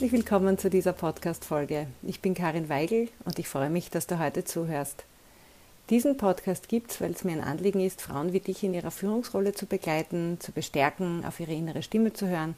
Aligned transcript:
Herzlich 0.00 0.18
willkommen 0.18 0.56
zu 0.56 0.70
dieser 0.70 0.94
Podcast-Folge. 0.94 1.86
Ich 2.02 2.22
bin 2.22 2.32
Karin 2.32 2.70
Weigel 2.70 3.10
und 3.26 3.38
ich 3.38 3.48
freue 3.48 3.68
mich, 3.68 3.90
dass 3.90 4.06
du 4.06 4.18
heute 4.18 4.44
zuhörst. 4.44 5.04
Diesen 5.90 6.16
Podcast 6.16 6.70
gibt 6.70 6.92
es, 6.92 7.02
weil 7.02 7.10
es 7.10 7.22
mir 7.22 7.32
ein 7.32 7.44
Anliegen 7.44 7.80
ist, 7.80 8.00
Frauen 8.00 8.32
wie 8.32 8.40
dich 8.40 8.64
in 8.64 8.72
ihrer 8.72 8.92
Führungsrolle 8.92 9.52
zu 9.52 9.66
begleiten, 9.66 10.38
zu 10.40 10.52
bestärken, 10.52 11.22
auf 11.26 11.38
ihre 11.38 11.52
innere 11.52 11.82
Stimme 11.82 12.14
zu 12.14 12.26
hören, 12.28 12.54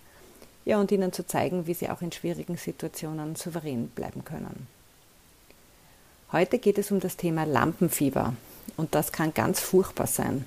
ja 0.64 0.78
und 0.78 0.92
ihnen 0.92 1.12
zu 1.12 1.26
zeigen, 1.26 1.66
wie 1.66 1.74
sie 1.74 1.90
auch 1.90 2.00
in 2.00 2.12
schwierigen 2.12 2.56
Situationen 2.56 3.34
souverän 3.34 3.88
bleiben 3.88 4.24
können. 4.24 4.68
Heute 6.30 6.60
geht 6.60 6.78
es 6.78 6.92
um 6.92 7.00
das 7.00 7.16
Thema 7.16 7.42
Lampenfieber 7.42 8.34
und 8.76 8.94
das 8.94 9.10
kann 9.10 9.34
ganz 9.34 9.58
furchtbar 9.58 10.06
sein. 10.06 10.44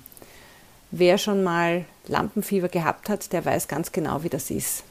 Wer 0.92 1.18
schon 1.18 1.44
mal 1.44 1.84
Lampenfieber 2.06 2.68
gehabt 2.68 3.10
hat, 3.10 3.34
der 3.34 3.44
weiß 3.44 3.68
ganz 3.68 3.92
genau, 3.92 4.22
wie 4.22 4.30
das 4.30 4.50
ist. 4.50 4.82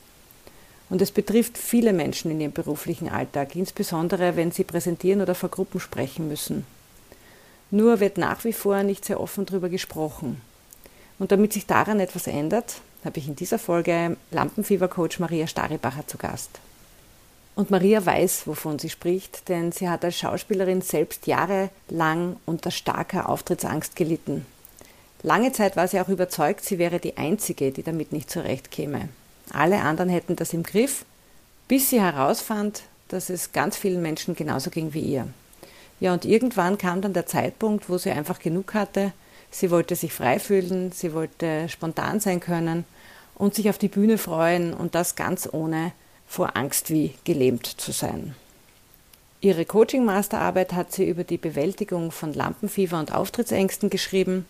Und 0.89 1.01
es 1.01 1.11
betrifft 1.11 1.57
viele 1.57 1.93
Menschen 1.93 2.31
in 2.31 2.41
ihrem 2.41 2.51
beruflichen 2.51 3.09
Alltag, 3.09 3.55
insbesondere 3.55 4.35
wenn 4.35 4.51
sie 4.51 4.63
präsentieren 4.63 5.21
oder 5.21 5.35
vor 5.35 5.49
Gruppen 5.49 5.79
sprechen 5.79 6.27
müssen. 6.27 6.65
Nur 7.71 7.99
wird 7.99 8.17
nach 8.17 8.43
wie 8.43 8.53
vor 8.53 8.83
nicht 8.83 9.05
sehr 9.05 9.19
offen 9.19 9.45
darüber 9.45 9.69
gesprochen. 9.69 10.41
Und 11.17 11.31
damit 11.31 11.53
sich 11.53 11.65
daran 11.65 11.99
etwas 11.99 12.27
ändert, 12.27 12.81
habe 13.03 13.19
ich 13.19 13.27
in 13.27 13.35
dieser 13.35 13.59
Folge 13.59 14.17
Lampenfiebercoach 14.31 15.19
Maria 15.19 15.47
Staribacher 15.47 16.05
zu 16.07 16.17
Gast. 16.17 16.59
Und 17.55 17.71
Maria 17.71 18.05
weiß, 18.05 18.47
wovon 18.47 18.79
sie 18.79 18.89
spricht, 18.89 19.47
denn 19.47 19.71
sie 19.71 19.87
hat 19.87 20.03
als 20.03 20.17
Schauspielerin 20.17 20.81
selbst 20.81 21.25
jahrelang 21.25 22.35
unter 22.45 22.69
starker 22.69 23.29
Auftrittsangst 23.29 23.95
gelitten. 23.95 24.45
Lange 25.23 25.53
Zeit 25.53 25.77
war 25.77 25.87
sie 25.87 25.99
auch 26.01 26.09
überzeugt, 26.09 26.65
sie 26.65 26.77
wäre 26.77 26.99
die 26.99 27.17
Einzige, 27.17 27.71
die 27.71 27.81
damit 27.81 28.11
nicht 28.11 28.29
zurechtkäme. 28.29 29.09
Alle 29.51 29.81
anderen 29.81 30.09
hätten 30.09 30.35
das 30.35 30.53
im 30.53 30.63
Griff, 30.63 31.05
bis 31.67 31.89
sie 31.89 32.01
herausfand, 32.01 32.83
dass 33.07 33.29
es 33.29 33.51
ganz 33.51 33.77
vielen 33.77 34.01
Menschen 34.01 34.35
genauso 34.35 34.69
ging 34.69 34.93
wie 34.93 35.01
ihr. 35.01 35.27
Ja, 35.99 36.13
und 36.13 36.25
irgendwann 36.25 36.77
kam 36.77 37.01
dann 37.01 37.13
der 37.13 37.25
Zeitpunkt, 37.25 37.89
wo 37.89 37.97
sie 37.97 38.11
einfach 38.11 38.39
genug 38.39 38.73
hatte. 38.73 39.13
Sie 39.51 39.71
wollte 39.71 39.95
sich 39.95 40.11
frei 40.11 40.39
fühlen, 40.39 40.91
sie 40.91 41.13
wollte 41.13 41.69
spontan 41.69 42.19
sein 42.19 42.39
können 42.39 42.83
und 43.35 43.55
sich 43.55 43.69
auf 43.69 43.77
die 43.77 43.87
Bühne 43.87 44.17
freuen 44.17 44.73
und 44.73 44.95
das 44.95 45.15
ganz 45.15 45.47
ohne 45.51 45.93
vor 46.27 46.57
Angst 46.57 46.89
wie 46.89 47.13
gelähmt 47.23 47.65
zu 47.65 47.91
sein. 47.91 48.35
Ihre 49.41 49.65
Coaching-Masterarbeit 49.65 50.73
hat 50.73 50.91
sie 50.91 51.07
über 51.07 51.23
die 51.23 51.37
Bewältigung 51.37 52.11
von 52.11 52.33
Lampenfieber 52.33 52.99
und 52.99 53.13
Auftrittsängsten 53.13 53.89
geschrieben 53.89 54.45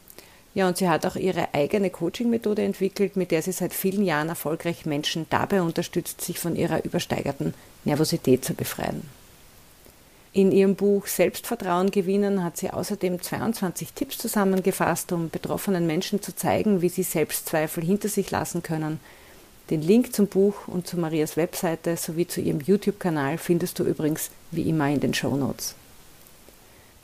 ja, 0.55 0.69
und 0.69 0.77
sie 0.77 0.87
hat 0.87 1.05
auch 1.05 1.17
ihre 1.17 1.53
eigene 1.53 1.89
Coaching-Methode 1.89 2.63
entwickelt, 2.63 3.17
mit 3.17 3.31
der 3.31 3.41
sie 3.41 3.51
seit 3.51 3.73
vielen 3.73 4.05
Jahren 4.05 4.29
erfolgreich 4.29 4.85
Menschen 4.85 5.25
dabei 5.29 5.61
unterstützt, 5.61 6.21
sich 6.21 6.39
von 6.39 6.55
ihrer 6.55 6.85
übersteigerten 6.85 7.53
Nervosität 7.83 8.45
zu 8.45 8.53
befreien. 8.53 9.03
In 10.31 10.53
ihrem 10.53 10.75
Buch 10.75 11.07
Selbstvertrauen 11.07 11.91
gewinnen 11.91 12.41
hat 12.41 12.55
sie 12.55 12.69
außerdem 12.69 13.21
22 13.21 13.91
Tipps 13.91 14.17
zusammengefasst, 14.17 15.11
um 15.11 15.29
betroffenen 15.29 15.87
Menschen 15.87 16.21
zu 16.21 16.33
zeigen, 16.33 16.81
wie 16.81 16.89
sie 16.89 17.03
Selbstzweifel 17.03 17.83
hinter 17.83 18.07
sich 18.07 18.31
lassen 18.31 18.63
können. 18.63 19.01
Den 19.69 19.81
Link 19.81 20.13
zum 20.13 20.27
Buch 20.27 20.67
und 20.67 20.87
zu 20.87 20.97
Marias 20.97 21.35
Webseite 21.35 21.97
sowie 21.97 22.27
zu 22.27 22.39
ihrem 22.39 22.61
YouTube-Kanal 22.61 23.37
findest 23.37 23.79
du 23.79 23.83
übrigens 23.83 24.29
wie 24.51 24.69
immer 24.69 24.89
in 24.89 25.01
den 25.01 25.13
Show 25.13 25.35
Notes. 25.35 25.75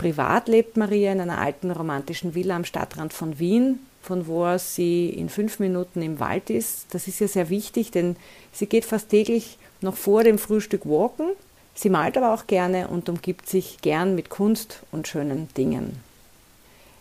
Privat 0.02 0.48
lebt 0.48 0.78
Maria 0.78 1.12
in 1.12 1.20
einer 1.20 1.38
alten 1.38 1.70
romantischen 1.70 2.34
Villa 2.34 2.56
am 2.56 2.66
Stadtrand 2.66 3.14
von 3.14 3.38
Wien, 3.38 3.78
von 4.02 4.26
wo 4.26 4.58
sie 4.58 5.12
in 5.12 5.30
fünf 5.30 5.60
Minuten 5.60 6.02
im 6.02 6.20
Wald 6.20 6.50
ist. 6.50 6.88
Das 6.90 7.08
ist 7.08 7.20
ja 7.20 7.28
sehr 7.28 7.50
wichtig, 7.50 7.92
denn 7.92 8.16
sie 8.52 8.66
geht 8.66 8.84
fast 8.84 9.10
täglich 9.10 9.60
noch 9.80 9.96
vor 9.96 10.24
dem 10.24 10.40
Frühstück 10.40 10.88
walken. 10.88 11.28
Sie 11.76 11.92
malt 11.92 12.18
aber 12.18 12.34
auch 12.34 12.48
gerne 12.48 12.88
und 12.88 13.10
umgibt 13.10 13.48
sich 13.48 13.78
gern 13.82 14.16
mit 14.16 14.32
Kunst 14.32 14.80
und 14.92 15.08
schönen 15.08 15.50
Dingen. 15.56 16.00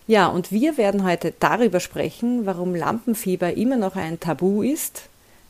Ja, 0.07 0.27
und 0.27 0.53
wir 0.53 0.77
werden 0.77 1.03
heute 1.03 1.33
darüber 1.41 1.81
sprechen, 1.81 2.45
warum 2.45 2.75
Lampenfieber 2.75 3.55
immer 3.55 3.79
noch 3.79 3.97
ein 3.97 4.21
Tabu 4.21 4.63
ist, 4.63 5.05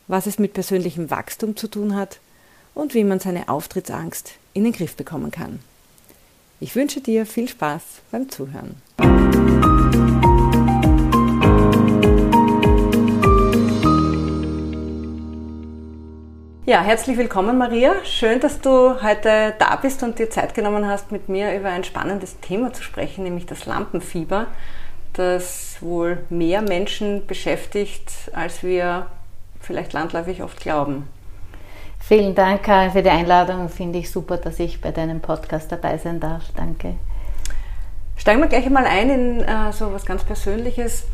was 0.07 0.25
es 0.25 0.39
mit 0.39 0.53
persönlichem 0.53 1.11
Wachstum 1.11 1.57
zu 1.57 1.67
tun 1.67 1.97
hat 1.97 2.21
und 2.73 2.93
wie 2.93 3.03
man 3.03 3.19
seine 3.19 3.49
Auftrittsangst 3.49 4.35
in 4.53 4.63
den 4.63 4.71
Griff 4.71 4.95
bekommen 4.95 5.31
kann. 5.31 5.59
Ich 6.63 6.75
wünsche 6.75 7.01
dir 7.01 7.25
viel 7.25 7.47
Spaß 7.47 7.81
beim 8.11 8.29
Zuhören. 8.29 8.75
Ja, 16.67 16.83
herzlich 16.83 17.17
willkommen 17.17 17.57
Maria. 17.57 17.95
Schön, 18.03 18.39
dass 18.39 18.61
du 18.61 19.01
heute 19.01 19.55
da 19.57 19.75
bist 19.77 20.03
und 20.03 20.19
dir 20.19 20.29
Zeit 20.29 20.53
genommen 20.53 20.85
hast, 20.85 21.11
mit 21.11 21.29
mir 21.29 21.57
über 21.57 21.69
ein 21.69 21.83
spannendes 21.83 22.39
Thema 22.41 22.71
zu 22.71 22.83
sprechen, 22.83 23.23
nämlich 23.23 23.47
das 23.47 23.65
Lampenfieber, 23.65 24.45
das 25.13 25.77
wohl 25.81 26.19
mehr 26.29 26.61
Menschen 26.61 27.25
beschäftigt, 27.25 28.29
als 28.33 28.61
wir 28.61 29.07
vielleicht 29.59 29.93
landläufig 29.93 30.43
oft 30.43 30.59
glauben. 30.59 31.07
Vielen 32.01 32.35
Dank 32.35 32.65
für 32.65 33.03
die 33.03 33.09
Einladung. 33.09 33.69
Finde 33.69 33.99
ich 33.99 34.11
super, 34.11 34.37
dass 34.37 34.59
ich 34.59 34.81
bei 34.81 34.91
deinem 34.91 35.21
Podcast 35.21 35.71
dabei 35.71 35.97
sein 35.97 36.19
darf. 36.19 36.43
Danke. 36.57 36.95
Steigen 38.17 38.41
wir 38.41 38.47
gleich 38.47 38.65
einmal 38.65 38.85
ein 38.85 39.09
in 39.09 39.39
äh, 39.41 39.71
so 39.71 39.93
was 39.93 40.05
ganz 40.05 40.23
Persönliches. 40.23 41.05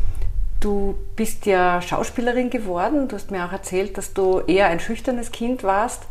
Du 0.60 0.96
bist 1.14 1.46
ja 1.46 1.80
Schauspielerin 1.80 2.50
geworden. 2.50 3.06
Du 3.06 3.16
hast 3.16 3.30
mir 3.30 3.44
auch 3.44 3.52
erzählt, 3.52 3.96
dass 3.96 4.12
du 4.12 4.40
eher 4.40 4.66
ein 4.66 4.80
schüchternes 4.80 5.30
Kind 5.30 5.62
warst. 5.62 6.02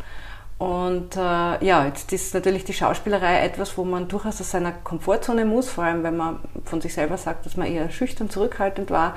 Und 0.57 1.15
äh, 1.15 1.19
ja, 1.19 1.85
jetzt 1.85 2.13
ist 2.13 2.33
natürlich 2.33 2.63
die 2.63 2.73
Schauspielerei 2.73 3.43
etwas, 3.43 3.77
wo 3.77 3.83
man 3.83 4.07
durchaus 4.07 4.39
aus 4.41 4.51
seiner 4.51 4.71
Komfortzone 4.71 5.45
muss, 5.45 5.69
vor 5.69 5.83
allem 5.83 6.03
wenn 6.03 6.17
man 6.17 6.39
von 6.65 6.81
sich 6.81 6.93
selber 6.93 7.17
sagt, 7.17 7.45
dass 7.45 7.57
man 7.57 7.67
eher 7.67 7.89
schüchtern, 7.89 8.29
zurückhaltend 8.29 8.89
war. 8.89 9.15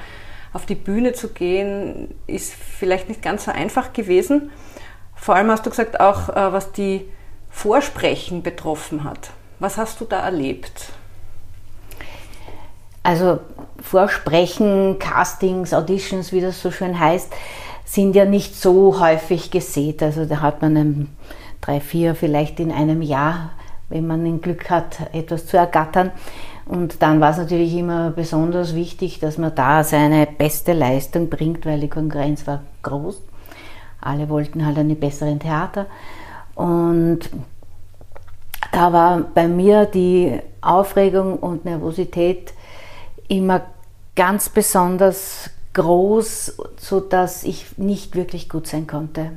Auf 0.52 0.66
die 0.66 0.74
Bühne 0.74 1.12
zu 1.12 1.28
gehen, 1.28 2.14
ist 2.26 2.52
vielleicht 2.52 3.08
nicht 3.08 3.22
ganz 3.22 3.44
so 3.44 3.52
einfach 3.52 3.92
gewesen. 3.92 4.50
Vor 5.20 5.36
allem 5.36 5.50
hast 5.50 5.66
du 5.66 5.70
gesagt, 5.70 6.00
auch 6.00 6.30
äh, 6.30 6.52
was 6.52 6.72
die 6.72 7.06
Vorsprechen 7.50 8.42
betroffen 8.42 9.04
hat. 9.04 9.30
Was 9.58 9.76
hast 9.76 10.00
du 10.00 10.06
da 10.06 10.20
erlebt? 10.20 10.92
Also 13.02 13.40
Vorsprechen, 13.82 14.98
Castings, 14.98 15.74
Auditions, 15.74 16.32
wie 16.32 16.40
das 16.40 16.62
so 16.62 16.70
schön 16.70 16.98
heißt, 16.98 17.30
sind 17.84 18.16
ja 18.16 18.24
nicht 18.24 18.56
so 18.56 18.98
häufig 18.98 19.50
gesät. 19.50 20.02
Also 20.02 20.24
da 20.24 20.40
hat 20.40 20.62
man 20.62 20.76
ein, 20.76 21.16
drei, 21.60 21.80
vier 21.80 22.14
vielleicht 22.14 22.58
in 22.58 22.72
einem 22.72 23.02
Jahr, 23.02 23.50
wenn 23.90 24.06
man 24.06 24.24
ein 24.24 24.40
Glück 24.40 24.70
hat, 24.70 25.00
etwas 25.12 25.46
zu 25.46 25.58
ergattern. 25.58 26.12
Und 26.64 27.02
dann 27.02 27.20
war 27.20 27.32
es 27.32 27.36
natürlich 27.36 27.74
immer 27.74 28.10
besonders 28.10 28.74
wichtig, 28.74 29.18
dass 29.18 29.36
man 29.36 29.54
da 29.54 29.84
seine 29.84 30.26
beste 30.26 30.72
Leistung 30.72 31.28
bringt, 31.28 31.66
weil 31.66 31.80
die 31.80 31.88
Konkurrenz 31.88 32.46
war 32.46 32.62
groß. 32.82 33.20
Alle 34.00 34.28
wollten 34.28 34.64
halt 34.64 34.78
eine 34.78 34.94
besseren 34.94 35.40
Theater. 35.40 35.86
Und 36.54 37.20
da 38.72 38.92
war 38.92 39.20
bei 39.20 39.48
mir 39.48 39.86
die 39.86 40.40
Aufregung 40.60 41.38
und 41.38 41.64
Nervosität 41.64 42.52
immer 43.28 43.62
ganz 44.14 44.48
besonders 44.48 45.50
groß, 45.72 46.56
so 46.78 47.00
dass 47.00 47.44
ich 47.44 47.78
nicht 47.78 48.16
wirklich 48.16 48.48
gut 48.48 48.66
sein 48.66 48.86
konnte. 48.86 49.32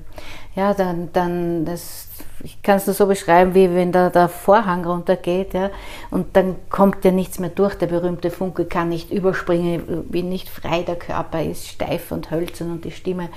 Ja, 0.55 0.73
dann, 0.73 1.09
dann 1.13 1.65
das, 1.65 2.07
ich 2.43 2.61
kann 2.61 2.77
es 2.77 2.85
nur 2.85 2.93
so 2.93 3.07
beschreiben, 3.07 3.55
wie 3.55 3.73
wenn 3.73 3.91
da 3.91 4.09
der 4.09 4.27
Vorhang 4.27 4.85
runtergeht, 4.85 5.53
ja, 5.53 5.69
und 6.11 6.35
dann 6.35 6.55
kommt 6.69 7.05
ja 7.05 7.11
nichts 7.11 7.39
mehr 7.39 7.49
durch. 7.49 7.75
Der 7.75 7.87
berühmte 7.87 8.31
Funke 8.31 8.65
kann 8.65 8.89
nicht 8.89 9.11
überspringen, 9.11 10.05
bin 10.09 10.29
nicht 10.29 10.49
frei, 10.49 10.83
der 10.83 10.97
Körper 10.97 11.41
ist 11.41 11.67
steif 11.67 12.11
und 12.11 12.31
hölzern 12.31 12.71
und 12.71 12.85
die 12.85 12.91
Stimme 12.91 13.29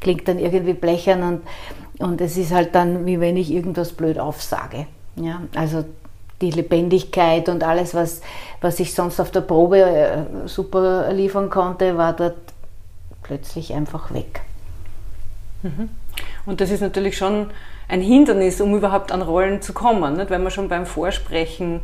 klingt 0.00 0.28
dann 0.28 0.38
irgendwie 0.38 0.74
blechern 0.74 1.22
und, 1.22 1.42
und 2.06 2.20
es 2.20 2.36
ist 2.36 2.52
halt 2.52 2.74
dann, 2.74 3.06
wie 3.06 3.18
wenn 3.18 3.36
ich 3.36 3.50
irgendwas 3.50 3.92
blöd 3.92 4.18
aufsage. 4.18 4.86
Ja, 5.16 5.40
also 5.54 5.84
die 6.40 6.50
Lebendigkeit 6.50 7.48
und 7.48 7.64
alles, 7.64 7.94
was, 7.94 8.20
was 8.60 8.80
ich 8.80 8.94
sonst 8.94 9.20
auf 9.20 9.30
der 9.30 9.42
Probe 9.42 9.80
äh, 9.80 10.18
super 10.46 11.12
liefern 11.12 11.50
konnte, 11.50 11.96
war 11.96 12.12
dort 12.12 12.36
plötzlich 13.22 13.72
einfach 13.74 14.12
weg. 14.12 14.42
Mhm. 15.62 15.90
Und 16.46 16.60
das 16.60 16.70
ist 16.70 16.80
natürlich 16.80 17.16
schon 17.16 17.50
ein 17.90 18.00
Hindernis, 18.00 18.60
um 18.60 18.74
überhaupt 18.76 19.10
an 19.10 19.20
Rollen 19.20 19.60
zu 19.62 19.72
kommen, 19.72 20.16
nicht? 20.16 20.30
wenn 20.30 20.42
man 20.42 20.52
schon 20.52 20.68
beim 20.68 20.86
Vorsprechen 20.86 21.80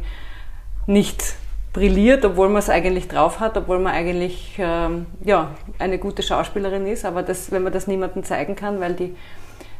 nicht 0.86 1.34
brilliert, 1.72 2.24
obwohl 2.24 2.48
man 2.48 2.58
es 2.58 2.70
eigentlich 2.70 3.08
drauf 3.08 3.40
hat, 3.40 3.56
obwohl 3.56 3.80
man 3.80 3.92
eigentlich 3.92 4.54
ähm, 4.58 5.06
ja, 5.24 5.50
eine 5.78 5.98
gute 5.98 6.22
Schauspielerin 6.22 6.86
ist, 6.86 7.04
aber 7.04 7.22
das, 7.22 7.50
wenn 7.50 7.64
man 7.64 7.72
das 7.72 7.86
niemandem 7.88 8.22
zeigen 8.22 8.54
kann, 8.54 8.80
weil 8.80 8.94
die 8.94 9.16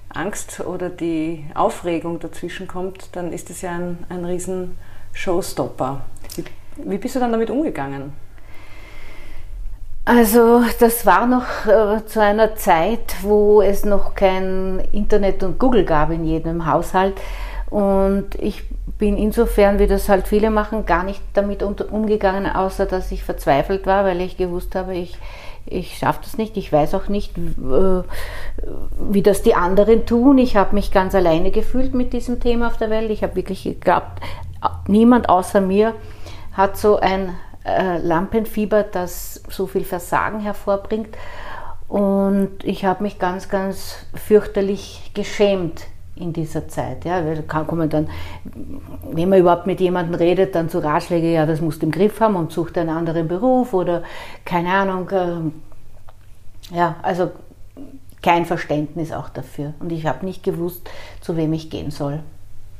Angst 0.09 0.61
oder 0.61 0.91
die 0.91 1.45
Aufregung 1.55 2.19
dazwischen 2.19 2.67
kommt, 2.67 3.11
dann 3.13 3.33
ist 3.33 3.49
das 3.49 3.63
ja 3.63 3.73
ein, 3.73 3.99
ein 4.09 4.25
riesen 4.25 4.77
Showstopper. 5.13 6.05
Wie, 6.35 6.45
wie 6.77 6.99
bist 6.99 7.15
du 7.15 7.21
dann 7.21 7.33
damit 7.33 7.51
umgegangen? 7.51 8.13
Also 10.07 10.63
das 10.79 11.05
war 11.05 11.27
noch 11.27 11.67
äh, 11.67 12.07
zu 12.07 12.23
einer 12.23 12.55
Zeit, 12.55 13.17
wo 13.23 13.61
es 13.61 13.85
noch 13.85 14.15
kein 14.15 14.81
Internet 14.93 15.43
und 15.43 15.59
Google 15.59 15.85
gab 15.85 16.13
in 16.13 16.25
jedem 16.25 16.65
Haushalt. 16.65 17.21
Und 17.71 18.37
ich 18.37 18.63
bin 18.99 19.17
insofern, 19.17 19.81
wie 19.81 19.89
das 19.89 20.09
halt 20.09 20.29
viele 20.29 20.51
machen, 20.51 20.87
gar 20.87 21.03
nicht 21.03 21.21
damit 21.35 21.61
umgegangen, 21.65 22.47
außer 22.47 22.87
dass 22.87 23.11
ich 23.11 23.25
verzweifelt 23.25 23.85
war, 23.85 24.05
weil 24.05 24.21
ich 24.21 24.37
gewusst 24.37 24.77
habe, 24.77 24.95
ich, 24.95 25.19
ich 25.67 25.99
schaffe 25.99 26.21
das 26.23 26.39
nicht. 26.39 26.57
Ich 26.57 26.73
weiß 26.73 26.95
auch 26.95 27.09
nicht, 27.09 27.37
äh, 27.37 28.03
wie 29.11 29.23
das 29.23 29.43
die 29.43 29.57
anderen 29.57 30.07
tun. 30.07 30.39
Ich 30.39 30.55
habe 30.55 30.77
mich 30.77 30.93
ganz 30.93 31.17
alleine 31.17 31.51
gefühlt 31.51 31.95
mit 31.95 32.13
diesem 32.13 32.39
Thema 32.39 32.69
auf 32.69 32.77
der 32.77 32.91
Welt. 32.91 33.11
Ich 33.11 33.25
habe 33.25 33.35
wirklich 33.35 33.65
geglaubt, 33.65 34.21
niemand 34.87 35.29
außer 35.29 35.61
mir 35.61 35.95
hat 36.53 36.77
so 36.77 36.97
ein 36.97 37.35
äh, 37.67 37.99
Lampenfieber, 37.99 38.85
das 38.85 39.36
so 39.49 39.67
viel 39.67 39.85
Versagen 39.85 40.41
hervorbringt. 40.41 41.17
Und 41.89 42.65
ich 42.65 42.85
habe 42.85 43.03
mich 43.03 43.19
ganz, 43.19 43.49
ganz 43.49 43.97
fürchterlich 44.15 45.13
geschämt 45.15 45.87
in 46.17 46.33
dieser 46.33 46.67
Zeit. 46.69 47.05
Ja, 47.05 47.23
kann, 47.43 47.67
kommen 47.67 47.89
dann, 47.89 48.09
wenn 49.13 49.29
man 49.29 49.39
überhaupt 49.39 49.67
mit 49.67 49.81
jemandem 49.81 50.15
redet, 50.15 50.55
dann 50.55 50.69
zu 50.69 50.79
Ratschläge, 50.79 51.31
ja, 51.31 51.47
das 51.47 51.61
musst 51.61 51.83
du 51.83 51.87
im 51.87 51.93
Griff 51.93 52.21
haben 52.21 52.37
und 52.37 52.53
such 52.53 52.75
einen 52.75 52.89
anderen 52.89 53.29
Beruf 53.29 53.73
oder 53.75 54.03
keine 54.45 54.71
Ahnung. 54.71 55.11
Äh, 55.11 56.75
ja, 56.75 56.97
also 57.03 57.31
kein 58.23 58.47
Verständnis 58.47 59.13
auch 59.13 59.29
dafür. 59.29 59.75
Und 59.79 59.93
ich 59.93 60.07
habe 60.07 60.25
nicht 60.25 60.43
gewusst, 60.43 60.91
zu 61.21 61.37
wem 61.37 61.53
ich 61.53 61.71
gehen 61.71 61.91
soll. 61.91 62.21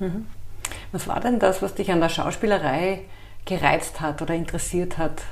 Mhm. 0.01 0.27
Was 0.91 1.07
war 1.07 1.21
denn 1.21 1.39
das, 1.39 1.63
was 1.63 1.75
dich 1.75 1.93
an 1.93 2.01
der 2.01 2.09
Schauspielerei 2.09 3.03
gereizt 3.45 4.01
hat 4.01 4.23
oder 4.23 4.35
interessiert 4.35 4.99
hat? 4.99 5.23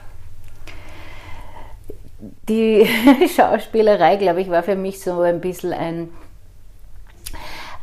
Die 2.48 2.86
Schauspielerei, 3.36 4.16
glaube 4.16 4.40
ich, 4.40 4.50
war 4.50 4.62
für 4.62 4.76
mich 4.76 5.00
so 5.00 5.20
ein 5.20 5.40
bisschen 5.40 5.72
ein, 5.72 6.08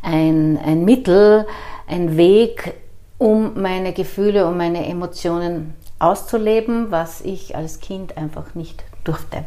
ein, 0.01 0.57
ein 0.57 0.85
Mittel, 0.85 1.45
ein 1.88 2.17
Weg, 2.17 2.73
um 3.17 3.61
meine 3.61 3.93
Gefühle 3.93 4.47
und 4.47 4.57
meine 4.57 4.88
Emotionen 4.88 5.75
auszuleben, 5.99 6.89
was 6.89 7.21
ich 7.21 7.55
als 7.55 7.79
Kind 7.79 8.17
einfach 8.17 8.55
nicht 8.55 8.83
durfte. 9.03 9.45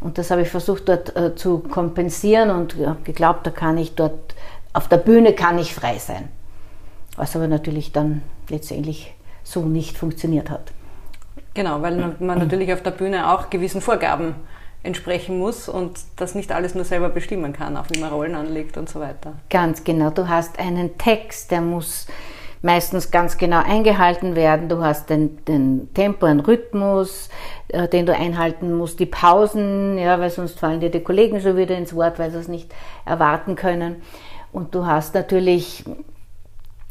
Und 0.00 0.16
das 0.16 0.30
habe 0.30 0.42
ich 0.42 0.48
versucht 0.48 0.88
dort 0.88 1.14
äh, 1.16 1.34
zu 1.34 1.58
kompensieren 1.58 2.50
und 2.50 2.76
habe 2.76 3.02
geglaubt, 3.02 3.46
da 3.46 3.50
kann 3.50 3.76
ich 3.76 3.94
dort, 3.94 4.34
auf 4.72 4.88
der 4.88 4.98
Bühne 4.98 5.34
kann 5.34 5.58
ich 5.58 5.74
frei 5.74 5.98
sein. 5.98 6.28
Was 7.16 7.34
aber 7.34 7.48
natürlich 7.48 7.92
dann 7.92 8.22
letztendlich 8.48 9.12
so 9.42 9.62
nicht 9.62 9.98
funktioniert 9.98 10.50
hat. 10.50 10.72
Genau, 11.58 11.82
weil 11.82 12.14
man 12.20 12.38
natürlich 12.38 12.72
auf 12.72 12.84
der 12.84 12.92
Bühne 12.92 13.32
auch 13.32 13.50
gewissen 13.50 13.80
Vorgaben 13.80 14.36
entsprechen 14.84 15.40
muss 15.40 15.68
und 15.68 15.98
das 16.14 16.36
nicht 16.36 16.52
alles 16.52 16.76
nur 16.76 16.84
selber 16.84 17.08
bestimmen 17.08 17.52
kann, 17.52 17.76
auch 17.76 17.86
wie 17.90 17.98
man 17.98 18.12
Rollen 18.12 18.36
anlegt 18.36 18.76
und 18.76 18.88
so 18.88 19.00
weiter. 19.00 19.32
Ganz 19.50 19.82
genau. 19.82 20.10
Du 20.10 20.28
hast 20.28 20.60
einen 20.60 20.98
Text, 20.98 21.50
der 21.50 21.60
muss 21.60 22.06
meistens 22.62 23.10
ganz 23.10 23.38
genau 23.38 23.60
eingehalten 23.60 24.36
werden. 24.36 24.68
Du 24.68 24.84
hast 24.84 25.10
den, 25.10 25.44
den 25.46 25.92
Tempo, 25.94 26.26
einen 26.26 26.38
Rhythmus, 26.38 27.28
äh, 27.66 27.88
den 27.88 28.06
du 28.06 28.14
einhalten 28.14 28.72
musst, 28.76 29.00
die 29.00 29.06
Pausen, 29.06 29.98
ja, 29.98 30.20
weil 30.20 30.30
sonst 30.30 30.60
fallen 30.60 30.78
dir 30.78 30.92
die 30.92 31.02
Kollegen 31.02 31.40
schon 31.40 31.56
wieder 31.56 31.76
ins 31.76 31.92
Wort, 31.92 32.20
weil 32.20 32.30
sie 32.30 32.38
es 32.38 32.46
nicht 32.46 32.72
erwarten 33.04 33.56
können. 33.56 33.96
Und 34.52 34.76
du 34.76 34.86
hast 34.86 35.12
natürlich 35.12 35.84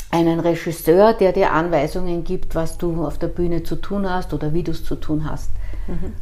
einen 0.10 0.40
Regisseur, 0.40 1.14
der 1.14 1.34
dir 1.34 1.52
Anweisungen 1.52 2.24
gibt, 2.24 2.56
was 2.56 2.78
du 2.78 3.06
auf 3.06 3.18
der 3.18 3.28
Bühne 3.28 3.64
zu 3.64 3.76
tun 3.76 4.10
hast 4.10 4.34
oder 4.34 4.54
wie 4.54 4.64
du 4.64 4.72
es 4.72 4.84
zu 4.84 4.96
tun 4.96 5.30
hast. 5.30 5.50
Mhm. 5.88 6.14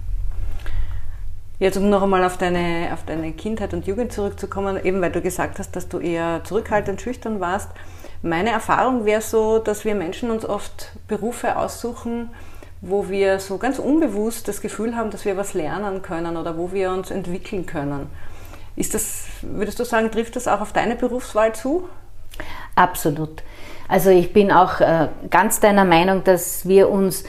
Jetzt 1.57 1.77
um 1.77 1.89
noch 1.89 2.03
einmal 2.03 2.25
auf 2.25 2.37
deine, 2.37 2.89
auf 2.91 3.05
deine 3.05 3.31
Kindheit 3.31 3.73
und 3.73 3.87
Jugend 3.87 4.11
zurückzukommen, 4.11 4.83
eben 4.83 5.01
weil 5.01 5.11
du 5.11 5.21
gesagt 5.21 5.57
hast, 5.59 5.75
dass 5.75 5.87
du 5.87 5.99
eher 5.99 6.41
zurückhaltend, 6.43 7.01
schüchtern 7.01 7.39
warst. 7.39 7.69
Meine 8.21 8.49
Erfahrung 8.49 9.05
wäre 9.05 9.21
so, 9.21 9.59
dass 9.59 9.85
wir 9.85 9.95
Menschen 9.95 10.31
uns 10.31 10.43
oft 10.43 10.91
Berufe 11.07 11.57
aussuchen, 11.57 12.29
wo 12.81 13.07
wir 13.07 13.39
so 13.39 13.57
ganz 13.57 13.79
unbewusst 13.79 14.47
das 14.47 14.61
Gefühl 14.61 14.97
haben, 14.97 15.11
dass 15.11 15.23
wir 15.23 15.37
was 15.37 15.53
lernen 15.53 16.01
können 16.01 16.35
oder 16.35 16.57
wo 16.57 16.73
wir 16.73 16.91
uns 16.91 17.09
entwickeln 17.09 17.65
können. 17.65 18.09
Ist 18.75 18.93
das, 18.93 19.27
würdest 19.41 19.79
du 19.79 19.85
sagen, 19.85 20.11
trifft 20.11 20.35
das 20.35 20.49
auch 20.49 20.59
auf 20.59 20.73
deine 20.73 20.95
Berufswahl 20.95 21.55
zu? 21.55 21.87
Absolut. 22.75 23.43
Also 23.87 24.09
ich 24.09 24.33
bin 24.33 24.51
auch 24.51 24.81
äh, 24.81 25.09
ganz 25.29 25.59
deiner 25.59 25.85
Meinung, 25.85 26.23
dass 26.23 26.67
wir 26.67 26.89
uns, 26.89 27.23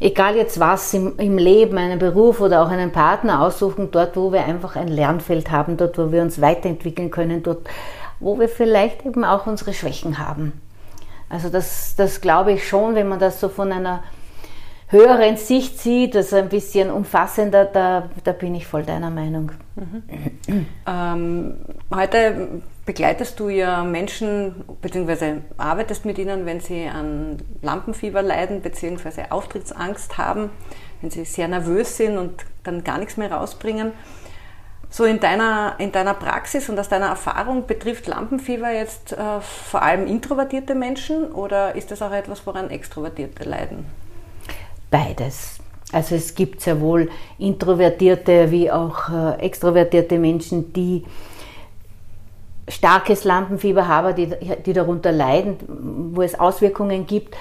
egal 0.00 0.36
jetzt 0.36 0.60
was 0.60 0.92
im, 0.94 1.18
im 1.18 1.38
Leben, 1.38 1.78
einen 1.78 1.98
Beruf 1.98 2.40
oder 2.40 2.62
auch 2.62 2.68
einen 2.70 2.92
Partner 2.92 3.40
aussuchen, 3.42 3.90
dort, 3.90 4.16
wo 4.16 4.32
wir 4.32 4.44
einfach 4.44 4.76
ein 4.76 4.88
Lernfeld 4.88 5.50
haben, 5.50 5.76
dort, 5.76 5.96
wo 5.98 6.12
wir 6.12 6.22
uns 6.22 6.40
weiterentwickeln 6.40 7.10
können, 7.10 7.42
dort, 7.42 7.68
wo 8.20 8.38
wir 8.38 8.48
vielleicht 8.48 9.06
eben 9.06 9.24
auch 9.24 9.46
unsere 9.46 9.72
Schwächen 9.72 10.18
haben. 10.18 10.60
Also 11.30 11.48
das, 11.48 11.94
das 11.96 12.20
glaube 12.20 12.52
ich 12.52 12.68
schon, 12.68 12.94
wenn 12.94 13.08
man 13.08 13.18
das 13.18 13.40
so 13.40 13.48
von 13.48 13.72
einer 13.72 14.02
höheren 14.88 15.36
Sicht 15.36 15.80
sieht, 15.80 16.14
also 16.14 16.36
ein 16.36 16.48
bisschen 16.48 16.90
umfassender, 16.90 17.64
da, 17.64 18.10
da 18.22 18.32
bin 18.32 18.54
ich 18.54 18.66
voll 18.66 18.82
deiner 18.82 19.10
Meinung. 19.10 19.52
Mhm. 19.74 20.66
Ähm, 20.86 21.54
heute 21.92 22.62
begleitest 22.86 23.40
du 23.40 23.48
ja 23.48 23.82
Menschen 23.82 24.64
bzw. 24.82 25.36
arbeitest 25.56 26.04
mit 26.04 26.18
ihnen, 26.18 26.46
wenn 26.46 26.60
sie 26.60 26.86
an 26.86 27.38
Lampenfieber 27.62 28.22
leiden 28.22 28.60
bzw. 28.60 29.30
Auftrittsangst 29.30 30.18
haben, 30.18 30.50
wenn 31.00 31.10
sie 31.10 31.24
sehr 31.24 31.48
nervös 31.48 31.96
sind 31.96 32.18
und 32.18 32.44
dann 32.62 32.84
gar 32.84 32.98
nichts 32.98 33.16
mehr 33.16 33.32
rausbringen. 33.32 33.92
So 34.90 35.04
in 35.04 35.18
deiner, 35.18 35.74
in 35.78 35.90
deiner 35.90 36.14
Praxis 36.14 36.68
und 36.68 36.78
aus 36.78 36.88
deiner 36.88 37.06
Erfahrung 37.06 37.66
betrifft 37.66 38.06
Lampenfieber 38.06 38.70
jetzt 38.70 39.12
äh, 39.12 39.40
vor 39.40 39.82
allem 39.82 40.06
introvertierte 40.06 40.76
Menschen 40.76 41.32
oder 41.32 41.74
ist 41.74 41.90
das 41.90 42.00
auch 42.00 42.12
etwas, 42.12 42.46
woran 42.46 42.70
Extrovertierte 42.70 43.42
leiden? 43.42 43.86
Beides. 44.90 45.58
Also 45.90 46.14
es 46.14 46.34
gibt 46.34 46.60
sehr 46.60 46.80
wohl 46.80 47.10
introvertierte 47.38 48.52
wie 48.52 48.70
auch 48.70 49.08
äh, 49.08 49.40
extrovertierte 49.40 50.18
Menschen, 50.18 50.72
die 50.72 51.04
starkes 52.68 53.24
Lampenfieber 53.24 53.88
haben, 53.88 54.14
die, 54.14 54.30
die 54.64 54.72
darunter 54.72 55.12
leiden, 55.12 55.56
wo 56.14 56.22
es 56.22 56.38
Auswirkungen 56.38 57.06
gibt. 57.06 57.36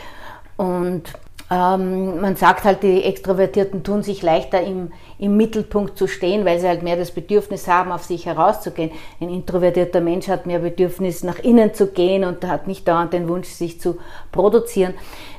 Und 0.58 1.04
ähm, 1.52 2.22
man 2.22 2.36
sagt 2.36 2.64
halt, 2.64 2.84
die 2.84 3.04
Extrovertierten 3.04 3.84
tun 3.84 4.02
sich 4.02 4.22
leichter 4.22 4.62
im, 4.62 4.92
im 5.20 5.38
Mittelpunkt 5.38 5.98
zu 5.98 6.08
stehen, 6.08 6.46
weil 6.46 6.60
sie 6.60 6.68
halt 6.68 6.84
mehr 6.84 6.96
das 6.96 7.12
Bedürfnis 7.12 7.68
haben, 7.68 7.92
auf 7.92 8.04
sich 8.04 8.26
herauszugehen. 8.26 8.92
Ein 9.20 9.30
introvertierter 9.30 10.02
Mensch 10.02 10.28
hat 10.28 10.46
mehr 10.46 10.60
Bedürfnis, 10.60 11.24
nach 11.24 11.40
innen 11.40 11.74
zu 11.74 11.88
gehen 11.88 12.24
und 12.24 12.46
hat 12.48 12.68
nicht 12.68 12.88
dauernd 12.88 13.14
den 13.14 13.28
Wunsch, 13.28 13.50
sich 13.50 13.80
zu 13.80 13.98
produzieren. 14.32 14.94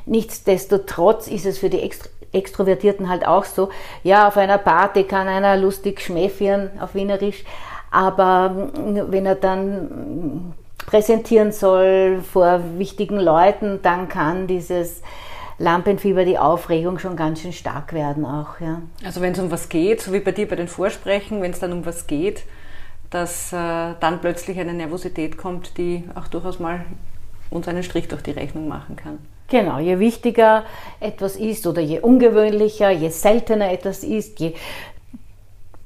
Nichtsdestotrotz 0.06 1.26
ist 1.26 1.47
es 1.47 1.59
für 1.59 1.70
die 1.70 1.80
Extro 1.80 2.09
Extrovertierten 2.32 3.09
halt 3.09 3.25
auch 3.25 3.44
so, 3.44 3.68
ja, 4.02 4.26
auf 4.26 4.37
einer 4.37 4.59
Party 4.59 5.04
kann 5.04 5.28
einer 5.28 5.56
lustig 5.56 6.00
schmäfieren 6.00 6.68
auf 6.80 6.97
Wienerisch, 6.97 7.44
aber 7.94 8.70
wenn 8.74 9.24
er 9.24 9.36
dann 9.36 10.52
präsentieren 10.78 11.52
soll 11.52 12.20
vor 12.22 12.60
wichtigen 12.76 13.20
Leuten, 13.20 13.80
dann 13.82 14.08
kann 14.08 14.48
dieses 14.48 15.00
Lampenfieber, 15.58 16.24
die 16.24 16.36
Aufregung 16.36 16.98
schon 16.98 17.14
ganz 17.14 17.40
schön 17.40 17.52
stark 17.52 17.92
werden 17.92 18.24
auch. 18.24 18.60
Ja. 18.60 18.82
Also 19.04 19.20
wenn 19.20 19.32
es 19.32 19.38
um 19.38 19.52
was 19.52 19.68
geht, 19.68 20.02
so 20.02 20.12
wie 20.12 20.18
bei 20.18 20.32
dir 20.32 20.48
bei 20.48 20.56
den 20.56 20.66
Vorsprechen, 20.66 21.40
wenn 21.40 21.52
es 21.52 21.60
dann 21.60 21.72
um 21.72 21.86
was 21.86 22.08
geht, 22.08 22.42
dass 23.10 23.52
äh, 23.52 23.56
dann 24.00 24.20
plötzlich 24.20 24.58
eine 24.58 24.74
Nervosität 24.74 25.36
kommt, 25.36 25.78
die 25.78 26.02
auch 26.16 26.26
durchaus 26.26 26.58
mal 26.58 26.84
uns 27.50 27.68
einen 27.68 27.84
Strich 27.84 28.08
durch 28.08 28.22
die 28.22 28.32
Rechnung 28.32 28.66
machen 28.66 28.96
kann. 28.96 29.18
Genau, 29.48 29.78
je 29.78 30.00
wichtiger 30.00 30.64
etwas 30.98 31.36
ist 31.36 31.66
oder 31.66 31.80
je 31.80 32.00
ungewöhnlicher, 32.00 32.90
je 32.90 33.10
seltener 33.10 33.70
etwas 33.70 34.02
ist, 34.02 34.40
je 34.40 34.54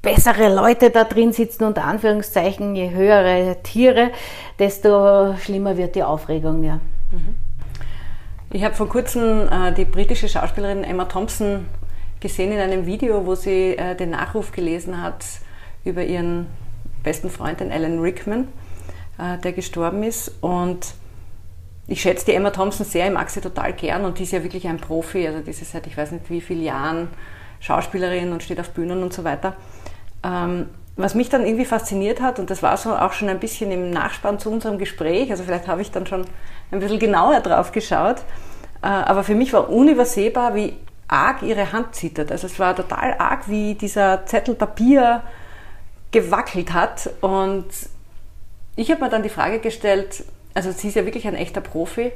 bessere 0.02 0.54
Leute 0.54 0.90
da 0.90 1.04
drin 1.04 1.32
sitzen, 1.32 1.64
unter 1.64 1.84
Anführungszeichen, 1.84 2.76
je 2.76 2.90
höhere 2.90 3.56
Tiere, 3.62 4.10
desto 4.58 5.34
schlimmer 5.36 5.76
wird 5.76 5.94
die 5.96 6.02
Aufregung, 6.02 6.62
ja. 6.62 6.80
Mhm. 7.10 7.36
Ich 8.50 8.64
habe 8.64 8.74
vor 8.74 8.88
kurzem 8.88 9.48
äh, 9.48 9.72
die 9.72 9.84
britische 9.84 10.28
Schauspielerin 10.28 10.82
Emma 10.82 11.04
Thompson 11.04 11.66
gesehen 12.20 12.52
in 12.52 12.58
einem 12.58 12.86
Video, 12.86 13.26
wo 13.26 13.34
sie 13.34 13.76
äh, 13.76 13.94
den 13.94 14.10
Nachruf 14.10 14.52
gelesen 14.52 15.02
hat 15.02 15.24
über 15.84 16.02
ihren 16.02 16.46
besten 17.02 17.30
Freund, 17.30 17.60
den 17.60 17.70
Alan 17.70 18.00
Rickman, 18.00 18.48
äh, 19.18 19.36
der 19.38 19.52
gestorben 19.52 20.02
ist. 20.02 20.32
Und 20.40 20.94
ich 21.86 22.00
schätze 22.00 22.26
die 22.26 22.32
Emma 22.32 22.50
Thompson 22.50 22.86
sehr, 22.86 23.06
ich 23.06 23.12
mag 23.12 23.28
sie 23.30 23.40
total 23.40 23.72
gern 23.72 24.04
und 24.04 24.18
die 24.18 24.22
ist 24.22 24.32
ja 24.32 24.42
wirklich 24.42 24.66
ein 24.66 24.78
Profi, 24.78 25.26
also 25.26 25.40
die 25.40 25.50
ist 25.50 25.70
seit 25.70 25.86
ich 25.86 25.96
weiß 25.96 26.12
nicht 26.12 26.30
wie 26.30 26.40
vielen 26.40 26.62
Jahren 26.62 27.08
Schauspielerin 27.60 28.32
und 28.32 28.42
steht 28.42 28.60
auf 28.60 28.70
Bühnen 28.70 29.02
und 29.02 29.12
so 29.12 29.24
weiter. 29.24 29.56
Ähm, 30.22 30.68
was 30.96 31.14
mich 31.14 31.28
dann 31.28 31.46
irgendwie 31.46 31.64
fasziniert 31.64 32.20
hat, 32.20 32.40
und 32.40 32.50
das 32.50 32.62
war 32.62 32.76
so 32.76 32.94
auch 32.94 33.12
schon 33.12 33.28
ein 33.28 33.38
bisschen 33.38 33.70
im 33.70 33.90
Nachspann 33.90 34.40
zu 34.40 34.50
unserem 34.50 34.78
Gespräch, 34.78 35.30
also 35.30 35.44
vielleicht 35.44 35.68
habe 35.68 35.80
ich 35.80 35.92
dann 35.92 36.06
schon 36.06 36.24
ein 36.72 36.80
bisschen 36.80 36.98
genauer 36.98 37.40
drauf 37.40 37.70
geschaut, 37.70 38.16
äh, 38.82 38.86
aber 38.86 39.22
für 39.22 39.34
mich 39.34 39.52
war 39.52 39.70
unübersehbar, 39.70 40.54
wie 40.54 40.76
arg 41.08 41.42
ihre 41.42 41.72
Hand 41.72 41.94
zittert. 41.94 42.30
Also 42.30 42.46
es 42.46 42.58
war 42.58 42.76
total 42.76 43.14
arg, 43.18 43.48
wie 43.48 43.74
dieser 43.74 44.26
Zettel 44.26 44.54
Papier 44.54 45.22
gewackelt 46.10 46.72
hat. 46.72 47.10
Und 47.20 47.66
ich 48.76 48.90
habe 48.90 49.02
mir 49.02 49.10
dann 49.10 49.22
die 49.22 49.30
Frage 49.30 49.58
gestellt, 49.58 50.24
also 50.54 50.70
sie 50.70 50.88
ist 50.88 50.94
ja 50.94 51.04
wirklich 51.04 51.26
ein 51.26 51.34
echter 51.34 51.60
Profi 51.60 52.12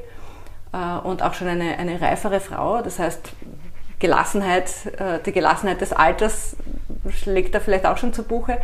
äh, 0.72 0.98
und 1.02 1.22
auch 1.22 1.34
schon 1.34 1.48
eine, 1.48 1.78
eine 1.78 2.00
reifere 2.00 2.40
Frau. 2.40 2.82
Das 2.82 2.98
heißt, 2.98 3.32
Gelassenheit, 3.98 4.70
äh, 4.98 5.20
die 5.24 5.32
Gelassenheit 5.32 5.80
des 5.80 5.92
Alters 5.92 6.56
schlägt 7.10 7.54
da 7.54 7.60
vielleicht 7.60 7.86
auch 7.86 7.96
schon 7.96 8.12
zu 8.12 8.22
Buche. 8.22 8.58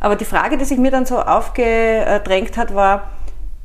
Aber 0.00 0.16
die 0.16 0.24
Frage, 0.24 0.56
die 0.56 0.64
sich 0.64 0.78
mir 0.78 0.90
dann 0.90 1.04
so 1.04 1.20
aufgedrängt 1.20 2.56
hat, 2.56 2.74
war, 2.74 3.10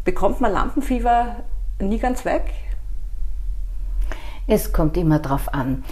bekommt 0.04 0.42
man 0.42 0.52
Lampenfieber 0.52 1.38
nie 1.80 2.00
ganz 2.00 2.26
weg? 2.26 2.44
Es 4.48 4.74
kommt 4.74 4.98
immer 4.98 5.20
drauf 5.20 5.54
an. 5.54 5.84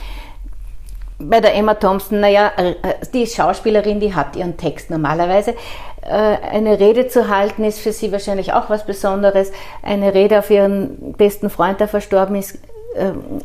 Bei 1.18 1.40
der 1.40 1.56
Emma 1.56 1.76
Thompson, 1.76 2.20
naja, 2.20 2.52
äh, 2.58 2.76
die 3.14 3.26
Schauspielerin, 3.26 4.00
die 4.00 4.14
hat 4.14 4.36
ihren 4.36 4.58
Text 4.58 4.90
normalerweise. 4.90 5.56
Äh, 6.02 6.08
eine 6.08 6.80
Rede 6.80 7.08
zu 7.08 7.30
halten 7.30 7.64
ist 7.64 7.80
für 7.80 7.94
sie 7.94 8.12
wahrscheinlich 8.12 8.52
auch 8.54 8.70
was 8.70 8.86
Besonderes. 8.86 9.52
Eine 9.82 10.14
Rede 10.14 10.40
auf 10.40 10.50
ihren 10.50 11.14
besten 11.14 11.50
Freund, 11.50 11.80
der 11.80 11.88
verstorben 11.88 12.36
ist, 12.36 12.60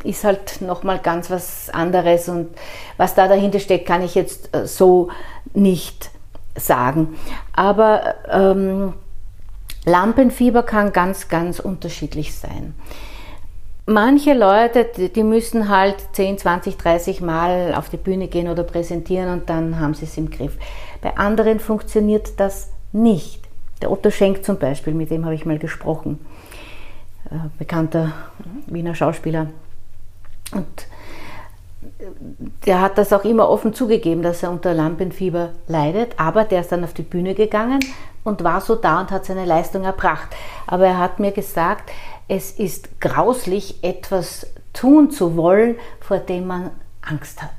ist 0.04 0.24
halt 0.24 0.60
nochmal 0.60 0.98
ganz 0.98 1.30
was 1.30 1.70
anderes. 1.70 2.28
Und 2.28 2.48
was 2.96 3.14
da 3.14 3.28
dahinter 3.28 3.58
steckt, 3.60 3.86
kann 3.86 4.02
ich 4.02 4.14
jetzt 4.14 4.50
so 4.64 5.10
nicht 5.54 6.10
sagen. 6.56 7.16
Aber 7.52 8.14
ähm, 8.30 8.94
Lampenfieber 9.84 10.62
kann 10.62 10.92
ganz, 10.92 11.28
ganz 11.28 11.58
unterschiedlich 11.60 12.34
sein. 12.34 12.74
Manche 13.86 14.34
Leute, 14.34 14.84
die 14.84 15.22
müssen 15.22 15.70
halt 15.70 15.96
10, 16.12 16.36
20, 16.36 16.76
30 16.76 17.20
Mal 17.22 17.74
auf 17.74 17.88
die 17.88 17.96
Bühne 17.96 18.28
gehen 18.28 18.48
oder 18.48 18.62
präsentieren 18.62 19.32
und 19.32 19.48
dann 19.48 19.80
haben 19.80 19.94
sie 19.94 20.04
es 20.04 20.18
im 20.18 20.30
Griff. 20.30 20.58
Bei 21.00 21.16
anderen 21.16 21.58
funktioniert 21.58 22.38
das 22.38 22.70
nicht. 22.92 23.40
Der 23.80 23.90
Otto 23.90 24.10
Schenk 24.10 24.44
zum 24.44 24.58
Beispiel, 24.58 24.92
mit 24.92 25.10
dem 25.10 25.24
habe 25.24 25.34
ich 25.34 25.46
mal 25.46 25.58
gesprochen, 25.58 26.18
äh, 26.22 26.57
bekannter 27.58 28.12
Wiener 28.66 28.94
Schauspieler. 28.94 29.48
Und 30.52 30.66
der 32.66 32.80
hat 32.80 32.98
das 32.98 33.12
auch 33.12 33.24
immer 33.24 33.48
offen 33.48 33.74
zugegeben, 33.74 34.22
dass 34.22 34.42
er 34.42 34.50
unter 34.50 34.74
Lampenfieber 34.74 35.50
leidet, 35.66 36.18
aber 36.18 36.44
der 36.44 36.60
ist 36.60 36.72
dann 36.72 36.84
auf 36.84 36.94
die 36.94 37.02
Bühne 37.02 37.34
gegangen 37.34 37.80
und 38.24 38.44
war 38.44 38.60
so 38.60 38.74
da 38.74 39.00
und 39.00 39.10
hat 39.10 39.24
seine 39.24 39.44
Leistung 39.44 39.84
erbracht. 39.84 40.28
Aber 40.66 40.86
er 40.86 40.98
hat 40.98 41.18
mir 41.18 41.32
gesagt, 41.32 41.90
es 42.28 42.52
ist 42.52 43.00
grauslich, 43.00 43.82
etwas 43.82 44.46
tun 44.72 45.10
zu 45.10 45.36
wollen, 45.36 45.76
vor 46.00 46.18
dem 46.18 46.46
man 46.46 46.70
Angst 47.02 47.42
hat. 47.42 47.50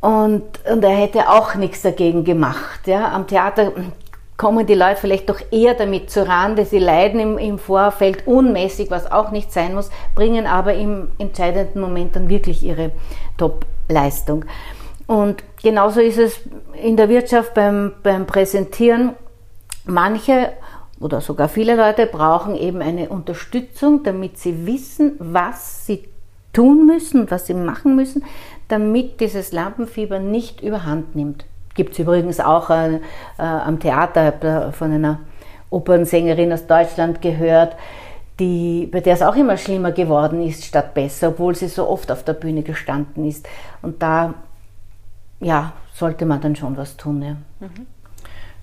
Und, 0.00 0.64
und 0.70 0.84
er 0.84 0.96
hätte 0.96 1.28
auch 1.28 1.54
nichts 1.54 1.82
dagegen 1.82 2.24
gemacht. 2.24 2.86
Ja. 2.86 3.12
Am 3.12 3.26
Theater 3.26 3.72
kommen 4.38 4.66
die 4.66 4.74
Leute 4.74 5.00
vielleicht 5.00 5.28
doch 5.28 5.40
eher 5.50 5.74
damit 5.74 6.10
zu 6.10 6.26
Rande. 6.26 6.64
Sie 6.64 6.78
leiden 6.78 7.20
im, 7.20 7.38
im 7.38 7.58
Vorfeld 7.58 8.26
unmäßig, 8.26 8.90
was 8.90 9.10
auch 9.10 9.32
nicht 9.32 9.52
sein 9.52 9.74
muss, 9.74 9.90
bringen 10.14 10.46
aber 10.46 10.74
im 10.74 11.10
entscheidenden 11.18 11.80
Moment 11.80 12.16
dann 12.16 12.30
wirklich 12.30 12.62
ihre 12.62 12.92
Top-Leistung. 13.36 14.46
Und 15.06 15.42
genauso 15.62 16.00
ist 16.00 16.18
es 16.18 16.40
in 16.80 16.96
der 16.96 17.08
Wirtschaft 17.08 17.52
beim, 17.54 17.92
beim 18.02 18.26
Präsentieren. 18.26 19.14
Manche 19.84 20.52
oder 21.00 21.20
sogar 21.20 21.48
viele 21.48 21.76
Leute 21.76 22.06
brauchen 22.06 22.54
eben 22.54 22.80
eine 22.80 23.08
Unterstützung, 23.08 24.04
damit 24.04 24.38
sie 24.38 24.66
wissen, 24.66 25.16
was 25.18 25.86
sie 25.86 26.04
tun 26.52 26.86
müssen, 26.86 27.30
was 27.30 27.46
sie 27.46 27.54
machen 27.54 27.96
müssen, 27.96 28.24
damit 28.68 29.20
dieses 29.20 29.52
Lampenfieber 29.52 30.20
nicht 30.20 30.60
überhand 30.60 31.16
nimmt. 31.16 31.44
Gibt 31.78 31.92
es 31.92 32.00
übrigens 32.00 32.40
auch 32.40 32.70
äh, 32.70 32.96
äh, 32.96 33.00
am 33.38 33.78
Theater, 33.78 34.72
von 34.72 34.90
einer 34.90 35.20
Opernsängerin 35.70 36.52
aus 36.52 36.66
Deutschland 36.66 37.22
gehört, 37.22 37.76
die, 38.40 38.88
bei 38.90 38.98
der 38.98 39.14
es 39.14 39.22
auch 39.22 39.36
immer 39.36 39.56
schlimmer 39.56 39.92
geworden 39.92 40.44
ist 40.44 40.64
statt 40.64 40.92
besser, 40.92 41.28
obwohl 41.28 41.54
sie 41.54 41.68
so 41.68 41.88
oft 41.88 42.10
auf 42.10 42.24
der 42.24 42.32
Bühne 42.32 42.64
gestanden 42.64 43.24
ist. 43.24 43.48
Und 43.80 44.02
da 44.02 44.34
ja, 45.38 45.72
sollte 45.94 46.26
man 46.26 46.40
dann 46.40 46.56
schon 46.56 46.76
was 46.76 46.96
tun. 46.96 47.22
Ja. 47.22 47.36
Mhm. 47.60 47.86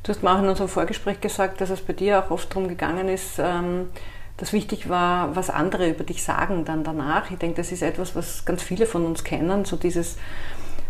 Du 0.03 0.09
hast 0.09 0.21
mir 0.21 0.33
auch 0.33 0.39
in 0.39 0.49
unserem 0.49 0.67
Vorgespräch 0.67 1.21
gesagt, 1.21 1.61
dass 1.61 1.69
es 1.69 1.79
bei 1.79 1.93
dir 1.93 2.19
auch 2.19 2.31
oft 2.31 2.51
darum 2.51 2.67
gegangen 2.67 3.07
ist, 3.07 3.39
ähm, 3.39 3.91
dass 4.35 4.51
wichtig 4.51 4.89
war, 4.89 5.37
was 5.37 5.49
andere 5.49 5.87
über 5.87 6.03
dich 6.03 6.21
sagen 6.21 6.65
dann 6.65 6.83
danach. 6.83 7.31
Ich 7.31 7.37
denke, 7.37 7.55
das 7.55 7.71
ist 7.71 7.81
etwas, 7.81 8.13
was 8.13 8.43
ganz 8.43 8.61
viele 8.61 8.85
von 8.85 9.05
uns 9.05 9.23
kennen, 9.23 9.63
so 9.63 9.77
dieses 9.77 10.17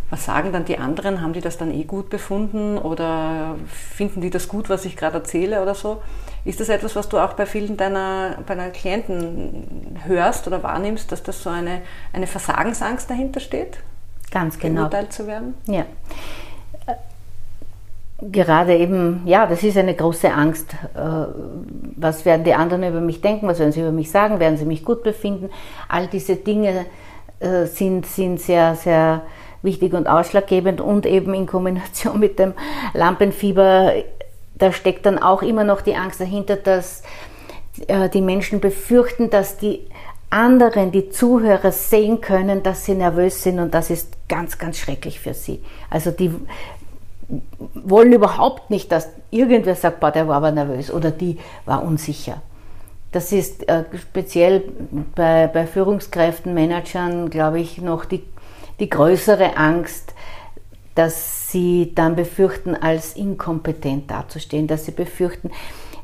was 0.09 0.25
sagen 0.25 0.51
dann 0.51 0.65
die 0.65 0.77
anderen? 0.77 1.21
Haben 1.21 1.33
die 1.33 1.41
das 1.41 1.57
dann 1.57 1.73
eh 1.73 1.83
gut 1.83 2.09
befunden 2.09 2.77
oder 2.77 3.55
finden 3.67 4.21
die 4.21 4.29
das 4.29 4.47
gut, 4.47 4.69
was 4.69 4.85
ich 4.85 4.95
gerade 4.95 5.17
erzähle 5.17 5.61
oder 5.61 5.73
so? 5.73 6.01
Ist 6.43 6.59
das 6.59 6.69
etwas, 6.69 6.95
was 6.95 7.09
du 7.09 7.17
auch 7.17 7.33
bei 7.33 7.47
vielen 7.47 7.75
deiner, 7.75 8.37
deiner 8.45 8.69
Klienten 8.69 9.99
hörst 10.05 10.45
oder 10.45 10.61
wahrnimmst, 10.61 11.11
dass 11.11 11.23
das 11.23 11.41
so 11.41 11.49
eine, 11.49 11.81
eine 12.13 12.27
Versagensangst 12.27 13.09
dahinter 13.09 13.39
steht? 13.39 13.79
Ganz 14.29 14.59
genau. 14.59 14.81
Beurteilt 14.81 15.11
zu 15.11 15.25
werden? 15.25 15.55
Ja. 15.65 15.85
Gerade 18.21 18.77
eben, 18.77 19.23
ja, 19.25 19.45
das 19.47 19.63
ist 19.63 19.75
eine 19.75 19.95
große 19.95 20.31
Angst. 20.31 20.73
Äh, 20.93 20.99
was 21.97 22.25
werden 22.25 22.43
die 22.43 22.53
anderen 22.53 22.83
über 22.83 23.01
mich 23.01 23.21
denken? 23.21 23.47
Was 23.47 23.59
werden 23.59 23.71
sie 23.71 23.81
über 23.81 23.91
mich 23.91 24.11
sagen? 24.11 24.39
Werden 24.39 24.57
sie 24.57 24.65
mich 24.65 24.85
gut 24.85 25.03
befinden? 25.03 25.49
All 25.89 26.07
diese 26.07 26.35
Dinge 26.35 26.85
äh, 27.39 27.65
sind, 27.65 28.05
sind 28.05 28.39
sehr, 28.39 28.75
sehr 28.75 29.23
wichtig 29.65 29.93
und 29.93 30.07
ausschlaggebend 30.07 30.79
und 30.79 31.05
eben 31.05 31.33
in 31.33 31.45
Kombination 31.45 32.19
mit 32.19 32.39
dem 32.39 32.53
Lampenfieber, 32.93 33.93
da 34.55 34.71
steckt 34.71 35.05
dann 35.05 35.19
auch 35.19 35.41
immer 35.41 35.63
noch 35.63 35.81
die 35.81 35.95
Angst 35.95 36.21
dahinter, 36.21 36.55
dass 36.55 37.03
äh, 37.87 38.09
die 38.09 38.21
Menschen 38.21 38.61
befürchten, 38.61 39.29
dass 39.29 39.57
die 39.57 39.81
anderen, 40.29 40.91
die 40.91 41.09
Zuhörer 41.09 41.71
sehen 41.71 42.21
können, 42.21 42.63
dass 42.63 42.85
sie 42.85 42.95
nervös 42.95 43.43
sind 43.43 43.59
und 43.59 43.73
das 43.73 43.89
ist 43.89 44.13
ganz, 44.27 44.57
ganz 44.57 44.77
schrecklich 44.77 45.19
für 45.19 45.33
sie. 45.33 45.61
Also 45.89 46.11
die 46.11 46.31
wollen 47.73 48.13
überhaupt 48.13 48.69
nicht, 48.69 48.91
dass 48.91 49.09
irgendwer 49.31 49.75
sagt, 49.75 49.99
boah, 49.99 50.11
der 50.11 50.27
war 50.27 50.37
aber 50.37 50.51
nervös 50.51 50.91
oder 50.91 51.11
die 51.11 51.37
war 51.65 51.83
unsicher. 51.83 52.41
Das 53.11 53.31
ist 53.31 53.67
äh, 53.69 53.85
speziell 53.97 54.63
bei, 55.15 55.47
bei 55.47 55.65
Führungskräften, 55.67 56.53
Managern, 56.53 57.29
glaube 57.29 57.59
ich, 57.59 57.81
noch 57.81 58.03
die 58.03 58.23
die 58.79 58.89
größere 58.89 59.57
Angst, 59.57 60.13
dass 60.95 61.51
sie 61.51 61.91
dann 61.93 62.15
befürchten, 62.15 62.75
als 62.75 63.15
inkompetent 63.15 64.09
dazustehen, 64.09 64.67
dass 64.67 64.85
sie 64.85 64.91
befürchten, 64.91 65.51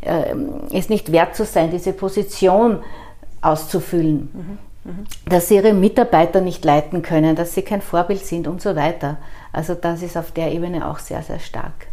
äh, 0.02 0.36
es 0.74 0.90
nicht 0.90 1.12
wert 1.12 1.36
zu 1.36 1.46
sein, 1.46 1.72
diese 1.72 1.94
Position 1.94 2.80
auszufüllen, 3.42 4.30
mhm. 4.34 4.92
Mhm. 4.92 5.06
dass 5.26 5.48
sie 5.48 5.56
ihre 5.56 5.74
Mitarbeiter 5.74 6.42
nicht 6.42 6.66
leiten 6.66 7.02
können, 7.02 7.36
dass 7.36 7.54
sie 7.54 7.62
kein 7.62 7.82
Vorbild 7.82 8.26
sind 8.26 8.48
und 8.48 8.62
so 8.62 8.76
weiter. 8.76 9.18
Also 9.54 9.76
das 9.76 10.02
ist 10.02 10.18
auf 10.18 10.32
der 10.32 10.52
Ebene 10.52 10.88
auch 10.88 11.00
sehr, 11.00 11.24
sehr 11.24 11.40
stark. 11.40 11.88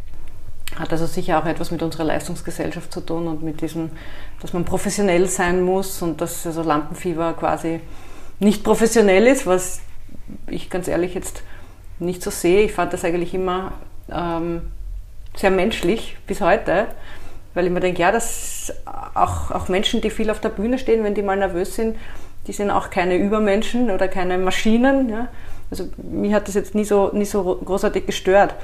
Hat 0.76 0.92
also 0.92 1.06
sicher 1.06 1.40
auch 1.40 1.46
etwas 1.46 1.70
mit 1.70 1.82
unserer 1.82 2.04
Leistungsgesellschaft 2.04 2.92
zu 2.92 3.00
tun 3.00 3.26
und 3.26 3.42
mit 3.42 3.60
diesem, 3.60 3.90
dass 4.40 4.52
man 4.52 4.64
professionell 4.64 5.26
sein 5.26 5.62
muss 5.62 6.02
und 6.02 6.20
dass 6.20 6.46
also 6.46 6.62
Lampenfieber 6.62 7.32
quasi 7.34 7.80
nicht 8.38 8.62
professionell 8.62 9.26
ist, 9.26 9.46
was 9.46 9.80
ich 10.46 10.70
ganz 10.70 10.88
ehrlich 10.88 11.14
jetzt 11.14 11.42
nicht 11.98 12.22
so 12.22 12.30
sehe. 12.30 12.62
Ich 12.62 12.72
fand 12.72 12.92
das 12.92 13.04
eigentlich 13.04 13.34
immer 13.34 13.72
ähm, 14.10 14.62
sehr 15.36 15.50
menschlich 15.50 16.16
bis 16.26 16.40
heute, 16.40 16.86
weil 17.54 17.66
ich 17.66 17.72
mir 17.72 17.80
denke, 17.80 18.00
ja, 18.00 18.12
dass 18.12 18.72
auch, 19.14 19.50
auch 19.50 19.68
Menschen, 19.68 20.00
die 20.00 20.10
viel 20.10 20.30
auf 20.30 20.40
der 20.40 20.50
Bühne 20.50 20.78
stehen, 20.78 21.04
wenn 21.04 21.14
die 21.14 21.22
mal 21.22 21.36
nervös 21.36 21.74
sind, 21.74 21.96
die 22.46 22.52
sind 22.52 22.70
auch 22.70 22.90
keine 22.90 23.16
Übermenschen 23.16 23.90
oder 23.90 24.08
keine 24.08 24.38
Maschinen. 24.38 25.08
Ja? 25.08 25.28
Also 25.70 25.88
mich 25.98 26.32
hat 26.32 26.48
das 26.48 26.54
jetzt 26.54 26.74
nie 26.74 26.84
so, 26.84 27.10
nie 27.12 27.24
so 27.24 27.56
großartig 27.64 28.06
gestört. 28.06 28.54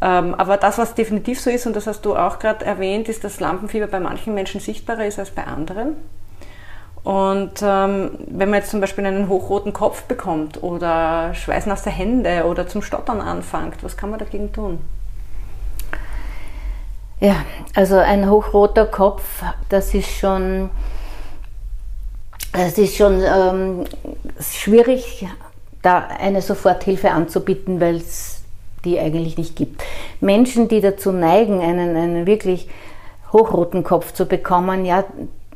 Ähm, 0.00 0.34
aber 0.34 0.56
das, 0.56 0.78
was 0.78 0.94
definitiv 0.94 1.40
so 1.40 1.50
ist, 1.50 1.66
und 1.66 1.74
das 1.74 1.86
hast 1.86 2.02
du 2.02 2.16
auch 2.16 2.38
gerade 2.38 2.64
erwähnt, 2.64 3.08
ist, 3.08 3.24
dass 3.24 3.40
Lampenfieber 3.40 3.88
bei 3.88 4.00
manchen 4.00 4.34
Menschen 4.34 4.60
sichtbarer 4.60 5.06
ist 5.06 5.18
als 5.18 5.30
bei 5.30 5.44
anderen. 5.44 5.96
Und 7.08 7.62
ähm, 7.62 8.10
wenn 8.26 8.50
man 8.50 8.58
jetzt 8.58 8.70
zum 8.70 8.82
Beispiel 8.82 9.06
einen 9.06 9.30
hochroten 9.30 9.72
Kopf 9.72 10.02
bekommt 10.02 10.62
oder 10.62 11.32
schweißnasse 11.32 11.88
Hände 11.88 12.44
oder 12.44 12.68
zum 12.68 12.82
Stottern 12.82 13.22
anfängt, 13.22 13.82
was 13.82 13.96
kann 13.96 14.10
man 14.10 14.18
dagegen 14.18 14.52
tun? 14.52 14.78
Ja, 17.18 17.36
also 17.74 17.96
ein 17.96 18.28
hochroter 18.28 18.84
Kopf, 18.84 19.22
das 19.70 19.94
ist 19.94 20.10
schon, 20.10 20.68
das 22.52 22.76
ist 22.76 22.96
schon 22.96 23.22
ähm, 23.22 23.84
schwierig, 24.38 25.26
da 25.80 26.08
eine 26.08 26.42
Soforthilfe 26.42 27.10
anzubieten, 27.10 27.80
weil 27.80 27.96
es 27.96 28.42
die 28.84 29.00
eigentlich 29.00 29.38
nicht 29.38 29.56
gibt. 29.56 29.82
Menschen, 30.20 30.68
die 30.68 30.82
dazu 30.82 31.12
neigen, 31.12 31.62
einen, 31.62 31.96
einen 31.96 32.26
wirklich 32.26 32.68
hochroten 33.32 33.82
Kopf 33.82 34.12
zu 34.12 34.26
bekommen, 34.26 34.84
ja, 34.84 35.04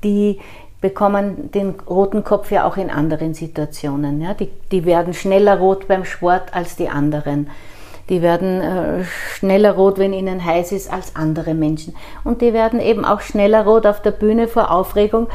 die 0.03 0.41
bekommen 0.83 1.51
den 1.53 1.77
roten 1.89 2.25
Kopf 2.25 2.51
ja 2.51 2.67
auch 2.67 2.77
in 2.77 2.91
anderen 2.91 3.33
Situationen. 3.33 4.21
Ja? 4.21 4.35
Die, 4.35 4.51
die 4.71 4.85
werden 4.85 5.15
schneller 5.15 5.59
rot 5.59 5.89
beim 5.89 6.05
Sport 6.05 6.53
als 6.53 6.77
die 6.77 6.91
anderen. 6.91 7.49
Die 8.09 8.21
werden 8.21 8.61
äh, 8.61 9.05
schneller 9.05 9.73
rot, 9.73 9.99
wenn 9.99 10.13
ihnen 10.13 10.45
heiß 10.45 10.73
ist, 10.73 10.93
als 10.93 11.17
andere 11.17 11.55
Menschen. 11.55 11.95
Und 12.25 12.43
die 12.43 12.53
werden 12.53 12.81
eben 12.81 13.05
auch 13.05 13.21
schneller 13.21 13.65
rot 13.65 13.87
auf 13.87 14.03
der 14.03 14.11
Bühne 14.11 14.49
vor 14.49 14.71
Aufregung 14.71 15.29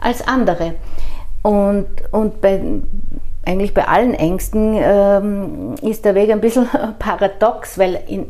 als 0.00 0.26
andere. 0.26 0.74
Und, 1.42 1.86
und 2.10 2.40
bei, 2.40 2.60
eigentlich 3.44 3.74
bei 3.74 3.86
allen 3.86 4.14
Ängsten 4.14 4.74
ähm, 4.78 5.74
ist 5.82 6.06
der 6.06 6.14
Weg 6.14 6.30
ein 6.30 6.40
bisschen 6.40 6.66
paradox, 6.98 7.78
weil 7.78 8.00
in 8.08 8.26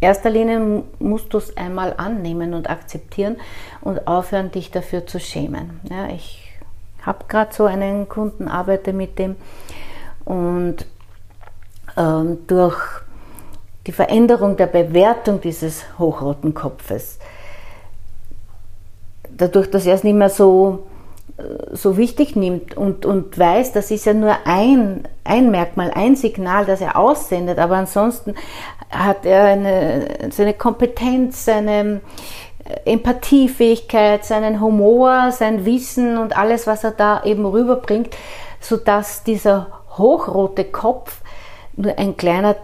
erster 0.00 0.30
Linie 0.30 0.82
musst 0.98 1.32
du 1.32 1.38
es 1.38 1.56
einmal 1.56 1.94
annehmen 1.96 2.54
und 2.54 2.68
akzeptieren 2.68 3.36
und 3.80 4.06
aufhören, 4.06 4.50
dich 4.50 4.70
dafür 4.70 5.06
zu 5.06 5.20
schämen. 5.20 5.80
Ja, 5.90 6.08
ich 6.08 6.42
habe 7.02 7.24
gerade 7.28 7.54
so 7.54 7.64
einen 7.64 8.08
Kunden, 8.08 8.48
arbeite 8.48 8.92
mit 8.92 9.18
dem 9.18 9.36
und 10.24 10.86
ähm, 11.96 12.38
durch 12.46 12.76
die 13.86 13.92
Veränderung 13.92 14.56
der 14.56 14.66
Bewertung 14.66 15.40
dieses 15.40 15.84
hochroten 15.98 16.52
Kopfes, 16.54 17.18
dadurch, 19.30 19.70
dass 19.70 19.86
er 19.86 19.94
es 19.94 20.02
nicht 20.02 20.16
mehr 20.16 20.28
so, 20.28 20.86
so 21.72 21.96
wichtig 21.96 22.34
nimmt 22.34 22.76
und, 22.76 23.04
und 23.04 23.38
weiß, 23.38 23.72
das 23.72 23.90
ist 23.90 24.06
ja 24.06 24.14
nur 24.14 24.34
ein, 24.44 25.06
ein 25.22 25.50
Merkmal, 25.50 25.90
ein 25.94 26.16
Signal, 26.16 26.64
das 26.64 26.80
er 26.80 26.96
aussendet, 26.96 27.58
aber 27.58 27.76
ansonsten 27.76 28.34
hat 28.90 29.26
er 29.26 29.44
eine, 29.44 30.30
seine 30.30 30.54
Kompetenz, 30.54 31.44
seine 31.44 32.00
Empathiefähigkeit, 32.84 34.24
seinen 34.24 34.60
Humor, 34.60 35.30
sein 35.32 35.64
Wissen 35.64 36.18
und 36.18 36.36
alles, 36.36 36.66
was 36.66 36.84
er 36.84 36.92
da 36.92 37.22
eben 37.24 37.46
rüberbringt, 37.46 38.16
sodass 38.60 39.22
dieser 39.22 39.68
hochrote 39.96 40.64
Kopf 40.64 41.20
nur 41.76 41.96
ein 41.98 42.16
kleiner 42.16 42.56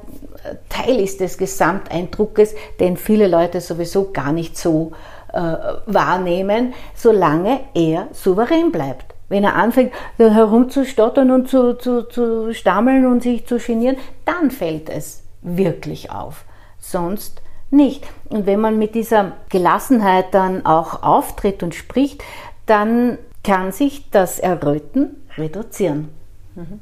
Teil 0.68 0.98
ist 0.98 1.20
des 1.20 1.38
Gesamteindruckes, 1.38 2.54
den 2.80 2.96
viele 2.96 3.28
Leute 3.28 3.60
sowieso 3.60 4.10
gar 4.10 4.32
nicht 4.32 4.58
so 4.58 4.92
äh, 5.32 5.38
wahrnehmen, 5.86 6.74
solange 6.94 7.60
er 7.74 8.08
souverän 8.12 8.72
bleibt. 8.72 9.06
Wenn 9.28 9.44
er 9.44 9.54
anfängt 9.54 9.92
herumzustottern 10.18 11.30
und 11.30 11.48
zu, 11.48 11.74
zu, 11.74 12.02
zu 12.02 12.52
stammeln 12.52 13.06
und 13.06 13.22
sich 13.22 13.46
zu 13.46 13.58
genieren, 13.58 13.96
dann 14.24 14.50
fällt 14.50 14.90
es 14.90 15.21
wirklich 15.42 16.10
auf. 16.10 16.44
Sonst 16.78 17.42
nicht. 17.70 18.06
Und 18.28 18.46
wenn 18.46 18.60
man 18.60 18.78
mit 18.78 18.94
dieser 18.94 19.32
Gelassenheit 19.48 20.32
dann 20.32 20.66
auch 20.66 21.02
auftritt 21.02 21.62
und 21.62 21.74
spricht, 21.74 22.22
dann 22.66 23.18
kann 23.42 23.72
sich 23.72 24.10
das 24.10 24.38
Erröten 24.38 25.16
reduzieren. 25.36 26.08
Mhm. 26.54 26.80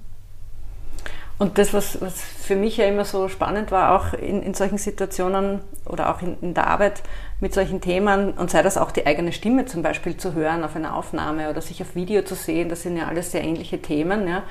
Und 1.40 1.56
das, 1.56 1.72
was, 1.72 2.02
was 2.02 2.20
für 2.20 2.54
mich 2.54 2.76
ja 2.76 2.84
immer 2.84 3.06
so 3.06 3.28
spannend 3.28 3.70
war, 3.70 3.98
auch 3.98 4.12
in, 4.12 4.42
in 4.42 4.52
solchen 4.52 4.76
Situationen 4.76 5.60
oder 5.86 6.14
auch 6.14 6.20
in, 6.20 6.36
in, 6.42 6.52
der 6.52 6.66
Arbeit 6.66 7.02
mit 7.40 7.54
solchen 7.54 7.80
Themen, 7.80 8.32
und 8.34 8.50
sei 8.50 8.60
das 8.62 8.76
auch 8.76 8.90
die 8.90 9.06
eigene 9.06 9.32
Stimme 9.32 9.64
zum 9.64 9.82
Beispiel 9.82 10.18
zu 10.18 10.34
hören 10.34 10.64
auf 10.64 10.76
einer 10.76 10.94
Aufnahme 10.94 11.48
oder 11.48 11.62
sich 11.62 11.80
auf 11.80 11.94
Video 11.94 12.20
zu 12.22 12.34
sehen, 12.34 12.68
das 12.68 12.82
sind 12.82 12.98
ja 12.98 13.06
alles 13.06 13.32
sehr 13.32 13.42
ähnliche 13.42 13.80
Themen, 13.80 14.28
ja, 14.28 14.42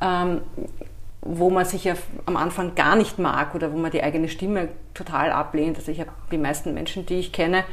ähm, 0.00 0.40
wo 1.24 1.50
man 1.50 1.64
sich 1.64 1.84
ja 1.84 1.94
am 2.26 2.36
Anfang 2.36 2.74
gar 2.74 2.96
nicht 2.96 3.18
mag 3.18 3.54
oder 3.54 3.72
wo 3.72 3.78
man 3.78 3.90
die 3.90 4.02
eigene 4.02 4.28
Stimme 4.28 4.68
total 4.92 5.32
ablehnt. 5.32 5.78
Also 5.78 5.90
ich 5.90 6.00
habe 6.00 6.10
die 6.30 6.38
meisten 6.38 6.74
Menschen, 6.74 7.06
die 7.06 7.18
ich 7.18 7.32
kenne, 7.32 7.64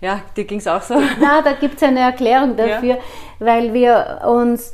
ja, 0.00 0.20
dir 0.36 0.44
ging 0.44 0.58
es 0.58 0.66
auch 0.66 0.82
so. 0.82 0.94
Na, 1.20 1.42
da 1.42 1.54
gibt 1.54 1.76
es 1.76 1.82
eine 1.82 2.00
Erklärung 2.00 2.56
dafür, 2.56 2.96
ja. 2.96 2.98
weil 3.38 3.72
wir 3.72 4.20
uns 4.26 4.72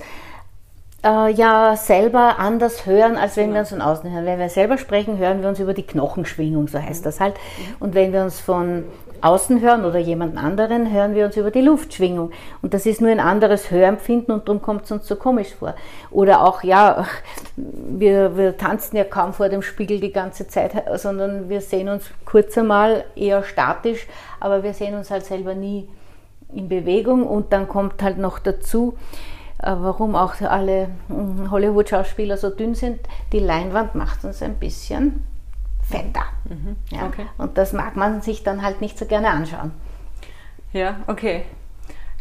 äh, 1.05 1.31
ja 1.33 1.77
selber 1.77 2.39
anders 2.39 2.87
hören, 2.87 3.17
als 3.17 3.37
wenn 3.37 3.45
genau. 3.45 3.55
wir 3.55 3.61
uns 3.61 3.71
von 3.71 3.81
außen 3.81 4.11
hören. 4.11 4.27
Wenn 4.27 4.39
wir 4.39 4.49
selber 4.49 4.79
sprechen, 4.79 5.19
hören 5.19 5.43
wir 5.43 5.49
uns 5.49 5.61
über 5.61 5.73
die 5.73 5.87
Knochenschwingung, 5.87 6.69
so 6.69 6.79
heißt 6.79 7.03
mhm. 7.03 7.05
das 7.05 7.21
halt. 7.21 7.35
Und 7.81 7.95
wenn 7.95 8.13
wir 8.13 8.23
uns 8.23 8.41
von 8.41 8.85
außen 9.25 9.61
hören 9.61 9.85
oder 9.85 9.99
jemand 9.99 10.37
anderen, 10.37 10.93
hören 10.93 11.15
wir 11.15 11.25
uns 11.25 11.37
über 11.37 11.51
die 11.51 11.63
Luftschwingung. 11.63 12.31
Und 12.61 12.75
das 12.75 12.85
ist 12.85 13.01
nur 13.01 13.11
ein 13.11 13.21
anderes 13.21 13.71
Hörempfinden 13.71 14.35
und 14.35 14.47
darum 14.47 14.61
kommt 14.61 14.85
es 14.85 14.93
uns 14.93 15.09
so 15.09 15.17
komisch 15.17 15.55
vor. 15.55 15.75
Oder 16.11 16.43
auch, 16.43 16.63
ja, 16.63 17.07
wir, 17.57 18.37
wir 18.37 18.57
tanzen 18.57 18.97
ja 18.97 19.05
kaum 19.05 19.33
vor 19.33 19.49
dem 19.49 19.63
Spiegel 19.63 19.99
die 19.99 20.13
ganze 20.13 20.47
Zeit, 20.47 20.73
sondern 20.97 21.49
wir 21.49 21.61
sehen 21.63 21.89
uns 21.89 22.05
kurz 22.27 22.59
einmal 22.59 23.05
eher 23.17 23.43
statisch, 23.43 24.07
aber 24.41 24.63
wir 24.63 24.75
sehen 24.75 24.95
uns 24.95 25.11
halt 25.11 25.25
selber 25.25 25.55
nie 25.55 25.89
in 26.53 26.69
Bewegung 26.69 27.27
und 27.27 27.53
dann 27.53 27.67
kommt 27.67 28.03
halt 28.03 28.19
noch 28.19 28.39
dazu, 28.39 28.95
äh, 29.59 29.75
warum 29.79 30.15
auch 30.17 30.39
alle 30.43 30.89
hm, 31.09 31.51
Hollywood-Schauspieler 31.51 32.37
so 32.37 32.51
dünn 32.51 32.75
sind. 32.75 33.01
Die 33.33 33.39
Leinwand 33.39 33.95
macht 33.95 34.25
uns 34.25 34.43
ein 34.43 34.57
bisschen 34.57 35.25
fetter. 35.89 36.25
Mhm. 36.45 36.77
Ja? 36.91 37.07
Okay. 37.07 37.27
Und 37.39 37.59
das 37.59 37.73
mag 37.73 37.97
man 37.97 38.23
sich 38.23 38.43
dann 38.43 38.63
halt 38.63 38.81
nicht 38.81 38.99
so 38.99 39.07
gerne 39.07 39.29
anschauen. 39.31 39.73
Ja, 40.73 41.01
okay. 41.07 41.43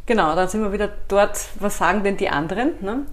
Genau, 0.05 0.35
dann 0.35 0.47
sind 0.47 0.61
wir 0.61 0.73
wieder 0.73 0.89
dort, 1.07 1.39
was 1.59 1.77
sagen 1.77 2.03
denn 2.03 2.17
die 2.17 2.29
anderen? 2.29 2.73
Ne? 2.81 3.05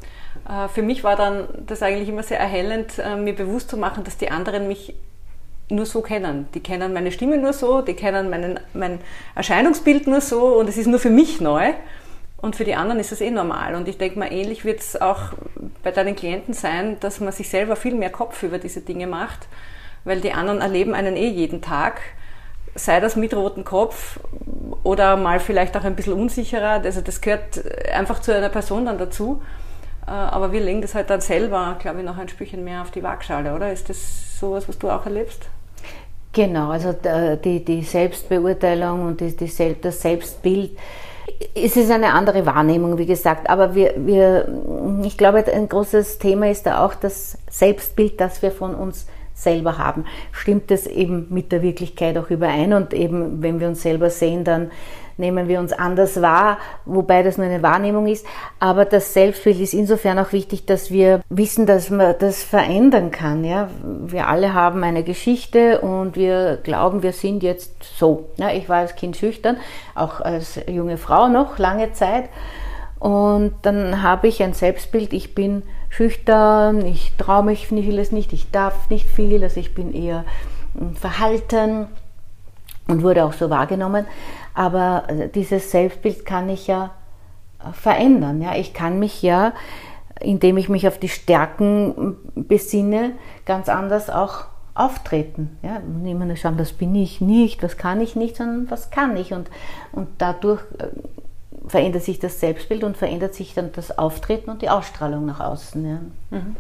Äh, 0.49 0.69
für 0.69 0.83
mich 0.83 1.05
war 1.05 1.17
dann 1.17 1.49
das 1.67 1.83
eigentlich 1.83 2.09
immer 2.09 2.23
sehr 2.23 2.41
erhellend, 2.41 2.99
äh, 2.99 3.17
mir 3.17 3.35
bewusst 3.35 3.71
zu 3.71 3.77
machen, 3.77 4.05
dass 4.05 4.17
die 4.17 4.31
anderen 4.31 4.67
mich 4.67 4.95
nur 5.69 5.87
so 5.87 6.03
kennen. 6.03 6.49
Die 6.55 6.61
kennen 6.61 6.93
meine 6.93 7.13
Stimme 7.13 7.39
nur 7.39 7.53
so, 7.53 7.81
die 7.81 7.95
kennen 7.95 8.29
meinen, 8.29 8.59
mein 8.75 8.99
Erscheinungsbild 9.37 10.09
nur 10.09 10.21
so 10.21 10.59
und 10.59 10.69
es 10.69 10.77
ist 10.77 10.89
nur 10.89 10.99
für 10.99 11.11
mich 11.11 11.41
neu. 11.41 11.73
Und 12.37 12.57
für 12.57 12.65
die 12.65 12.75
anderen 12.75 13.01
ist 13.01 13.13
das 13.13 13.21
eh 13.21 13.31
normal. 13.31 13.75
Und 13.75 13.87
ich 13.87 13.99
denke 13.99 14.19
mal, 14.19 14.33
ähnlich 14.33 14.65
wird 14.65 14.81
es 14.81 15.01
auch 15.01 15.35
bei 15.83 15.91
deinen 15.91 16.17
Klienten 16.17 16.55
sein, 16.55 16.99
dass 17.01 17.21
man 17.21 17.33
sich 17.33 17.51
selber 17.51 17.77
viel 17.77 17.95
mehr 17.95 18.11
Kopf 18.11 18.43
über 18.43 18.59
diese 18.59 18.81
Dinge 18.81 19.07
macht, 19.07 19.47
weil 20.05 20.21
die 20.21 20.33
anderen 20.33 20.61
erleben 20.61 20.95
einen 20.95 21.17
eh 21.17 21.29
jeden 21.29 21.63
Tag. 21.63 22.01
Sei 22.75 23.01
das 23.01 23.17
mit 23.17 23.35
rotem 23.35 23.65
Kopf 23.65 24.21
oder 24.83 25.17
mal 25.17 25.41
vielleicht 25.41 25.77
auch 25.77 25.85
ein 25.85 25.97
bisschen 25.97 26.13
unsicherer. 26.13 26.83
Also 26.83 27.01
das 27.01 27.21
gehört 27.21 27.63
einfach 27.93 28.21
zu 28.21 28.35
einer 28.35 28.49
Person 28.49 28.87
dann 28.87 28.99
dazu. 28.99 29.43
Äh, 30.07 30.11
aber 30.11 30.53
wir 30.53 30.61
legen 30.61 30.81
das 30.81 30.95
halt 30.95 31.11
dann 31.11 31.21
selber, 31.21 31.77
glaube 31.81 31.99
ich, 31.99 32.05
noch 32.05 32.17
ein 32.17 32.29
Spürchen 32.29 32.65
mehr 32.65 32.83
auf 32.83 32.91
die 32.91 33.03
Waagschale, 33.03 33.55
oder? 33.55 33.73
Ist 33.73 33.89
das 33.89 34.39
sowas, 34.39 34.69
was 34.69 34.79
du 34.79 34.89
auch 34.89 35.05
erlebst? 35.05 35.47
Genau, 36.33 36.71
also 36.71 36.93
die, 36.93 37.65
die 37.65 37.83
Selbstbeurteilung 37.83 39.05
und 39.05 39.21
die, 39.21 39.35
die, 39.35 39.77
das 39.81 40.01
Selbstbild 40.01 40.79
es 41.55 41.77
ist 41.77 41.91
eine 41.91 42.13
andere 42.13 42.45
Wahrnehmung, 42.47 42.99
wie 42.99 43.07
gesagt, 43.07 43.49
aber 43.49 43.75
wir, 43.75 43.95
wir, 43.97 44.49
ich 45.05 45.17
glaube, 45.17 45.45
ein 45.47 45.69
großes 45.69 46.19
Thema 46.19 46.51
ist 46.51 46.67
da 46.67 46.85
auch 46.85 46.95
das 46.95 47.39
Selbstbild, 47.49 48.21
das 48.21 48.43
wir 48.43 48.51
von 48.51 48.75
uns 48.75 49.07
selber 49.43 49.79
haben. 49.79 50.05
Stimmt 50.33 50.71
es 50.71 50.87
eben 50.87 51.27
mit 51.31 51.53
der 51.53 51.63
Wirklichkeit 51.63 52.17
auch 52.19 52.31
überein 52.31 52.73
und 52.73 52.93
eben, 52.95 53.43
wenn 53.43 53.61
wir 53.61 53.69
uns 53.69 53.83
selber 53.83 54.11
sehen, 54.11 54.45
dann 54.45 54.71
nehmen 55.21 55.47
wir 55.47 55.61
uns 55.61 55.73
anders 55.73 56.21
wahr, 56.21 56.59
wobei 56.87 57.23
das 57.23 57.39
nur 57.39 57.47
eine 57.47 57.63
Wahrnehmung 57.63 58.07
ist. 58.07 58.27
Aber 58.59 58.85
das 58.85 59.13
Selbstbild 59.13 59.61
ist 59.61 59.75
insofern 59.75 60.19
auch 60.19 60.33
wichtig, 60.33 60.67
dass 60.67 60.91
wir 60.91 61.21
wissen, 61.29 61.67
dass 61.67 61.91
man 61.91 62.17
das 62.19 62.43
verändern 62.43 63.11
kann. 63.11 63.45
Ja? 63.45 63.69
Wir 63.85 64.27
alle 64.27 64.55
haben 64.55 64.83
eine 64.83 65.05
Geschichte 65.05 65.81
und 65.83 66.17
wir 66.17 66.59
glauben, 66.63 67.03
wir 67.03 67.13
sind 67.13 67.43
jetzt 67.43 67.85
so. 67.99 68.31
Ja, 68.37 68.51
ich 68.51 68.69
war 68.69 68.79
als 68.79 68.97
Kind 68.97 69.17
schüchtern, 69.17 69.59
auch 69.95 70.21
als 70.21 70.59
junge 70.67 70.97
Frau 70.97 71.29
noch 71.29 71.59
lange 71.59 71.93
Zeit. 71.93 72.25
Und 72.99 73.55
dann 73.63 74.03
habe 74.03 74.29
ich 74.29 74.43
ein 74.43 74.53
Selbstbild, 74.53 75.13
ich 75.13 75.35
bin 75.35 75.63
schüchtern, 75.91 76.87
ich 76.87 77.13
traue 77.19 77.43
mich 77.43 77.69
vieles 77.69 78.13
nicht, 78.13 78.33
ich 78.33 78.51
darf 78.51 78.89
nicht 78.89 79.07
viel, 79.07 79.43
also 79.43 79.61
ich 79.61 79.75
bin 79.75 79.93
eher 79.93 80.25
hm, 80.79 80.95
verhalten 80.95 81.89
und 82.87 83.03
wurde 83.03 83.25
auch 83.25 83.35
so 83.35 83.51
wahrgenommen. 83.51 84.07
Aber 84.55 85.05
äh, 85.09 85.29
dieses 85.29 85.71
Selbstbild 85.71 86.25
kann 86.25 86.49
ich 86.49 86.67
ja 86.67 86.93
äh, 87.59 87.73
verändern. 87.73 88.41
Ja? 88.41 88.55
Ich 88.55 88.73
kann 88.73 88.99
mich 88.99 89.21
ja, 89.23 89.53
indem 90.21 90.57
ich 90.57 90.69
mich 90.69 90.87
auf 90.89 90.99
die 90.99 91.09
Stärken 91.09 92.17
besinne, 92.35 93.13
ganz 93.45 93.69
anders 93.69 94.11
auch 94.11 94.45
auftreten. 94.75 95.59
Ja? 95.63 95.81
Niemand 95.81 96.39
schauen, 96.39 96.57
das 96.57 96.73
bin 96.73 96.95
ich 96.95 97.21
nicht, 97.21 97.63
das 97.63 97.77
kann 97.77 98.01
ich 98.01 98.17
nicht, 98.17 98.37
sondern 98.37 98.71
was 98.71 98.91
kann 98.91 99.17
ich. 99.17 99.33
Und, 99.33 99.51
und 99.93 100.09
dadurch 100.19 100.63
äh, 100.79 100.87
verändert 101.71 102.03
sich 102.03 102.19
das 102.19 102.41
Selbstbild 102.41 102.85
und 102.85 102.97
verändert 102.97 103.35
sich 103.35 103.55
dann 103.55 103.71
das 103.73 103.97
Auftreten 103.97 104.51
und 104.51 104.63
die 104.63 104.69
Ausstrahlung 104.69 105.27
nach 105.27 105.41
außen. 105.41 105.87
Ja. 105.89 106.39
Mhm. 106.39 106.57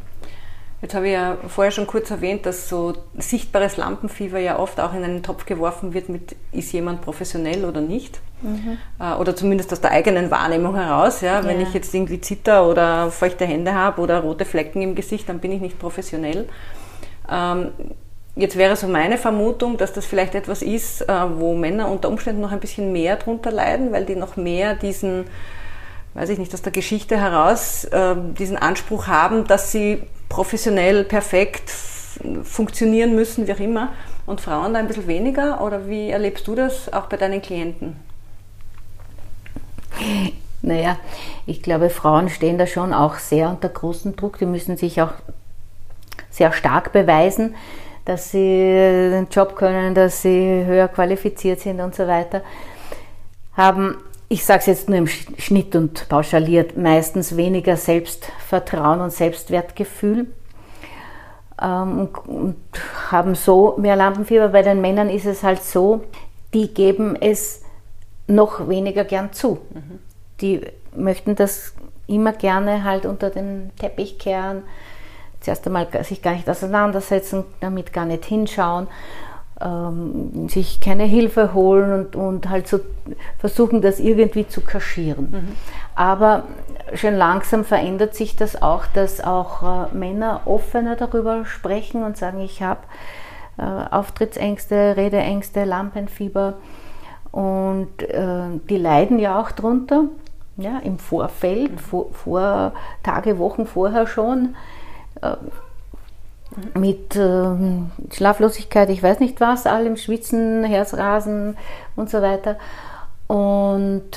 Jetzt 0.82 0.94
habe 0.94 1.08
ich 1.08 1.12
ja 1.12 1.36
vorher 1.46 1.72
schon 1.72 1.86
kurz 1.86 2.10
erwähnt, 2.10 2.46
dass 2.46 2.68
so 2.68 2.94
sichtbares 3.18 3.76
Lampenfieber 3.76 4.38
ja 4.38 4.58
oft 4.58 4.80
auch 4.80 4.94
in 4.94 5.04
einen 5.04 5.22
Topf 5.22 5.44
geworfen 5.44 5.92
wird 5.92 6.08
mit, 6.08 6.36
ist 6.52 6.72
jemand 6.72 7.02
professionell 7.02 7.66
oder 7.66 7.82
nicht? 7.82 8.20
Mhm. 8.40 8.78
Äh, 8.98 9.14
oder 9.16 9.36
zumindest 9.36 9.72
aus 9.72 9.82
der 9.82 9.90
eigenen 9.90 10.30
Wahrnehmung 10.30 10.74
heraus. 10.74 11.20
Ja? 11.20 11.44
Wenn 11.44 11.60
ich 11.60 11.74
jetzt 11.74 11.94
irgendwie 11.94 12.20
Zitter 12.20 12.66
oder 12.66 13.10
feuchte 13.10 13.44
Hände 13.44 13.74
habe 13.74 14.00
oder 14.00 14.20
rote 14.20 14.46
Flecken 14.46 14.80
im 14.80 14.94
Gesicht, 14.94 15.28
dann 15.28 15.40
bin 15.40 15.52
ich 15.52 15.60
nicht 15.60 15.78
professionell. 15.78 16.48
Ähm, 17.30 17.72
jetzt 18.36 18.56
wäre 18.56 18.76
so 18.76 18.86
meine 18.88 19.18
Vermutung, 19.18 19.76
dass 19.76 19.92
das 19.92 20.06
vielleicht 20.06 20.34
etwas 20.34 20.62
ist, 20.62 21.02
äh, 21.02 21.38
wo 21.38 21.54
Männer 21.54 21.88
unter 21.88 22.08
Umständen 22.08 22.40
noch 22.40 22.52
ein 22.52 22.60
bisschen 22.60 22.92
mehr 22.92 23.16
drunter 23.16 23.50
leiden, 23.50 23.92
weil 23.92 24.04
die 24.04 24.16
noch 24.16 24.36
mehr 24.36 24.74
diesen 24.74 25.26
weiß 26.14 26.28
ich 26.30 26.38
nicht, 26.38 26.52
aus 26.54 26.62
der 26.62 26.72
Geschichte 26.72 27.18
heraus 27.18 27.84
äh, 27.84 28.16
diesen 28.38 28.56
Anspruch 28.56 29.06
haben, 29.06 29.46
dass 29.46 29.72
sie 29.72 30.02
professionell 30.28 31.04
perfekt 31.04 31.70
funktionieren 32.42 33.14
müssen, 33.14 33.46
wie 33.46 33.52
auch 33.52 33.60
immer, 33.60 33.92
und 34.26 34.40
Frauen 34.40 34.74
da 34.74 34.80
ein 34.80 34.86
bisschen 34.86 35.06
weniger? 35.06 35.60
Oder 35.62 35.88
wie 35.88 36.10
erlebst 36.10 36.46
du 36.46 36.54
das 36.54 36.92
auch 36.92 37.06
bei 37.06 37.16
deinen 37.16 37.42
Klienten? 37.42 37.96
Naja, 40.62 40.98
ich 41.46 41.62
glaube, 41.62 41.90
Frauen 41.90 42.28
stehen 42.28 42.58
da 42.58 42.66
schon 42.66 42.92
auch 42.92 43.16
sehr 43.16 43.48
unter 43.48 43.68
großem 43.68 44.16
Druck. 44.16 44.38
Die 44.38 44.46
müssen 44.46 44.76
sich 44.76 45.00
auch 45.00 45.12
sehr 46.28 46.52
stark 46.52 46.92
beweisen, 46.92 47.54
dass 48.04 48.30
sie 48.30 48.38
den 48.38 49.28
Job 49.30 49.56
können, 49.56 49.94
dass 49.94 50.22
sie 50.22 50.64
höher 50.64 50.88
qualifiziert 50.88 51.60
sind 51.60 51.80
und 51.80 51.94
so 51.94 52.06
weiter. 52.06 52.42
Haben, 53.56 53.98
ich 54.28 54.44
sage 54.44 54.60
es 54.60 54.66
jetzt 54.66 54.88
nur 54.88 54.98
im 54.98 55.06
Schnitt 55.06 55.76
und 55.76 56.08
pauschaliert, 56.08 56.76
meistens 56.76 57.36
weniger 57.36 57.76
Selbstvertrauen 57.76 59.00
und 59.00 59.12
Selbstwertgefühl 59.12 60.26
ähm, 61.60 61.98
und, 62.00 62.28
und 62.28 62.56
haben 63.10 63.34
so 63.34 63.76
mehr 63.78 63.96
Lampenfieber. 63.96 64.48
Bei 64.48 64.62
den 64.62 64.80
Männern 64.80 65.10
ist 65.10 65.26
es 65.26 65.42
halt 65.42 65.62
so, 65.62 66.04
die 66.54 66.72
geben 66.72 67.16
es 67.20 67.62
noch 68.26 68.68
weniger 68.68 69.04
gern 69.04 69.32
zu. 69.32 69.58
Mhm. 69.70 69.98
Die 70.40 70.60
möchten 70.94 71.36
das 71.36 71.74
immer 72.06 72.32
gerne 72.32 72.84
halt 72.84 73.06
unter 73.06 73.30
den 73.30 73.70
Teppich 73.78 74.18
kehren, 74.18 74.62
zuerst 75.40 75.66
einmal 75.66 75.88
sich 76.04 76.22
gar 76.22 76.32
nicht 76.32 76.48
auseinandersetzen, 76.48 77.44
damit 77.60 77.92
gar 77.92 78.04
nicht 78.04 78.24
hinschauen, 78.24 78.88
ähm, 79.60 80.48
sich 80.48 80.80
keine 80.80 81.04
Hilfe 81.04 81.52
holen 81.54 81.92
und, 81.92 82.16
und 82.16 82.48
halt 82.48 82.66
so 82.66 82.80
versuchen, 83.38 83.82
das 83.82 84.00
irgendwie 84.00 84.48
zu 84.48 84.60
kaschieren. 84.60 85.30
Mhm. 85.30 85.56
Aber 85.94 86.44
schon 86.94 87.14
langsam 87.14 87.64
verändert 87.64 88.14
sich 88.14 88.36
das 88.36 88.60
auch, 88.60 88.86
dass 88.86 89.22
auch 89.22 89.90
äh, 89.92 89.94
Männer 89.94 90.42
offener 90.46 90.96
darüber 90.96 91.44
sprechen 91.44 92.02
und 92.02 92.16
sagen, 92.16 92.40
ich 92.40 92.62
habe 92.62 92.80
äh, 93.58 93.62
Auftrittsängste, 93.62 94.96
Redeängste, 94.96 95.64
Lampenfieber 95.64 96.54
und 97.32 98.02
äh, 98.02 98.58
die 98.68 98.78
leiden 98.78 99.18
ja 99.18 99.40
auch 99.40 99.50
drunter, 99.50 100.04
ja, 100.56 100.78
im 100.78 100.98
Vorfeld, 100.98 101.72
mhm. 101.72 101.78
vor, 101.78 102.12
vor, 102.12 102.72
Tage, 103.02 103.38
Wochen 103.38 103.66
vorher 103.66 104.06
schon, 104.06 104.56
mit 106.74 107.16
äh, 107.16 107.56
Schlaflosigkeit, 108.12 108.90
ich 108.90 109.02
weiß 109.02 109.20
nicht 109.20 109.40
was, 109.40 109.66
allem 109.66 109.96
Schwitzen, 109.96 110.64
Herzrasen 110.64 111.56
und 111.96 112.10
so 112.10 112.20
weiter. 112.22 112.56
Und, 113.26 114.08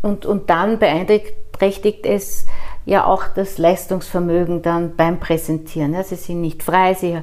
und, 0.00 0.24
und 0.24 0.48
dann 0.48 0.78
beeinträchtigt 0.78 2.06
es 2.06 2.46
ja 2.84 3.04
auch 3.04 3.24
das 3.34 3.58
Leistungsvermögen 3.58 4.62
dann 4.62 4.96
beim 4.96 5.20
Präsentieren. 5.20 5.92
Ja, 5.94 6.02
sie 6.02 6.16
sind 6.16 6.40
nicht 6.40 6.62
frei, 6.62 6.94
sie 6.94 7.20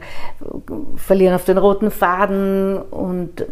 verlieren 0.95 1.33
auf 1.35 1.45
den 1.45 1.57
roten 1.57 1.91
Faden 1.91 2.77
und 2.77 3.45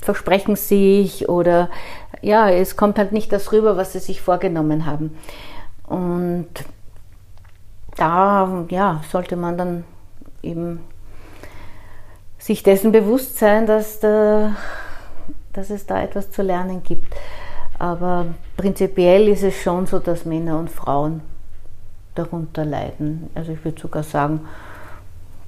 versprechen 0.00 0.56
sich 0.56 1.28
oder 1.28 1.70
ja, 2.20 2.50
es 2.50 2.76
kommt 2.76 2.98
halt 2.98 3.12
nicht 3.12 3.32
das 3.32 3.52
rüber, 3.52 3.76
was 3.76 3.92
sie 3.92 4.00
sich 4.00 4.20
vorgenommen 4.20 4.84
haben. 4.84 5.16
Und 5.86 6.48
da 7.96 8.64
ja, 8.68 9.02
sollte 9.10 9.36
man 9.36 9.56
dann 9.56 9.84
eben 10.42 10.80
sich 12.38 12.62
dessen 12.62 12.92
bewusst 12.92 13.38
sein, 13.38 13.66
dass, 13.66 14.00
da, 14.00 14.56
dass 15.52 15.70
es 15.70 15.86
da 15.86 16.02
etwas 16.02 16.30
zu 16.30 16.42
lernen 16.42 16.82
gibt. 16.82 17.14
Aber 17.78 18.26
prinzipiell 18.56 19.28
ist 19.28 19.42
es 19.42 19.60
schon 19.60 19.86
so, 19.86 19.98
dass 19.98 20.24
Männer 20.24 20.58
und 20.58 20.70
Frauen 20.70 21.22
darunter 22.14 22.64
leiden. 22.64 23.30
Also 23.34 23.52
ich 23.52 23.64
würde 23.64 23.80
sogar 23.80 24.02
sagen, 24.02 24.40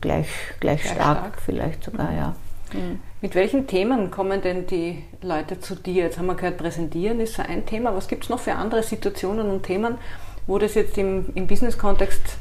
gleich, 0.01 0.29
gleich, 0.61 0.83
gleich 0.83 0.93
stark, 0.93 1.19
stark, 1.19 1.43
vielleicht 1.43 1.85
sogar, 1.85 2.13
ja. 2.13 2.35
Mhm. 2.73 3.01
Mit 3.21 3.35
welchen 3.35 3.67
Themen 3.67 4.11
kommen 4.11 4.43
denn 4.43 4.67
die 4.67 5.05
Leute 5.23 5.61
zu 5.61 5.75
dir? 5.75 6.05
Jetzt 6.05 6.19
haben 6.19 6.27
wir 6.27 6.35
gehört, 6.35 6.59
präsentieren 6.59 7.21
ist 7.21 7.35
so 7.35 7.43
ein 7.43 7.67
Thema. 7.67 7.95
Was 7.95 8.09
gibt 8.09 8.25
es 8.25 8.31
noch 8.31 8.41
für 8.41 8.55
andere 8.55 8.83
Situationen 8.83 9.51
und 9.51 9.63
Themen, 9.63 9.99
wo 10.47 10.59
das 10.59 10.75
jetzt 10.75 10.97
im, 10.99 11.27
im 11.35 11.47
Business-Kontext 11.47 12.39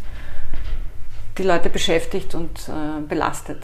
die 1.37 1.43
Leute 1.43 1.69
beschäftigt 1.69 2.35
und 2.35 2.69
äh, 2.69 3.01
belastet? 3.07 3.59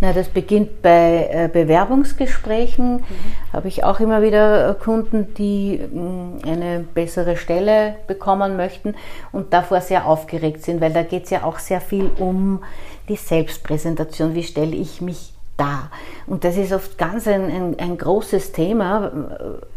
Na, 0.00 0.14
das 0.14 0.28
beginnt 0.28 0.80
bei 0.80 1.28
äh, 1.30 1.50
Bewerbungsgesprächen. 1.52 2.96
Mhm. 2.96 3.04
Habe 3.52 3.68
ich 3.68 3.84
auch 3.84 4.00
immer 4.00 4.22
wieder 4.22 4.70
äh, 4.70 4.74
Kunden, 4.74 5.34
die 5.34 5.78
mh, 5.78 6.00
mm, 6.00 6.38
eine 6.46 6.80
bessere 6.80 7.36
Stelle 7.36 7.96
bekommen 8.06 8.56
möchten 8.56 8.94
und 9.30 9.52
davor 9.52 9.82
sehr 9.82 10.06
aufgeregt 10.06 10.64
sind, 10.64 10.80
weil 10.80 10.92
da 10.92 11.02
geht 11.02 11.24
es 11.24 11.30
ja 11.30 11.44
auch 11.44 11.58
sehr 11.58 11.82
viel 11.82 12.10
um 12.18 12.62
die 13.10 13.16
Selbstpräsentation. 13.16 14.34
Wie 14.34 14.42
stelle 14.42 14.74
ich 14.74 15.02
mich 15.02 15.34
da? 15.58 15.90
Und 16.26 16.44
das 16.44 16.56
ist 16.56 16.72
oft 16.72 16.96
ganz 16.96 17.28
ein, 17.28 17.50
ein, 17.50 17.78
ein 17.78 17.98
großes 17.98 18.52
Thema. 18.52 19.12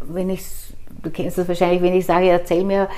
Wenn 0.00 0.30
ich, 0.30 0.42
du 1.02 1.10
kennst 1.10 1.36
das 1.36 1.48
wahrscheinlich, 1.48 1.82
wenn 1.82 1.94
ich 1.94 2.06
sage, 2.06 2.30
erzähl 2.30 2.64
mir 2.64 2.88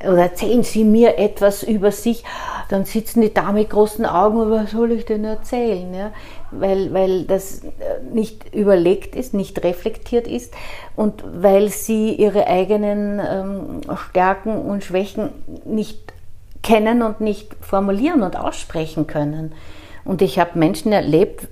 oder 0.00 0.22
erzählen 0.22 0.62
Sie 0.62 0.84
mir 0.84 1.18
etwas 1.18 1.62
über 1.62 1.92
sich, 1.92 2.24
dann 2.68 2.84
sitzen 2.84 3.20
die 3.20 3.32
da 3.32 3.52
mit 3.52 3.70
großen 3.70 4.06
Augen, 4.06 4.50
was 4.50 4.70
soll 4.70 4.92
ich 4.92 5.04
denn 5.04 5.24
erzählen? 5.24 5.92
Ja? 5.94 6.10
Weil, 6.50 6.92
weil 6.92 7.24
das 7.24 7.62
nicht 8.12 8.54
überlegt 8.54 9.14
ist, 9.14 9.34
nicht 9.34 9.62
reflektiert 9.62 10.26
ist 10.26 10.54
und 10.96 11.22
weil 11.34 11.68
sie 11.68 12.14
ihre 12.14 12.46
eigenen 12.46 13.20
ähm, 13.20 13.80
Stärken 14.10 14.56
und 14.62 14.84
Schwächen 14.84 15.30
nicht 15.64 16.12
kennen 16.62 17.02
und 17.02 17.20
nicht 17.20 17.54
formulieren 17.60 18.22
und 18.22 18.38
aussprechen 18.38 19.06
können. 19.06 19.52
Und 20.04 20.22
ich 20.22 20.38
habe 20.38 20.58
Menschen 20.58 20.92
erlebt 20.92 21.48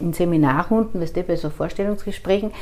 in 0.00 0.12
Seminarrunden, 0.12 1.00
weißt 1.00 1.16
du, 1.16 1.22
bei 1.22 1.36
so 1.36 1.50
Vorstellungsgesprächen, 1.50 2.50
äh, 2.50 2.54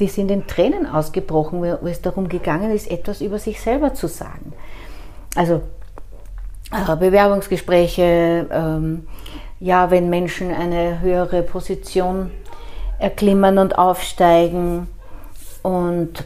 die 0.00 0.08
sind 0.08 0.30
in 0.30 0.46
Tränen 0.46 0.86
ausgebrochen, 0.86 1.60
wo 1.60 1.86
es 1.86 2.02
darum 2.02 2.28
gegangen 2.28 2.70
ist, 2.70 2.90
etwas 2.90 3.20
über 3.20 3.38
sich 3.38 3.60
selber 3.60 3.94
zu 3.94 4.08
sagen. 4.08 4.52
Also 5.36 5.62
äh, 6.72 6.96
Bewerbungsgespräche, 6.96 8.46
ähm, 8.50 9.06
ja, 9.60 9.90
wenn 9.90 10.10
Menschen 10.10 10.52
eine 10.52 11.00
höhere 11.00 11.42
Position 11.42 12.30
erklimmen 12.98 13.58
und 13.58 13.78
aufsteigen 13.78 14.88
und 15.62 16.24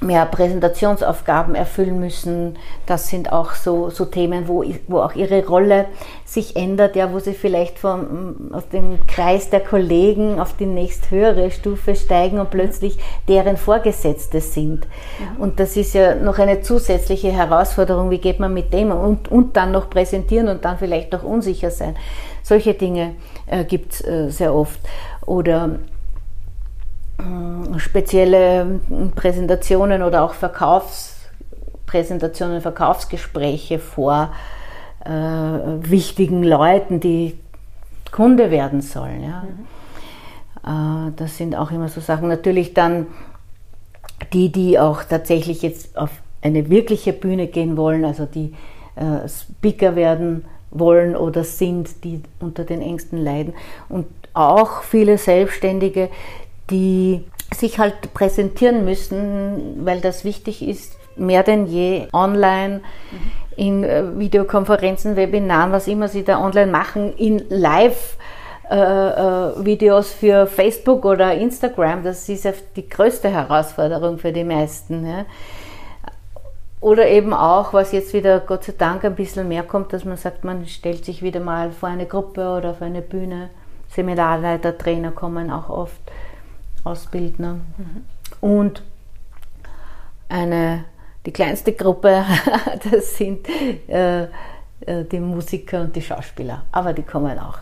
mehr 0.00 0.26
Präsentationsaufgaben 0.26 1.54
erfüllen 1.54 1.98
müssen. 1.98 2.56
Das 2.86 3.08
sind 3.08 3.32
auch 3.32 3.52
so, 3.52 3.90
so 3.90 4.04
Themen, 4.04 4.46
wo, 4.46 4.64
wo 4.86 5.00
auch 5.00 5.14
ihre 5.14 5.44
Rolle 5.44 5.86
sich 6.24 6.56
ändert, 6.56 6.94
ja, 6.94 7.12
wo 7.12 7.18
sie 7.18 7.34
vielleicht 7.34 7.78
vom, 7.78 8.50
aus 8.52 8.68
dem 8.68 9.04
Kreis 9.06 9.50
der 9.50 9.60
Kollegen 9.60 10.40
auf 10.40 10.54
die 10.56 10.66
nächsthöhere 10.66 11.50
Stufe 11.50 11.96
steigen 11.96 12.38
und 12.38 12.50
plötzlich 12.50 12.98
deren 13.26 13.56
Vorgesetzte 13.56 14.40
sind. 14.40 14.86
Und 15.38 15.58
das 15.58 15.76
ist 15.76 15.94
ja 15.94 16.14
noch 16.14 16.38
eine 16.38 16.60
zusätzliche 16.60 17.32
Herausforderung, 17.32 18.10
wie 18.10 18.18
geht 18.18 18.38
man 18.38 18.54
mit 18.54 18.72
dem 18.72 18.92
und, 18.92 19.28
und 19.28 19.56
dann 19.56 19.72
noch 19.72 19.90
präsentieren 19.90 20.48
und 20.48 20.64
dann 20.64 20.78
vielleicht 20.78 21.14
auch 21.14 21.24
unsicher 21.24 21.70
sein. 21.70 21.96
Solche 22.42 22.74
Dinge 22.74 23.16
äh, 23.46 23.64
gibt 23.64 23.94
es 23.94 24.06
äh, 24.06 24.30
sehr 24.30 24.54
oft. 24.54 24.80
Oder 25.26 25.78
spezielle 27.78 28.80
Präsentationen 29.14 30.02
oder 30.02 30.22
auch 30.22 30.34
Verkaufspräsentationen, 30.34 32.60
Verkaufsgespräche 32.60 33.78
vor 33.78 34.32
äh, 35.04 35.10
wichtigen 35.10 36.42
Leuten, 36.42 37.00
die 37.00 37.38
Kunde 38.10 38.50
werden 38.50 38.82
sollen. 38.82 39.22
Ja. 39.22 39.44
Mhm. 39.44 39.66
Äh, 41.08 41.12
das 41.16 41.36
sind 41.36 41.56
auch 41.56 41.70
immer 41.70 41.88
so 41.88 42.00
Sachen. 42.00 42.28
Natürlich 42.28 42.74
dann 42.74 43.06
die, 44.32 44.50
die 44.50 44.78
auch 44.78 45.04
tatsächlich 45.04 45.62
jetzt 45.62 45.96
auf 45.96 46.10
eine 46.42 46.70
wirkliche 46.70 47.12
Bühne 47.12 47.46
gehen 47.46 47.76
wollen, 47.76 48.04
also 48.04 48.26
die 48.26 48.54
äh, 48.96 49.28
Speaker 49.28 49.96
werden 49.96 50.44
wollen 50.70 51.16
oder 51.16 51.44
sind, 51.44 52.04
die 52.04 52.22
unter 52.40 52.64
den 52.64 52.82
Ängsten 52.82 53.18
leiden. 53.18 53.54
Und 53.88 54.06
auch 54.34 54.82
viele 54.82 55.18
Selbstständige, 55.18 56.10
die 56.70 57.24
sich 57.54 57.78
halt 57.78 58.12
präsentieren 58.14 58.84
müssen, 58.84 59.84
weil 59.84 60.00
das 60.00 60.24
wichtig 60.24 60.66
ist, 60.66 60.96
mehr 61.16 61.42
denn 61.42 61.66
je 61.66 62.08
online, 62.12 62.80
in 63.56 63.82
äh, 63.82 64.04
Videokonferenzen, 64.16 65.16
Webinaren, 65.16 65.72
was 65.72 65.88
immer 65.88 66.08
sie 66.08 66.24
da 66.24 66.40
online 66.40 66.70
machen, 66.70 67.12
in 67.16 67.42
Live. 67.48 68.16
Äh, 68.70 68.76
äh, 68.76 69.64
Videos 69.64 70.12
für 70.12 70.46
Facebook 70.46 71.06
oder 71.06 71.32
Instagram, 71.32 72.02
das 72.02 72.28
ist 72.28 72.46
die 72.76 72.86
größte 72.86 73.30
Herausforderung 73.30 74.18
für 74.18 74.30
die 74.30 74.44
meisten. 74.44 75.24
Oder 76.82 77.08
eben 77.08 77.32
auch, 77.32 77.72
was 77.72 77.92
jetzt 77.92 78.12
wieder 78.12 78.40
Gott 78.40 78.64
sei 78.64 78.74
Dank 78.76 79.06
ein 79.06 79.14
bisschen 79.14 79.48
mehr 79.48 79.62
kommt, 79.62 79.94
dass 79.94 80.04
man 80.04 80.18
sagt, 80.18 80.44
man 80.44 80.66
stellt 80.66 81.06
sich 81.06 81.22
wieder 81.22 81.40
mal 81.40 81.72
vor 81.72 81.88
eine 81.88 82.04
Gruppe 82.04 82.46
oder 82.50 82.74
vor 82.74 82.86
eine 82.86 83.00
Bühne. 83.00 83.48
Seminarleiter, 83.88 84.76
Trainer 84.76 85.12
kommen 85.12 85.50
auch 85.50 85.70
oft. 85.70 86.00
Ausbildner. 86.88 87.54
Mhm. 87.76 88.04
Und 88.40 88.82
eine, 90.28 90.84
die 91.26 91.32
kleinste 91.32 91.72
Gruppe, 91.72 92.24
das 92.90 93.16
sind 93.16 93.48
äh, 93.88 94.22
äh, 94.22 95.04
die 95.10 95.20
Musiker 95.20 95.82
und 95.82 95.96
die 95.96 96.02
Schauspieler, 96.02 96.64
aber 96.72 96.92
die 96.92 97.02
kommen 97.02 97.38
auch. 97.38 97.58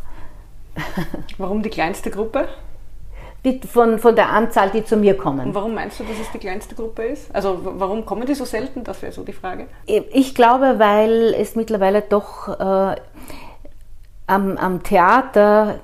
Warum 1.38 1.62
die 1.62 1.70
kleinste 1.70 2.10
Gruppe? 2.10 2.48
Die, 3.44 3.60
von, 3.60 3.98
von 4.00 4.16
der 4.16 4.30
Anzahl, 4.30 4.70
die 4.70 4.84
zu 4.84 4.96
mir 4.96 5.16
kommen. 5.16 5.46
Und 5.48 5.54
warum 5.54 5.72
meinst 5.72 6.00
du, 6.00 6.04
dass 6.04 6.18
es 6.18 6.32
die 6.32 6.38
kleinste 6.38 6.74
Gruppe 6.74 7.04
ist? 7.04 7.32
Also 7.32 7.60
warum 7.62 8.04
kommen 8.04 8.26
die 8.26 8.34
so 8.34 8.44
selten? 8.44 8.82
Das 8.82 9.02
wäre 9.02 9.12
so 9.12 9.22
die 9.22 9.32
Frage. 9.32 9.68
Ich 9.86 10.34
glaube, 10.34 10.80
weil 10.80 11.32
es 11.32 11.54
mittlerweile 11.54 12.02
doch 12.02 12.48
äh, 12.48 12.96
am, 14.26 14.56
am 14.56 14.82
Theater 14.82 15.78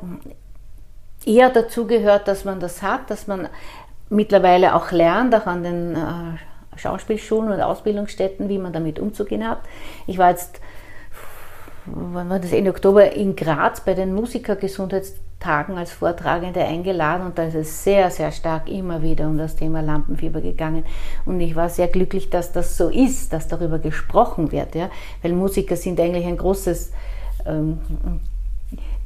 eher 1.27 1.51
dazu 1.51 1.87
gehört, 1.87 2.29
dass 2.29 2.45
man 2.45 2.61
das 2.61 2.83
hat, 2.83 3.11
dass 3.11 3.27
man 3.27 3.49
mittlerweile 4.09 4.75
auch 4.75 4.93
lernt, 4.93 5.35
auch 5.35 5.47
an 5.47 5.63
den 5.63 5.95
äh, 5.95 6.79
Schauspielschulen 6.79 7.53
und 7.53 7.61
Ausbildungsstätten, 7.61 8.49
wie 8.49 8.59
man 8.59 8.73
damit 8.73 8.99
umzugehen 8.99 9.49
hat. 9.49 9.61
Ich 10.07 10.19
war 10.19 10.31
jetzt, 10.31 10.61
wann 11.87 12.29
war 12.29 12.39
das, 12.39 12.53
Ende 12.53 12.71
Oktober 12.71 13.13
in 13.13 13.37
Graz 13.37 13.81
bei 13.81 13.95
den 13.95 14.15
Musikergesundheitstagen 14.15 15.77
als 15.77 15.93
Vortragende 15.93 16.61
eingeladen 16.61 17.27
und 17.27 17.39
da 17.39 17.45
ist 17.45 17.55
es 17.55 17.85
sehr, 17.85 18.11
sehr 18.11 18.33
stark 18.33 18.69
immer 18.69 19.03
wieder 19.03 19.27
um 19.27 19.39
das 19.39 19.57
Thema 19.57 19.81
Lampenfieber 19.81 20.41
gegangen. 20.41 20.85
Und 21.25 21.41
ich 21.41 21.57
war 21.57 21.69
sehr 21.69 21.89
glücklich, 21.89 22.31
dass 22.31 22.53
das 22.53 22.77
so 22.77 22.89
ist, 22.89 23.33
dass 23.33 23.49
darüber 23.49 23.79
gesprochen 23.79 24.53
wird, 24.53 24.75
ja? 24.75 24.91
weil 25.23 25.33
Musiker 25.33 25.77
sind 25.77 26.01
eigentlich 26.01 26.27
ein 26.27 26.37
großes 26.37 26.93
ähm, 27.47 27.79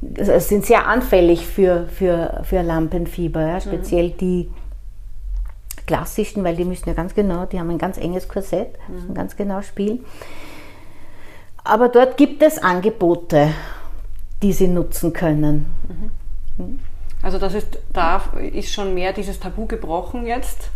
sind 0.01 0.65
sehr 0.65 0.87
anfällig 0.87 1.45
für, 1.47 1.87
für, 1.87 2.41
für 2.43 2.61
Lampenfieber, 2.61 3.41
ja? 3.41 3.61
speziell 3.61 4.09
mhm. 4.09 4.17
die 4.17 4.51
klassischen, 5.85 6.43
weil 6.43 6.55
die 6.55 6.65
müssen 6.65 6.87
ja 6.87 6.93
ganz 6.93 7.15
genau, 7.15 7.45
die 7.45 7.59
haben 7.59 7.69
ein 7.69 7.77
ganz 7.77 7.97
enges 7.97 8.27
Korsett, 8.27 8.77
müssen 8.87 9.09
mhm. 9.09 9.15
ganz 9.15 9.35
genau 9.35 9.61
spielen. 9.61 10.05
Aber 11.63 11.89
dort 11.89 12.17
gibt 12.17 12.43
es 12.43 12.59
Angebote, 12.59 13.49
die 14.41 14.53
sie 14.53 14.67
nutzen 14.67 15.13
können. 15.13 15.65
Mhm. 15.87 16.65
mhm. 16.65 16.79
Also 17.23 17.39
das 17.39 17.55
ist, 17.55 17.79
da 17.93 18.21
ist 18.53 18.71
schon 18.71 18.93
mehr 18.93 19.11
dieses 19.11 19.39
Tabu 19.39 19.65
gebrochen 19.65 20.27
jetzt. 20.27 20.69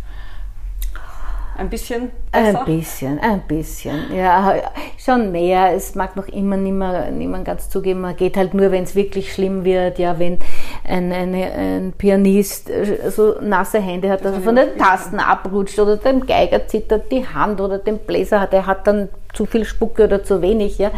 Ein 1.56 1.68
bisschen 1.68 2.10
besser? 2.30 2.60
Ein 2.60 2.64
bisschen, 2.64 3.18
ein 3.20 3.40
bisschen. 3.42 4.14
Ja, 4.14 4.54
schon 4.98 5.32
mehr. 5.32 5.72
Es 5.74 5.94
mag 5.94 6.16
noch 6.16 6.28
immer 6.28 6.56
niemand, 6.56 7.16
niemand 7.16 7.44
ganz 7.44 7.68
zugeben. 7.68 8.00
Man 8.00 8.16
geht 8.16 8.36
halt 8.36 8.54
nur, 8.54 8.70
wenn 8.70 8.84
es 8.84 8.94
wirklich 8.94 9.32
schlimm 9.32 9.64
wird. 9.64 9.98
Ja, 9.98 10.18
wenn 10.18 10.38
ein, 10.84 11.12
eine, 11.12 11.52
ein 11.52 11.92
Pianist 11.96 12.70
äh, 12.70 13.10
so 13.10 13.36
nasse 13.40 13.80
Hände 13.80 14.08
hat, 14.08 14.24
dass 14.24 14.34
er 14.34 14.40
von 14.40 14.56
den 14.56 14.78
Tasten 14.78 15.18
abrutscht 15.18 15.78
oder 15.78 15.96
dem 15.96 16.26
Geiger 16.26 16.66
zittert 16.66 17.12
die 17.12 17.26
Hand 17.26 17.60
oder 17.60 17.78
dem 17.78 17.98
Bläser 17.98 18.40
hat, 18.40 18.54
er 18.54 18.66
hat 18.66 18.86
dann 18.86 19.08
zu 19.34 19.46
viel 19.46 19.64
Spucke 19.64 20.04
oder 20.04 20.24
zu 20.24 20.40
wenig. 20.42 20.78
Ja. 20.78 20.88
ja. 20.88 20.94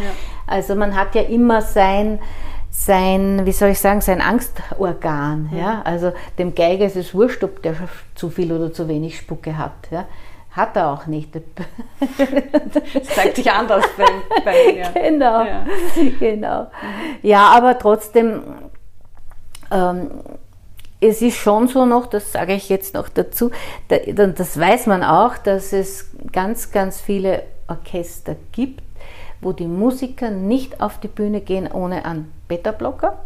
Also 0.47 0.75
man 0.75 0.95
hat 0.95 1.15
ja 1.15 1.21
immer 1.21 1.61
sein 1.61 2.19
sein, 2.77 3.45
wie 3.45 3.51
soll 3.51 3.69
ich 3.69 3.79
sagen, 3.79 4.01
sein 4.01 4.21
Angstorgan. 4.21 5.49
Ja? 5.55 5.81
Also 5.83 6.11
dem 6.37 6.53
Geiger 6.53 6.85
ist 6.85 6.97
es 6.97 7.13
wurscht, 7.13 7.43
ob 7.43 7.61
der 7.61 7.75
zu 8.15 8.29
viel 8.29 8.51
oder 8.51 8.73
zu 8.73 8.87
wenig 8.87 9.17
Spucke 9.17 9.57
hat. 9.57 9.89
Ja? 9.91 10.05
Hat 10.55 10.77
er 10.77 10.89
auch 10.91 11.05
nicht. 11.05 11.35
Das 11.35 13.03
zeigt 13.13 13.35
sich 13.35 13.51
anders 13.51 13.83
bei, 13.97 14.05
bei 14.45 14.73
mir. 14.73 14.89
Genau, 14.93 15.43
ja. 15.43 15.65
genau. 16.17 16.67
Ja, 17.21 17.47
aber 17.49 17.77
trotzdem, 17.77 18.41
ähm, 19.69 20.11
es 21.01 21.21
ist 21.21 21.35
schon 21.35 21.67
so 21.67 21.85
noch, 21.85 22.05
das 22.05 22.31
sage 22.31 22.53
ich 22.53 22.69
jetzt 22.69 22.93
noch 22.93 23.09
dazu, 23.09 23.51
das 23.89 24.57
weiß 24.57 24.87
man 24.87 25.03
auch, 25.03 25.37
dass 25.37 25.73
es 25.73 26.09
ganz, 26.31 26.71
ganz 26.71 27.01
viele 27.01 27.43
Orchester 27.67 28.37
gibt, 28.53 28.81
wo 29.41 29.51
die 29.51 29.67
Musiker 29.67 30.31
nicht 30.31 30.79
auf 30.79 30.99
die 31.01 31.09
Bühne 31.09 31.41
gehen 31.41 31.69
ohne 31.69 32.05
einen 32.05 32.31
Beta-Blocker 32.47 33.19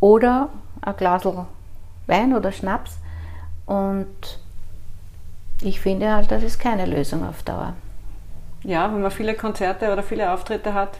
oder 0.00 0.48
ein 0.80 0.96
Glas 0.96 1.24
Wein 2.06 2.34
oder 2.34 2.50
Schnaps. 2.50 2.98
Und 3.66 4.40
ich 5.62 5.80
finde 5.80 6.12
halt, 6.14 6.30
das 6.30 6.42
ist 6.42 6.58
keine 6.58 6.86
Lösung 6.86 7.26
auf 7.26 7.42
Dauer. 7.42 7.74
Ja, 8.62 8.92
wenn 8.92 9.00
man 9.00 9.10
viele 9.10 9.34
Konzerte 9.34 9.92
oder 9.92 10.02
viele 10.02 10.32
Auftritte 10.32 10.74
hat, 10.74 10.98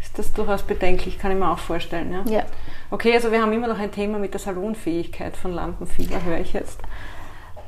ist 0.00 0.18
das 0.18 0.32
durchaus 0.32 0.62
bedenklich, 0.62 1.18
kann 1.18 1.32
ich 1.32 1.38
mir 1.38 1.50
auch 1.50 1.58
vorstellen. 1.58 2.12
Ja? 2.12 2.38
ja. 2.38 2.42
Okay, 2.90 3.12
also 3.14 3.32
wir 3.32 3.42
haben 3.42 3.52
immer 3.52 3.66
noch 3.66 3.78
ein 3.78 3.90
Thema 3.90 4.18
mit 4.18 4.32
der 4.32 4.40
Salonfähigkeit 4.40 5.36
von 5.36 5.52
Lampenfieber, 5.52 6.22
höre 6.24 6.38
ich 6.38 6.52
jetzt. 6.52 6.80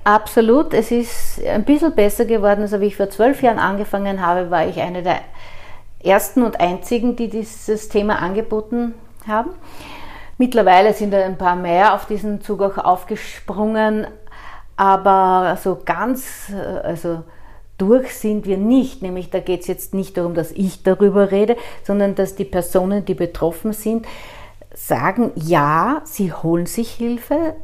Absolut, 0.04 0.72
es 0.72 0.90
ist 0.90 1.44
ein 1.44 1.64
bisschen 1.64 1.94
besser 1.94 2.24
geworden. 2.24 2.62
Also 2.62 2.80
wie 2.80 2.86
ich 2.86 2.96
vor 2.96 3.10
zwölf 3.10 3.42
Jahren 3.42 3.58
angefangen 3.58 4.24
habe, 4.24 4.50
war 4.50 4.66
ich 4.66 4.80
eine 4.80 5.02
der 5.02 5.20
ersten 6.02 6.42
und 6.42 6.58
einzigen, 6.58 7.16
die 7.16 7.28
dieses 7.28 7.88
Thema 7.88 8.20
angeboten 8.20 8.94
haben. 9.26 9.50
Mittlerweile 10.38 10.94
sind 10.94 11.14
ein 11.14 11.36
paar 11.36 11.56
mehr 11.56 11.94
auf 11.94 12.06
diesen 12.06 12.40
Zug 12.40 12.62
auch 12.62 12.78
aufgesprungen, 12.78 14.06
aber 14.80 15.58
so 15.62 15.78
ganz, 15.84 16.48
äh, 16.48 16.56
also 16.56 17.22
durch 17.76 18.14
sind 18.14 18.46
wir 18.46 18.56
nicht. 18.56 19.02
Nämlich 19.02 19.28
da 19.28 19.38
geht 19.40 19.60
es 19.60 19.66
jetzt 19.66 19.92
nicht 19.92 20.16
darum, 20.16 20.32
dass 20.34 20.52
ich 20.52 20.82
darüber 20.82 21.30
rede, 21.30 21.58
sondern 21.84 22.14
dass 22.14 22.34
die 22.34 22.46
Personen, 22.46 23.04
die 23.04 23.12
betroffen 23.12 23.74
sind, 23.74 24.06
sagen, 24.72 25.32
ja, 25.34 26.00
sie 26.04 26.32
holen 26.32 26.64
sich 26.64 26.92
Hilfe. 26.92 27.56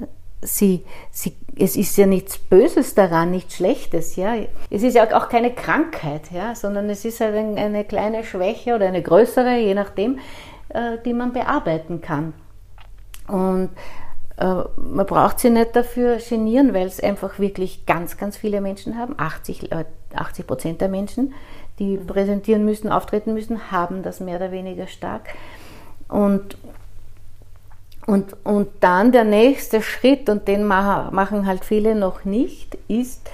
Sie, 0.42 0.84
sie, 1.10 1.34
es 1.58 1.76
ist 1.76 1.96
ja 1.96 2.04
nichts 2.04 2.36
Böses 2.36 2.94
daran, 2.94 3.30
nichts 3.30 3.56
Schlechtes, 3.56 4.16
ja. 4.16 4.34
Es 4.68 4.82
ist 4.82 4.92
ja 4.92 5.16
auch 5.16 5.30
keine 5.30 5.54
Krankheit, 5.54 6.30
ja, 6.32 6.54
sondern 6.54 6.90
es 6.90 7.06
ist 7.06 7.20
halt 7.20 7.34
eine 7.34 7.84
kleine 7.84 8.24
Schwäche 8.24 8.74
oder 8.74 8.88
eine 8.88 9.00
größere, 9.00 9.56
je 9.56 9.72
nachdem, 9.72 10.18
äh, 10.68 10.98
die 11.02 11.14
man 11.14 11.32
bearbeiten 11.32 12.02
kann. 12.02 12.34
Und 13.26 13.70
man 14.38 15.06
braucht 15.06 15.40
sich 15.40 15.50
nicht 15.50 15.74
dafür 15.74 16.18
genieren, 16.18 16.74
weil 16.74 16.86
es 16.86 17.00
einfach 17.00 17.38
wirklich 17.38 17.86
ganz, 17.86 18.18
ganz 18.18 18.36
viele 18.36 18.60
Menschen 18.60 18.98
haben. 18.98 19.14
80, 19.16 19.70
80 20.14 20.44
äh, 20.44 20.46
Prozent 20.46 20.80
der 20.80 20.88
Menschen, 20.88 21.32
die 21.78 21.96
mhm. 21.96 22.06
präsentieren 22.06 22.64
müssen, 22.64 22.90
auftreten 22.90 23.32
müssen, 23.32 23.70
haben 23.70 24.02
das 24.02 24.20
mehr 24.20 24.36
oder 24.36 24.52
weniger 24.52 24.86
stark. 24.86 25.22
Und, 26.08 26.58
und, 28.06 28.36
und 28.44 28.68
dann 28.80 29.10
der 29.10 29.24
nächste 29.24 29.80
Schritt, 29.80 30.28
und 30.28 30.46
den 30.48 30.66
machen 30.66 31.46
halt 31.46 31.64
viele 31.64 31.94
noch 31.94 32.24
nicht, 32.24 32.76
ist, 32.88 33.28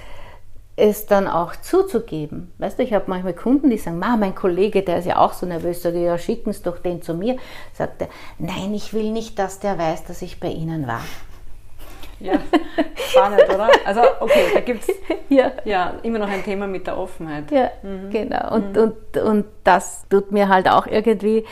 es 0.82 1.06
dann 1.06 1.28
auch 1.28 1.54
zuzugeben. 1.54 2.52
Weißt 2.58 2.78
du, 2.78 2.82
ich 2.82 2.92
habe 2.92 3.04
manchmal 3.06 3.34
Kunden, 3.34 3.70
die 3.70 3.78
sagen, 3.78 4.00
mein 4.00 4.34
Kollege, 4.34 4.82
der 4.82 4.98
ist 4.98 5.06
ja 5.06 5.18
auch 5.18 5.32
so 5.32 5.46
nervös, 5.46 5.80
sage 5.80 6.02
ja, 6.02 6.18
schicken 6.18 6.52
Sie 6.52 6.64
doch 6.64 6.78
den 6.78 7.02
zu 7.02 7.14
mir. 7.14 7.36
Sagt 7.72 8.02
er, 8.02 8.08
nein, 8.38 8.74
ich 8.74 8.92
will 8.92 9.12
nicht, 9.12 9.38
dass 9.38 9.60
der 9.60 9.78
weiß, 9.78 10.04
dass 10.04 10.22
ich 10.22 10.40
bei 10.40 10.48
Ihnen 10.48 10.88
war. 10.88 11.02
Ja, 12.18 12.34
spannend, 12.96 13.44
oder? 13.48 13.68
Also, 13.84 14.00
okay, 14.18 14.46
da 14.52 14.60
gibt 14.60 14.82
es 14.82 14.94
ja. 15.28 15.52
ja. 15.64 15.94
immer 16.02 16.18
noch 16.18 16.28
ein 16.28 16.42
Thema 16.42 16.66
mit 16.66 16.88
der 16.88 16.98
Offenheit. 16.98 17.50
Ja, 17.52 17.70
mhm. 17.82 18.10
genau. 18.10 18.52
Und, 18.52 18.74
mhm. 18.74 18.82
und, 18.82 19.16
und 19.18 19.44
das 19.62 20.04
tut 20.08 20.32
mir 20.32 20.48
halt 20.48 20.68
auch 20.68 20.88
irgendwie 20.88 21.44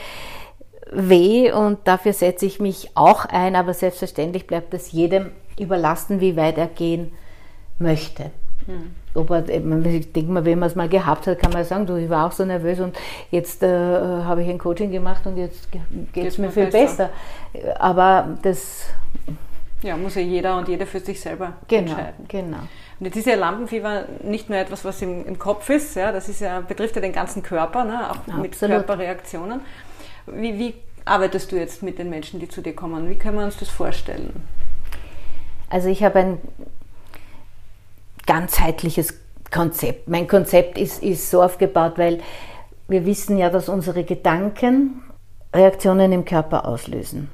weh 0.91 1.53
und 1.53 1.87
dafür 1.87 2.11
setze 2.11 2.45
ich 2.45 2.59
mich 2.59 2.91
auch 2.95 3.23
ein, 3.25 3.55
aber 3.55 3.73
selbstverständlich 3.73 4.45
bleibt 4.45 4.73
es 4.73 4.91
jedem 4.91 5.31
überlassen, 5.57 6.19
wie 6.19 6.35
weit 6.35 6.57
er 6.57 6.67
gehen 6.67 7.13
möchte. 7.79 8.31
Mhm. 8.67 8.91
Aber 9.13 9.47
ich 9.49 10.11
denke 10.13 10.31
mal, 10.31 10.45
wenn 10.45 10.59
man 10.59 10.69
es 10.69 10.75
mal 10.75 10.87
gehabt 10.87 11.27
hat, 11.27 11.39
kann 11.39 11.51
man 11.51 11.65
sagen, 11.65 11.85
du, 11.85 11.95
ich 11.95 12.09
war 12.09 12.27
auch 12.27 12.31
so 12.31 12.45
nervös 12.45 12.79
und 12.79 12.97
jetzt 13.29 13.61
äh, 13.63 13.67
habe 13.67 14.43
ich 14.43 14.49
ein 14.49 14.57
Coaching 14.57 14.91
gemacht 14.91 15.25
und 15.25 15.37
jetzt 15.37 15.67
geht 16.13 16.25
es 16.25 16.37
mir, 16.37 16.51
viel 16.51 16.67
besser. 16.67 17.09
besser. 17.53 17.81
Aber 17.81 18.37
das. 18.41 18.85
Ja, 19.81 19.97
muss 19.97 20.15
ja 20.15 20.21
jeder 20.21 20.57
und 20.57 20.67
jede 20.67 20.85
für 20.85 20.99
sich 20.99 21.19
selber 21.19 21.53
genau, 21.67 21.91
entscheiden. 21.91 22.25
Genau. 22.27 22.57
Und 22.99 23.05
jetzt 23.07 23.15
ist 23.15 23.25
ja 23.25 23.35
Lampenfieber 23.35 24.05
nicht 24.23 24.47
nur 24.47 24.59
etwas, 24.59 24.85
was 24.85 25.01
im, 25.01 25.25
im 25.25 25.39
Kopf 25.39 25.67
ist, 25.71 25.95
ja, 25.95 26.11
das 26.11 26.29
ist 26.29 26.39
ja, 26.39 26.61
betrifft 26.61 26.95
ja 26.95 27.01
den 27.01 27.13
ganzen 27.13 27.41
Körper, 27.41 27.83
ne, 27.83 28.11
auch 28.11 28.17
Absolut. 28.17 28.41
mit 28.41 28.59
Körperreaktionen. 28.59 29.61
Wie, 30.27 30.59
wie 30.59 30.75
arbeitest 31.03 31.51
du 31.51 31.55
jetzt 31.55 31.81
mit 31.81 31.97
den 31.97 32.11
Menschen, 32.11 32.39
die 32.39 32.47
zu 32.47 32.61
dir 32.61 32.75
kommen? 32.75 33.09
Wie 33.09 33.15
können 33.15 33.37
wir 33.37 33.43
uns 33.43 33.57
das 33.57 33.69
vorstellen? 33.69 34.43
Also 35.67 35.89
ich 35.89 36.03
habe 36.03 36.19
ein 36.19 36.37
ganzheitliches 38.31 39.13
Konzept. 39.51 40.07
Mein 40.07 40.25
Konzept 40.25 40.77
ist, 40.77 41.03
ist 41.03 41.29
so 41.29 41.43
aufgebaut, 41.43 41.97
weil 41.97 42.21
wir 42.87 43.05
wissen 43.05 43.37
ja, 43.37 43.49
dass 43.49 43.67
unsere 43.67 44.05
Gedanken 44.05 45.01
Reaktionen 45.53 46.13
im 46.13 46.23
Körper 46.23 46.65
auslösen. 46.65 47.29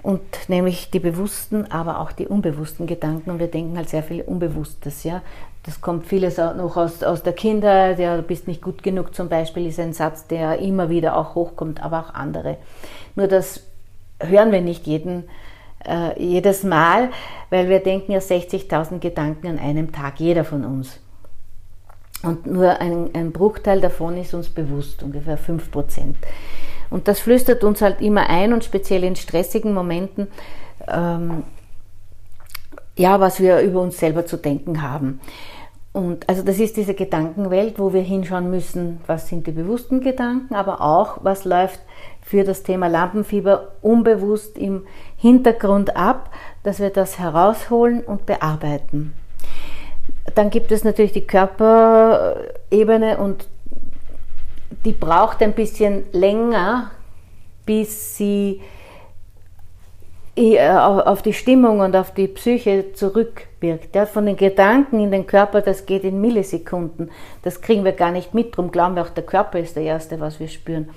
Und 0.00 0.20
nämlich 0.46 0.92
die 0.92 1.00
bewussten, 1.00 1.68
aber 1.72 1.98
auch 1.98 2.12
die 2.12 2.28
unbewussten 2.28 2.86
Gedanken. 2.86 3.28
Und 3.30 3.40
wir 3.40 3.48
denken 3.48 3.76
halt 3.76 3.88
sehr 3.88 4.04
viel 4.04 4.22
Unbewusstes. 4.22 5.02
Ja? 5.02 5.20
Das 5.64 5.80
kommt 5.80 6.06
vieles 6.06 6.38
auch 6.38 6.54
noch 6.54 6.76
aus, 6.76 7.02
aus 7.02 7.24
der 7.24 7.32
Kindheit. 7.32 7.98
Ja, 7.98 8.16
du 8.16 8.22
bist 8.22 8.46
nicht 8.46 8.62
gut 8.62 8.84
genug 8.84 9.16
zum 9.16 9.28
Beispiel, 9.28 9.66
ist 9.66 9.80
ein 9.80 9.94
Satz, 9.94 10.28
der 10.28 10.60
immer 10.60 10.90
wieder 10.90 11.16
auch 11.16 11.34
hochkommt, 11.34 11.82
aber 11.82 11.98
auch 11.98 12.14
andere. 12.14 12.56
Nur 13.16 13.26
das 13.26 13.64
hören 14.20 14.52
wir 14.52 14.60
nicht 14.60 14.86
jeden 14.86 15.24
äh, 15.86 16.20
jedes 16.22 16.62
Mal, 16.64 17.10
weil 17.50 17.68
wir 17.68 17.80
denken 17.80 18.12
ja 18.12 18.18
60.000 18.18 18.98
Gedanken 18.98 19.46
an 19.46 19.58
einem 19.58 19.92
Tag, 19.92 20.20
jeder 20.20 20.44
von 20.44 20.64
uns. 20.64 21.00
Und 22.22 22.46
nur 22.46 22.80
ein, 22.80 23.10
ein 23.14 23.32
Bruchteil 23.32 23.80
davon 23.80 24.16
ist 24.16 24.34
uns 24.34 24.48
bewusst, 24.48 25.02
ungefähr 25.02 25.38
5 25.38 25.70
Prozent. 25.70 26.16
Und 26.90 27.06
das 27.06 27.20
flüstert 27.20 27.64
uns 27.64 27.82
halt 27.82 28.00
immer 28.00 28.28
ein 28.28 28.52
und 28.52 28.64
speziell 28.64 29.04
in 29.04 29.14
stressigen 29.14 29.72
Momenten, 29.72 30.28
ähm, 30.88 31.44
ja, 32.96 33.20
was 33.20 33.40
wir 33.40 33.60
über 33.60 33.80
uns 33.80 33.98
selber 33.98 34.26
zu 34.26 34.36
denken 34.36 34.82
haben. 34.82 35.20
Und 35.92 36.28
also 36.28 36.42
das 36.42 36.58
ist 36.58 36.76
diese 36.76 36.94
Gedankenwelt, 36.94 37.78
wo 37.78 37.92
wir 37.92 38.02
hinschauen 38.02 38.50
müssen, 38.50 39.00
was 39.06 39.28
sind 39.28 39.46
die 39.46 39.52
bewussten 39.52 40.00
Gedanken, 40.00 40.54
aber 40.54 40.80
auch, 40.80 41.18
was 41.22 41.44
läuft 41.44 41.80
für 42.22 42.44
das 42.44 42.62
Thema 42.62 42.88
Lampenfieber 42.88 43.72
unbewusst 43.80 44.58
im 44.58 44.86
Hintergrund 45.18 45.96
ab, 45.96 46.30
dass 46.62 46.80
wir 46.80 46.90
das 46.90 47.18
herausholen 47.18 48.00
und 48.02 48.24
bearbeiten. 48.24 49.12
Dann 50.34 50.50
gibt 50.50 50.72
es 50.72 50.84
natürlich 50.84 51.12
die 51.12 51.26
Körperebene 51.26 53.18
und 53.18 53.46
die 54.84 54.92
braucht 54.92 55.42
ein 55.42 55.52
bisschen 55.52 56.04
länger, 56.12 56.90
bis 57.66 58.16
sie 58.16 58.60
äh, 60.36 60.68
auf 60.70 61.22
die 61.22 61.32
Stimmung 61.32 61.80
und 61.80 61.96
auf 61.96 62.14
die 62.14 62.28
Psyche 62.28 62.92
zurückwirkt. 62.92 63.96
Ja, 63.96 64.06
von 64.06 64.24
den 64.24 64.36
Gedanken 64.36 65.00
in 65.00 65.10
den 65.10 65.26
Körper, 65.26 65.62
das 65.62 65.84
geht 65.84 66.04
in 66.04 66.20
Millisekunden. 66.20 67.10
Das 67.42 67.60
kriegen 67.60 67.84
wir 67.84 67.92
gar 67.92 68.12
nicht 68.12 68.34
mit. 68.34 68.56
Darum 68.56 68.70
glauben 68.70 68.94
wir 68.94 69.02
auch, 69.02 69.08
der 69.08 69.24
Körper 69.24 69.58
ist 69.58 69.74
der 69.74 69.82
Erste, 69.82 70.20
was 70.20 70.38
wir 70.38 70.46
spüren. 70.46 70.90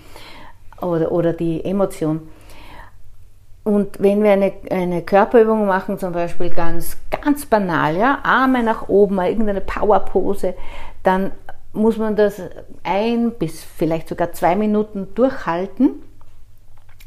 Oder, 0.79 1.11
oder 1.11 1.33
die 1.33 1.65
Emotion. 1.65 2.29
Und 3.63 4.01
wenn 4.01 4.23
wir 4.23 4.31
eine, 4.31 4.53
eine 4.71 5.03
Körperübung 5.03 5.67
machen, 5.67 5.99
zum 5.99 6.13
Beispiel 6.13 6.49
ganz, 6.49 6.97
ganz 7.11 7.45
banal, 7.45 7.95
ja, 7.95 8.19
Arme 8.23 8.63
nach 8.63 8.89
oben, 8.89 9.19
irgendeine 9.19 9.61
Powerpose, 9.61 10.55
dann 11.03 11.31
muss 11.73 11.97
man 11.97 12.15
das 12.15 12.41
ein 12.83 13.31
bis 13.31 13.63
vielleicht 13.63 14.09
sogar 14.09 14.33
zwei 14.33 14.55
Minuten 14.55 15.13
durchhalten. 15.13 16.01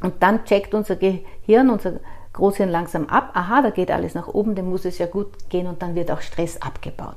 Und 0.01 0.23
dann 0.23 0.45
checkt 0.45 0.75
unser 0.75 0.97
Gehirn, 0.97 1.71
unser 1.71 1.95
Großhirn 2.35 2.69
langsam 2.69 3.07
ab, 3.07 3.31
aha, 3.35 3.63
da 3.63 3.71
geht 3.71 3.91
alles 3.91 4.15
nach 4.15 4.29
oben, 4.29 4.55
dem 4.55 4.69
muss 4.69 4.85
es 4.85 4.99
ja 4.99 5.07
gut 5.07 5.49
gehen 5.49 5.67
und 5.67 5.83
dann 5.83 5.95
wird 5.95 6.11
auch 6.11 6.21
Stress 6.21 6.61
abgebaut. 6.61 7.17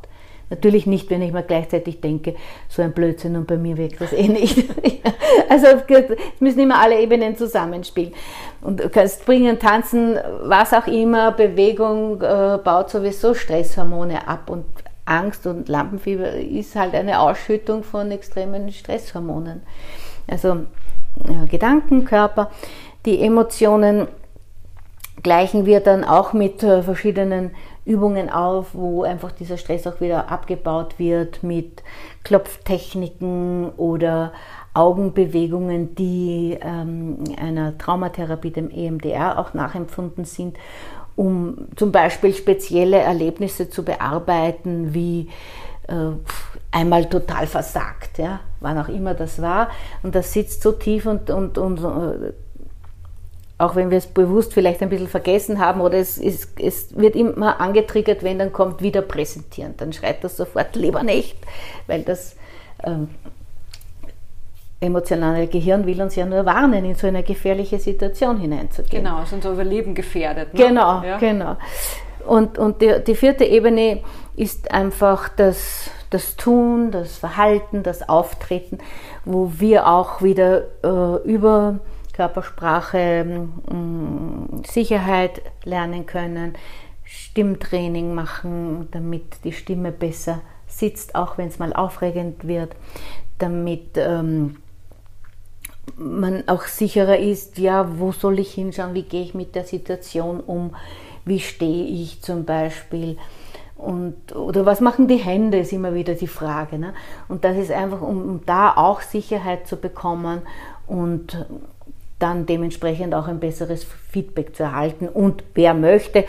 Natürlich 0.50 0.86
nicht, 0.86 1.10
wenn 1.10 1.22
ich 1.22 1.34
mir 1.34 1.44
gleichzeitig 1.44 2.00
denke, 2.00 2.36
so 2.70 2.82
ein 2.82 2.94
Blödsinn 2.94 3.36
und 3.36 3.48
bei 3.48 3.58
mir 3.58 3.76
wirkt 3.76 4.00
das 4.00 4.14
eh 4.14 4.30
nicht. 4.30 4.70
also 5.50 5.68
es 5.68 6.40
müssen 6.40 6.60
immer 6.62 6.80
alle 6.80 7.02
Ebenen 7.02 7.36
zusammenspielen. 7.36 8.14
Und 8.62 8.80
du 8.80 8.90
kannst 8.90 9.26
bringen, 9.26 9.60
tanzen, 9.60 10.18
was 10.42 10.74
auch 10.74 10.88
immer, 10.88 11.32
Bewegung 11.32 12.22
äh, 12.22 12.58
baut 12.64 12.90
sowieso 12.90 13.34
Stresshormone 13.34 14.28
ab 14.28 14.50
und 14.50 14.66
Angst 15.06 15.48
und 15.48 15.70
Lampenfieber 15.70 16.34
ist 16.34 16.76
halt 16.76 16.94
eine 16.94 17.20
Ausschüttung 17.20 17.84
von 17.84 18.12
extremen 18.12 18.72
Stresshormonen. 18.72 19.62
Also 20.28 20.66
ja, 21.28 21.46
Gedanken, 21.50 22.04
Körper, 22.04 22.52
die 23.06 23.22
Emotionen 23.22 24.08
gleichen 25.24 25.66
wir 25.66 25.80
dann 25.80 26.04
auch 26.04 26.34
mit 26.34 26.62
äh, 26.64 26.84
verschiedenen 26.84 27.52
Übungen 27.86 28.30
auf, 28.30 28.68
wo 28.74 29.04
einfach 29.04 29.32
dieser 29.32 29.58
Stress 29.58 29.88
auch 29.88 30.02
wieder 30.02 30.30
abgebaut 30.30 31.00
wird 31.00 31.42
mit 31.42 31.84
Klopftechniken 32.24 33.72
oder 33.78 34.34
Augenbewegungen, 34.78 35.96
die 35.96 36.58
ähm, 36.62 37.24
einer 37.42 37.78
Traumatherapie, 37.78 38.52
dem 38.52 38.70
EMDR, 38.70 39.40
auch 39.40 39.54
nachempfunden 39.54 40.26
sind, 40.26 40.58
um 41.16 41.68
zum 41.76 41.92
Beispiel 41.92 42.34
spezielle 42.34 43.00
Erlebnisse 43.00 43.70
zu 43.70 43.84
bearbeiten, 43.84 44.94
wie 44.94 45.30
äh, 45.88 46.12
einmal 46.72 47.10
total 47.10 47.48
versagt, 47.48 48.20
ja, 48.20 48.42
wann 48.60 48.78
auch 48.78 48.90
immer 48.90 49.16
das 49.16 49.42
war. 49.42 49.70
Und 50.04 50.14
das 50.14 50.32
sitzt 50.32 50.62
so 50.62 50.72
tief 50.72 51.08
und, 51.08 51.30
und, 51.32 51.58
und 51.58 51.80
äh, 51.80 52.34
auch 53.58 53.76
wenn 53.76 53.90
wir 53.90 53.98
es 53.98 54.06
bewusst 54.06 54.54
vielleicht 54.54 54.84
ein 54.84 54.90
bisschen 54.90 55.08
vergessen 55.08 55.60
haben 55.60 55.82
oder 55.82 55.98
es, 55.98 56.20
es, 56.20 56.50
es 56.60 56.96
wird 56.96 57.16
immer 57.16 57.60
angetriggert, 57.60 58.22
wenn 58.22 58.38
dann 58.38 58.54
kommt 58.54 58.84
wieder 58.84 59.02
präsentieren. 59.02 59.74
Dann 59.78 59.94
schreit 59.94 60.24
das 60.24 60.38
sofort 60.38 60.76
lieber 60.76 61.02
nicht, 61.02 61.36
weil 61.88 62.04
das 62.04 62.36
ähm, 62.84 63.10
emotionale 64.80 65.48
Gehirn 65.48 65.86
will 65.86 66.02
uns 66.02 66.16
ja 66.16 66.26
nur 66.26 66.46
warnen, 66.46 66.86
in 66.86 66.96
so 66.96 67.08
eine 67.08 67.24
gefährliche 67.24 67.80
Situation 67.80 68.40
hineinzugehen. 68.40 69.04
Genau, 69.04 69.24
ist 69.24 69.34
unser 69.34 69.52
Überleben 69.52 69.96
gefährdet. 69.96 70.54
Ne? 70.54 70.68
Genau, 70.68 71.02
ja. 71.04 71.18
genau. 71.18 71.58
Und, 72.26 72.58
und 72.58 72.82
die, 72.82 73.04
die 73.06 73.16
vierte 73.16 73.46
Ebene 73.46 74.02
ist 74.36 74.72
einfach 74.72 75.30
das, 75.30 75.90
das 76.10 76.36
Tun, 76.36 76.92
das 76.92 77.18
Verhalten, 77.18 77.84
das 77.84 78.08
Auftreten, 78.08 78.80
wo 79.26 79.52
wir 79.58 79.88
auch 79.88 80.22
wieder 80.22 80.66
äh, 80.84 81.24
über 81.24 81.80
Körpersprache, 82.14 83.26
mm, 83.26 84.64
Sicherheit 84.66 85.42
lernen 85.64 86.06
können, 86.06 86.54
Stimmtraining 87.04 88.14
machen, 88.14 88.90
damit 88.92 89.44
die 89.44 89.54
Stimme 89.54 89.92
besser 89.92 90.42
sitzt, 90.68 91.16
auch 91.16 91.38
wenn 91.38 91.48
es 91.48 91.60
mal 91.60 91.74
aufregend 91.74 92.48
wird, 92.48 92.76
damit 93.38 93.98
ähm, 93.98 94.58
man 95.96 96.44
auch 96.48 96.64
sicherer 96.64 97.18
ist, 97.18 97.58
ja, 97.58 98.00
wo 98.00 98.12
soll 98.12 98.40
ich 98.40 98.54
hinschauen, 98.54 98.94
wie 98.94 99.04
gehe 99.04 99.24
ich 99.24 99.34
mit 99.34 99.56
der 99.56 99.64
Situation 99.64 100.40
um, 100.40 100.76
wie 101.26 101.40
stehe 101.40 101.86
ich 101.86 102.22
zum 102.22 102.46
Beispiel. 102.46 103.18
Und, 103.76 104.36
oder 104.36 104.66
was 104.66 104.82
machen 104.82 105.08
die 105.08 105.18
Hände, 105.18 105.60
ist 105.60 105.72
immer 105.72 105.94
wieder 105.94 106.16
die 106.16 106.28
Frage. 106.28 106.80
Ne? 106.80 106.94
Und 107.28 107.44
das 107.44 107.58
ist 107.58 107.72
einfach, 107.72 108.02
um, 108.02 108.22
um 108.24 108.42
da 108.46 108.74
auch 108.76 109.02
Sicherheit 109.02 109.68
zu 109.68 109.78
bekommen 109.78 110.42
und 110.88 111.46
dann 112.20 112.48
dementsprechend 112.48 113.14
auch 113.14 113.28
ein 113.28 113.40
besseres 113.40 113.84
Feedback 113.84 114.56
zu 114.56 114.64
erhalten. 114.64 115.08
Und 115.08 115.44
wer 115.54 115.76
möchte, 115.76 116.26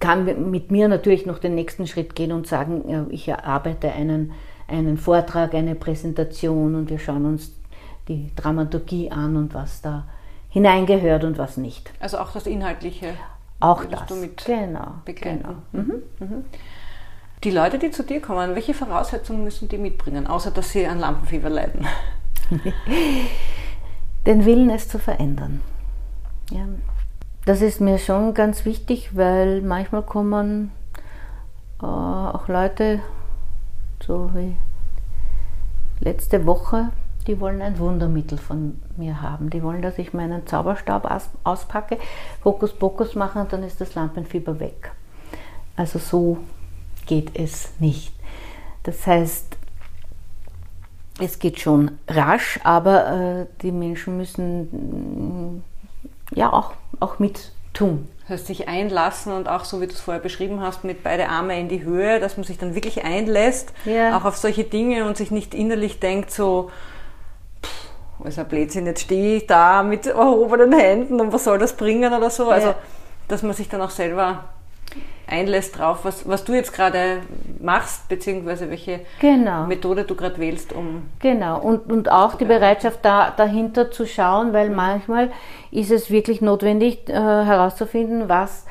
kann 0.00 0.50
mit 0.50 0.70
mir 0.70 0.88
natürlich 0.88 1.24
noch 1.24 1.38
den 1.38 1.54
nächsten 1.54 1.86
Schritt 1.86 2.14
gehen 2.14 2.32
und 2.32 2.46
sagen, 2.46 3.06
ich 3.10 3.28
erarbeite 3.28 3.90
einen, 3.92 4.32
einen 4.68 4.98
Vortrag, 4.98 5.54
eine 5.54 5.74
Präsentation 5.74 6.74
und 6.74 6.90
wir 6.90 6.98
schauen 6.98 7.24
uns 7.24 7.52
die 8.12 8.32
Dramaturgie 8.36 9.10
an 9.10 9.36
und 9.36 9.54
was 9.54 9.82
da 9.82 10.04
hineingehört 10.50 11.24
und 11.24 11.38
was 11.38 11.56
nicht. 11.56 11.90
Also 12.00 12.18
auch 12.18 12.32
das 12.32 12.46
Inhaltliche. 12.46 13.14
Auch 13.60 13.84
das. 13.84 14.06
Du 14.06 14.16
mit 14.16 14.44
genau. 14.44 14.94
Begleiten. 15.04 15.42
Genau. 15.72 15.84
Mhm. 15.84 16.02
Mhm. 16.18 16.44
Die 17.44 17.50
Leute, 17.50 17.78
die 17.78 17.90
zu 17.90 18.04
dir 18.04 18.20
kommen, 18.20 18.54
welche 18.54 18.74
Voraussetzungen 18.74 19.44
müssen 19.44 19.68
die 19.68 19.78
mitbringen, 19.78 20.26
außer 20.26 20.50
dass 20.50 20.70
sie 20.70 20.86
an 20.86 21.00
Lampenfieber 21.00 21.50
leiden? 21.50 21.86
den 24.26 24.44
Willen, 24.44 24.70
es 24.70 24.88
zu 24.88 24.98
verändern. 24.98 25.60
Ja. 26.50 26.66
Das 27.44 27.60
ist 27.60 27.80
mir 27.80 27.98
schon 27.98 28.34
ganz 28.34 28.64
wichtig, 28.64 29.16
weil 29.16 29.62
manchmal 29.62 30.02
kommen 30.02 30.70
äh, 31.82 31.86
auch 31.86 32.46
Leute, 32.46 33.00
so 34.06 34.30
wie 34.34 34.56
letzte 35.98 36.46
Woche, 36.46 36.90
die 37.26 37.38
wollen 37.40 37.62
ein 37.62 37.78
Wundermittel 37.78 38.38
von 38.38 38.80
mir 38.96 39.22
haben. 39.22 39.50
Die 39.50 39.62
wollen, 39.62 39.82
dass 39.82 39.98
ich 39.98 40.12
meinen 40.12 40.46
Zauberstab 40.46 41.10
aus, 41.10 41.28
auspacke, 41.44 41.98
Hokus 42.44 42.72
Pokus 42.72 43.14
mache 43.14 43.38
und 43.38 43.52
dann 43.52 43.62
ist 43.62 43.80
das 43.80 43.94
Lampenfieber 43.94 44.58
weg. 44.58 44.92
Also 45.76 45.98
so 45.98 46.38
geht 47.06 47.30
es 47.38 47.70
nicht. 47.78 48.12
Das 48.82 49.06
heißt, 49.06 49.56
es 51.20 51.38
geht 51.38 51.60
schon 51.60 51.92
rasch, 52.08 52.58
aber 52.64 53.42
äh, 53.42 53.46
die 53.62 53.72
Menschen 53.72 54.16
müssen 54.16 55.58
mm, 55.58 55.62
ja 56.34 56.52
auch, 56.52 56.72
auch 57.00 57.18
mit 57.18 57.52
tun. 57.72 58.08
Das 58.22 58.30
heißt, 58.30 58.46
sich 58.46 58.68
einlassen 58.68 59.32
und 59.32 59.48
auch 59.48 59.64
so, 59.64 59.80
wie 59.80 59.86
du 59.86 59.92
es 59.92 60.00
vorher 60.00 60.22
beschrieben 60.22 60.60
hast, 60.60 60.84
mit 60.84 61.02
beide 61.02 61.28
Arme 61.28 61.58
in 61.58 61.68
die 61.68 61.82
Höhe, 61.82 62.18
dass 62.20 62.36
man 62.36 62.44
sich 62.44 62.58
dann 62.58 62.74
wirklich 62.74 63.04
einlässt, 63.04 63.72
ja. 63.84 64.16
auch 64.16 64.24
auf 64.24 64.36
solche 64.36 64.64
Dinge 64.64 65.06
und 65.06 65.16
sich 65.16 65.30
nicht 65.30 65.54
innerlich 65.54 66.00
denkt, 66.00 66.30
so, 66.30 66.70
ist 68.24 68.38
ein 68.38 68.46
Blödsinn, 68.46 68.86
jetzt 68.86 69.02
stehe 69.02 69.36
ich 69.36 69.46
da 69.46 69.82
mit 69.82 70.06
erhobenen 70.06 70.72
Händen 70.72 71.20
und 71.20 71.32
was 71.32 71.44
soll 71.44 71.58
das 71.58 71.74
bringen 71.74 72.12
oder 72.12 72.30
so. 72.30 72.48
Also, 72.48 72.74
dass 73.28 73.42
man 73.42 73.52
sich 73.52 73.68
dann 73.68 73.80
auch 73.80 73.90
selber 73.90 74.44
einlässt 75.26 75.78
drauf, 75.78 76.00
was, 76.02 76.28
was 76.28 76.44
du 76.44 76.52
jetzt 76.52 76.72
gerade 76.72 77.20
machst, 77.60 78.08
beziehungsweise 78.08 78.68
welche 78.68 79.00
genau. 79.20 79.66
Methode 79.66 80.04
du 80.04 80.14
gerade 80.14 80.38
wählst, 80.38 80.72
um. 80.72 81.08
Genau, 81.20 81.60
und, 81.60 81.90
und 81.90 82.10
auch 82.10 82.34
die 82.34 82.44
Bereitschaft 82.44 82.98
da, 83.02 83.30
dahinter 83.30 83.90
zu 83.90 84.06
schauen, 84.06 84.52
weil 84.52 84.70
manchmal 84.70 85.30
ist 85.70 85.90
es 85.90 86.10
wirklich 86.10 86.40
notwendig 86.40 87.08
äh, 87.08 87.14
herauszufinden, 87.14 88.28
was 88.28 88.66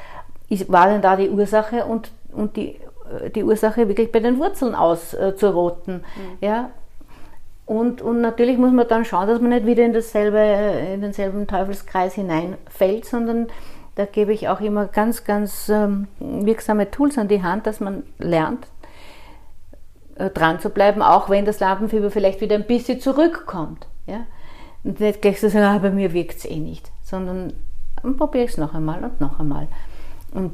ist, 0.49 0.71
war 0.71 0.87
denn 0.87 1.01
da 1.01 1.15
die 1.15 1.29
Ursache 1.29 1.85
und, 1.85 2.11
und 2.31 2.55
die, 2.55 2.75
äh, 3.23 3.29
die 3.33 3.43
Ursache 3.43 3.87
wirklich 3.87 4.11
bei 4.11 4.19
den 4.19 4.37
Wurzeln 4.37 4.75
auszuroten. 4.75 5.95
Mhm. 5.95 6.37
Ja? 6.41 6.69
Und, 7.65 8.01
und 8.01 8.21
natürlich 8.21 8.57
muss 8.57 8.73
man 8.73 8.87
dann 8.87 9.05
schauen, 9.05 9.27
dass 9.27 9.39
man 9.39 9.51
nicht 9.51 9.65
wieder 9.65 9.85
in, 9.85 9.93
dasselbe, 9.93 10.39
in 10.93 11.01
denselben 11.01 11.47
Teufelskreis 11.47 12.15
hineinfällt, 12.15 13.05
sondern 13.05 13.47
da 13.95 14.05
gebe 14.05 14.33
ich 14.33 14.49
auch 14.49 14.61
immer 14.61 14.87
ganz, 14.87 15.23
ganz 15.23 15.69
ähm, 15.69 16.07
wirksame 16.19 16.91
Tools 16.91 17.17
an 17.17 17.27
die 17.27 17.43
Hand, 17.43 17.67
dass 17.67 17.79
man 17.79 18.03
lernt, 18.19 18.67
äh, 20.15 20.29
dran 20.29 20.59
zu 20.59 20.69
bleiben, 20.69 21.01
auch 21.01 21.29
wenn 21.29 21.45
das 21.45 21.59
Lampenfieber 21.59 22.11
vielleicht 22.11 22.41
wieder 22.41 22.55
ein 22.55 22.67
bisschen 22.67 22.99
zurückkommt. 22.99 23.87
Ja? 24.07 24.25
Und 24.83 24.99
nicht 24.99 25.21
gleich 25.21 25.39
zu 25.39 25.49
sagen, 25.49 25.65
ah, 25.65 25.77
bei 25.79 25.91
mir 25.91 26.13
wirkt 26.13 26.37
es 26.37 26.45
eh 26.45 26.57
nicht, 26.57 26.91
sondern 27.03 27.53
probiere 28.17 28.45
ich 28.45 28.51
es 28.51 28.57
noch 28.57 28.73
einmal 28.73 29.03
und 29.03 29.21
noch 29.21 29.39
einmal. 29.39 29.67
Und, 30.31 30.53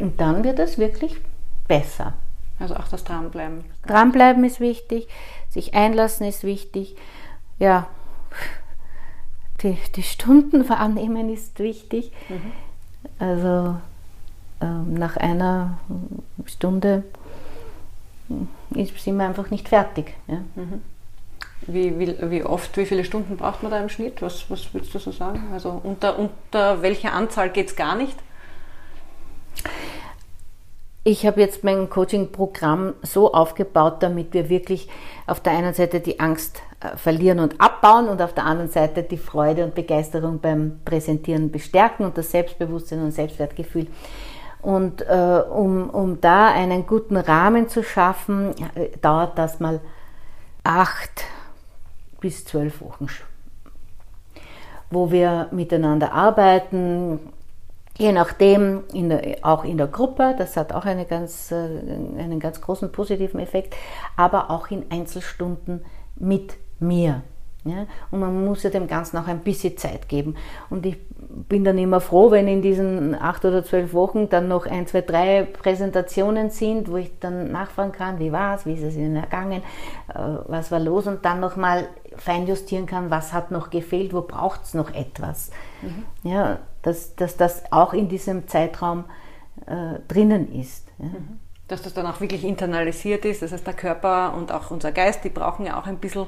und 0.00 0.20
dann 0.20 0.42
wird 0.44 0.58
es 0.58 0.78
wirklich 0.78 1.16
besser. 1.68 2.14
Also 2.58 2.74
auch 2.74 2.88
das 2.88 3.04
Dranbleiben. 3.04 3.64
Dranbleiben 3.86 4.44
ist 4.44 4.60
wichtig, 4.60 5.08
sich 5.56 5.74
einlassen 5.74 6.26
ist 6.26 6.44
wichtig. 6.44 6.96
Ja, 7.58 7.88
die, 9.62 9.78
die 9.96 10.02
Stunden 10.02 10.68
wahrnehmen 10.68 11.32
ist 11.32 11.58
wichtig. 11.58 12.12
Mhm. 12.28 12.52
Also 13.18 13.76
ähm, 14.60 14.94
nach 14.94 15.16
einer 15.16 15.78
Stunde 16.44 17.04
sind 18.28 19.16
wir 19.18 19.26
einfach 19.26 19.50
nicht 19.50 19.68
fertig. 19.68 20.14
Ja. 20.26 20.42
Mhm. 20.54 20.82
Wie, 21.66 21.98
wie, 21.98 22.30
wie, 22.30 22.44
oft, 22.44 22.76
wie 22.76 22.84
viele 22.84 23.04
Stunden 23.04 23.38
braucht 23.38 23.62
man 23.62 23.72
da 23.72 23.80
im 23.80 23.88
Schnitt? 23.88 24.20
Was, 24.20 24.50
was 24.50 24.72
würdest 24.74 24.94
du 24.94 24.98
so 24.98 25.10
sagen? 25.10 25.42
Also 25.54 25.80
unter, 25.82 26.18
unter 26.18 26.82
welcher 26.82 27.14
Anzahl 27.14 27.48
geht 27.48 27.68
es 27.68 27.76
gar 27.76 27.96
nicht? 27.96 28.16
Ich 31.08 31.24
habe 31.24 31.40
jetzt 31.40 31.62
mein 31.62 31.88
Coaching-Programm 31.88 32.94
so 33.02 33.32
aufgebaut, 33.32 33.98
damit 34.02 34.34
wir 34.34 34.48
wirklich 34.48 34.88
auf 35.28 35.38
der 35.38 35.52
einen 35.52 35.72
Seite 35.72 36.00
die 36.00 36.18
Angst 36.18 36.60
äh, 36.80 36.96
verlieren 36.96 37.38
und 37.38 37.60
abbauen 37.60 38.08
und 38.08 38.20
auf 38.20 38.32
der 38.32 38.44
anderen 38.44 38.72
Seite 38.72 39.04
die 39.04 39.16
Freude 39.16 39.62
und 39.62 39.76
Begeisterung 39.76 40.40
beim 40.40 40.80
Präsentieren 40.84 41.52
bestärken 41.52 42.06
und 42.06 42.18
das 42.18 42.32
Selbstbewusstsein 42.32 43.04
und 43.04 43.12
Selbstwertgefühl. 43.12 43.86
Und 44.62 45.02
äh, 45.02 45.42
um, 45.48 45.90
um 45.90 46.20
da 46.20 46.48
einen 46.48 46.88
guten 46.88 47.16
Rahmen 47.16 47.68
zu 47.68 47.84
schaffen, 47.84 48.52
äh, 48.74 48.88
dauert 49.00 49.38
das 49.38 49.60
mal 49.60 49.80
acht 50.64 51.22
bis 52.20 52.44
zwölf 52.44 52.80
Wochen, 52.80 53.06
wo 54.90 55.12
wir 55.12 55.50
miteinander 55.52 56.12
arbeiten, 56.12 57.20
je 57.98 58.12
nachdem, 58.12 58.84
in 58.92 59.08
der, 59.08 59.38
auch 59.42 59.64
in 59.64 59.78
der 59.78 59.86
Gruppe, 59.86 60.34
das 60.36 60.56
hat 60.56 60.72
auch 60.72 60.84
eine 60.84 61.04
ganz, 61.04 61.50
äh, 61.50 61.54
einen 61.54 62.40
ganz 62.40 62.60
großen 62.60 62.92
positiven 62.92 63.40
Effekt, 63.40 63.74
aber 64.16 64.50
auch 64.50 64.70
in 64.70 64.84
Einzelstunden 64.90 65.84
mit 66.16 66.54
mir. 66.78 67.22
Ja? 67.64 67.86
Und 68.10 68.20
man 68.20 68.44
muss 68.44 68.62
ja 68.62 68.70
dem 68.70 68.86
Ganzen 68.86 69.18
auch 69.18 69.26
ein 69.26 69.40
bisschen 69.40 69.76
Zeit 69.76 70.08
geben. 70.08 70.36
Und 70.70 70.86
ich 70.86 70.98
bin 71.48 71.64
dann 71.64 71.78
immer 71.78 72.00
froh, 72.00 72.30
wenn 72.30 72.48
in 72.48 72.62
diesen 72.62 73.14
acht 73.14 73.44
oder 73.44 73.64
zwölf 73.64 73.92
Wochen 73.92 74.28
dann 74.28 74.48
noch 74.48 74.66
ein, 74.66 74.86
zwei, 74.86 75.00
drei 75.00 75.42
Präsentationen 75.44 76.50
sind, 76.50 76.90
wo 76.90 76.96
ich 76.96 77.18
dann 77.18 77.50
nachfragen 77.50 77.92
kann, 77.92 78.18
wie 78.18 78.32
war 78.32 78.54
es, 78.54 78.66
wie 78.66 78.74
ist 78.74 78.82
es 78.82 78.96
Ihnen 78.96 79.16
ergangen, 79.16 79.62
äh, 80.14 80.18
was 80.46 80.70
war 80.70 80.80
los 80.80 81.06
und 81.06 81.24
dann 81.24 81.40
nochmal 81.40 81.88
feinjustieren 82.18 82.86
kann, 82.86 83.10
was 83.10 83.32
hat 83.32 83.50
noch 83.50 83.70
gefehlt, 83.70 84.12
wo 84.12 84.22
braucht 84.22 84.64
es 84.64 84.74
noch 84.74 84.92
etwas. 84.94 85.50
Mhm. 85.82 86.04
Ja, 86.30 86.58
dass, 86.82 87.16
dass 87.16 87.36
das 87.36 87.72
auch 87.72 87.92
in 87.92 88.08
diesem 88.08 88.48
Zeitraum 88.48 89.04
äh, 89.66 90.00
drinnen 90.08 90.52
ist. 90.52 90.86
Ja. 90.98 91.06
Mhm. 91.06 91.40
Dass 91.68 91.82
das 91.82 91.94
dann 91.94 92.06
auch 92.06 92.20
wirklich 92.20 92.44
internalisiert 92.44 93.24
ist, 93.24 93.42
das 93.42 93.50
heißt 93.50 93.66
der 93.66 93.74
Körper 93.74 94.34
und 94.34 94.52
auch 94.52 94.70
unser 94.70 94.92
Geist, 94.92 95.24
die 95.24 95.30
brauchen 95.30 95.66
ja 95.66 95.80
auch 95.80 95.86
ein 95.86 95.98
bisschen 95.98 96.26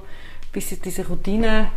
bis 0.53 0.69
sie 0.69 0.81
diese 0.81 1.07
Routine, 1.07 1.69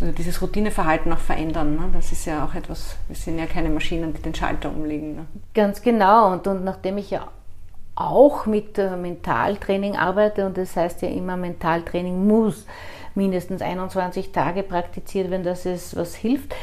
also 0.00 0.12
dieses 0.12 0.40
Routineverhalten 0.40 1.12
auch 1.12 1.18
verändern. 1.18 1.76
Ne? 1.76 1.90
Das 1.92 2.12
ist 2.12 2.24
ja 2.24 2.44
auch 2.44 2.54
etwas, 2.54 2.96
wir 3.08 3.16
sind 3.16 3.38
ja 3.38 3.46
keine 3.46 3.70
Maschinen, 3.70 4.14
die 4.14 4.22
den 4.22 4.34
Schalter 4.34 4.70
umlegen. 4.70 5.16
Ne? 5.16 5.26
Ganz 5.54 5.82
genau. 5.82 6.32
Und, 6.32 6.46
und 6.46 6.64
nachdem 6.64 6.98
ich 6.98 7.10
ja 7.10 7.28
auch 7.94 8.46
mit 8.46 8.78
äh, 8.78 8.96
Mentaltraining 8.96 9.96
arbeite 9.96 10.46
und 10.46 10.56
das 10.56 10.76
heißt 10.76 11.02
ja 11.02 11.08
immer, 11.08 11.36
Mentaltraining 11.36 12.26
muss 12.26 12.66
mindestens 13.14 13.62
21 13.62 14.32
Tage 14.32 14.62
praktiziert 14.62 15.30
werden, 15.30 15.44
dass 15.44 15.66
es 15.66 15.96
was 15.96 16.14
hilft. 16.14 16.54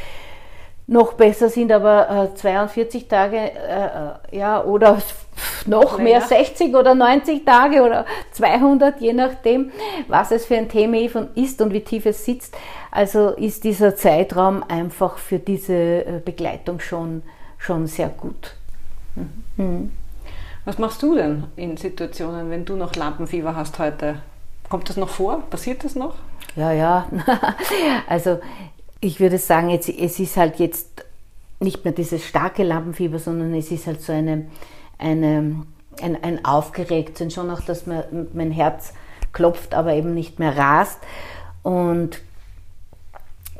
Noch 0.90 1.14
besser 1.14 1.50
sind 1.50 1.72
aber 1.74 2.32
äh, 2.32 2.36
42 2.36 3.10
Tage 3.10 3.38
äh, 3.38 3.86
äh, 4.32 4.38
ja, 4.38 4.64
oder 4.64 5.02
noch 5.66 5.98
mehr 5.98 6.22
60 6.22 6.74
oder 6.76 6.96
90 6.96 7.44
Tage 7.44 7.84
oder 7.84 8.06
200, 8.32 9.02
je 9.02 9.12
nachdem, 9.12 9.72
was 10.08 10.32
es 10.32 10.46
für 10.46 10.56
ein 10.56 10.70
Thema 10.70 10.98
ist 11.36 11.62
und 11.62 11.74
wie 11.74 11.82
tief 11.82 12.06
es 12.06 12.24
sitzt. 12.24 12.56
Also 12.90 13.32
ist 13.32 13.66
dieser 13.66 13.98
Zeitraum 13.98 14.64
einfach 14.68 15.18
für 15.18 15.40
diese 15.40 15.74
äh, 15.74 16.22
Begleitung 16.24 16.80
schon, 16.80 17.22
schon 17.58 17.88
sehr 17.88 18.10
gut. 18.10 18.56
Mhm. 19.16 19.44
mhm. 19.58 19.92
Was 20.64 20.78
machst 20.80 21.02
du 21.02 21.16
denn 21.16 21.46
in 21.56 21.78
Situationen, 21.78 22.50
wenn 22.50 22.66
du 22.66 22.76
noch 22.76 22.94
Lampenfieber 22.94 23.56
hast 23.56 23.80
heute? 23.80 24.20
Kommt 24.68 24.90
das 24.90 24.98
noch 24.98 25.08
vor? 25.08 25.44
Passiert 25.50 25.86
das 25.86 25.96
noch? 25.96 26.16
Ja, 26.58 26.74
ja. 26.74 27.08
also 28.08 28.40
ich 29.00 29.22
würde 29.22 29.38
sagen, 29.38 29.70
jetzt, 29.70 29.88
es 29.88 30.20
ist 30.20 30.36
halt 30.36 30.60
jetzt 30.60 31.06
nicht 31.62 31.86
mehr 31.86 31.94
dieses 31.94 32.26
starke 32.26 32.64
Lampenfieber, 32.64 33.20
sondern 33.20 33.54
es 33.54 33.72
ist 33.72 33.88
halt 33.88 34.02
so 34.02 34.12
eine 34.12 34.48
eine, 34.98 35.64
ein, 36.02 36.24
ein 36.24 36.46
Aufgeregtsein, 36.46 37.32
schon 37.32 37.50
auch, 37.50 37.62
dass 37.62 37.86
mein, 37.86 38.28
mein 38.34 38.52
Herz 38.52 38.94
klopft, 39.34 39.74
aber 39.74 39.94
eben 39.94 40.14
nicht 40.14 40.40
mehr 40.40 40.58
rast. 40.58 41.00
Und 41.64 42.20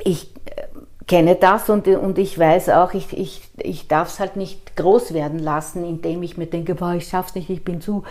ich 0.00 0.34
äh, 0.46 0.62
kenne 1.06 1.36
das 1.36 1.68
und, 1.68 1.86
und 1.88 2.18
ich 2.18 2.38
weiß 2.38 2.70
auch, 2.70 2.94
ich, 2.94 3.16
ich, 3.16 3.42
ich 3.58 3.88
darf 3.88 4.08
es 4.08 4.20
halt 4.20 4.36
nicht 4.36 4.76
groß 4.76 5.14
werden 5.14 5.38
lassen, 5.38 5.84
indem 5.84 6.22
ich 6.22 6.36
mir 6.36 6.46
denke, 6.46 6.74
boah, 6.74 6.94
ich 6.94 7.08
schaff's 7.08 7.34
nicht, 7.34 7.50
ich 7.50 7.64
bin 7.64 7.80
zu, 7.80 8.04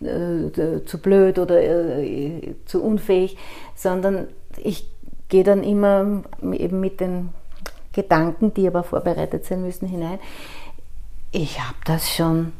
äh, 0.00 0.84
zu 0.84 0.98
blöd 0.98 1.38
oder 1.38 1.60
äh, 1.62 2.54
zu 2.66 2.82
unfähig, 2.82 3.36
sondern 3.74 4.28
ich 4.56 4.88
gehe 5.28 5.44
dann 5.44 5.62
immer 5.62 6.22
eben 6.52 6.80
mit 6.80 7.00
den 7.00 7.30
Gedanken, 7.92 8.52
die 8.54 8.66
aber 8.66 8.82
vorbereitet 8.82 9.44
sein 9.44 9.62
müssen, 9.62 9.88
hinein. 9.88 10.18
Ich 11.32 11.60
habe 11.60 11.78
das 11.84 12.10
schon 12.10 12.52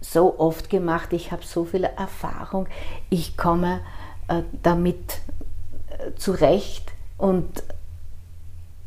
so 0.00 0.38
oft 0.38 0.70
gemacht, 0.70 1.12
ich 1.12 1.32
habe 1.32 1.44
so 1.44 1.64
viel 1.64 1.84
Erfahrung, 1.84 2.66
ich 3.10 3.36
komme 3.36 3.80
äh, 4.28 4.42
damit 4.62 5.20
äh, 5.88 6.14
zurecht 6.16 6.92
und, 7.16 7.62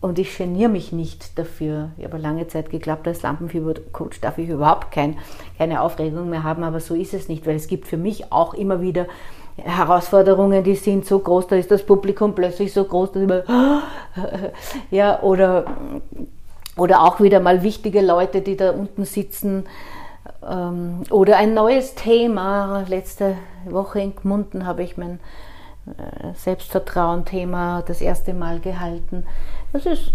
und 0.01 0.17
ich 0.17 0.37
geniere 0.37 0.69
mich 0.69 0.91
nicht 0.91 1.37
dafür. 1.37 1.89
Ich 1.97 2.05
habe 2.05 2.17
lange 2.17 2.47
Zeit 2.47 2.69
geglaubt, 2.69 3.07
als 3.07 3.21
Lampenfiebercoach 3.21 4.21
darf 4.21 4.37
ich 4.37 4.49
überhaupt 4.49 4.91
kein, 4.91 5.17
keine 5.57 5.81
Aufregung 5.81 6.29
mehr 6.29 6.43
haben, 6.43 6.63
aber 6.63 6.79
so 6.79 6.95
ist 6.95 7.13
es 7.13 7.27
nicht, 7.27 7.45
weil 7.45 7.55
es 7.55 7.67
gibt 7.67 7.87
für 7.87 7.97
mich 7.97 8.31
auch 8.31 8.53
immer 8.53 8.81
wieder 8.81 9.07
Herausforderungen, 9.57 10.63
die 10.63 10.75
sind 10.75 11.05
so 11.05 11.19
groß, 11.19 11.47
da 11.47 11.57
ist 11.57 11.69
das 11.69 11.83
Publikum 11.83 12.33
plötzlich 12.33 12.71
so 12.71 12.85
groß, 12.85 13.11
dass 13.11 13.23
immer, 13.23 13.43
ja, 14.91 15.21
oder, 15.21 15.65
oder 16.77 17.03
auch 17.03 17.19
wieder 17.19 17.41
mal 17.41 17.61
wichtige 17.61 18.01
Leute, 18.01 18.41
die 18.41 18.55
da 18.55 18.71
unten 18.71 19.03
sitzen, 19.03 19.65
ähm, 20.47 21.03
oder 21.09 21.37
ein 21.37 21.53
neues 21.53 21.95
Thema. 21.95 22.85
Letzte 22.87 23.35
Woche 23.65 23.99
in 23.99 24.15
Gmunden 24.15 24.65
habe 24.65 24.83
ich 24.83 24.97
mein 24.97 25.19
äh, 25.87 26.33
Selbstvertrauen-Thema 26.35 27.83
das 27.85 28.01
erste 28.01 28.33
Mal 28.33 28.59
gehalten. 28.59 29.25
Das 29.73 29.85
ist 29.85 30.13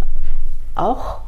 auch 0.74 1.20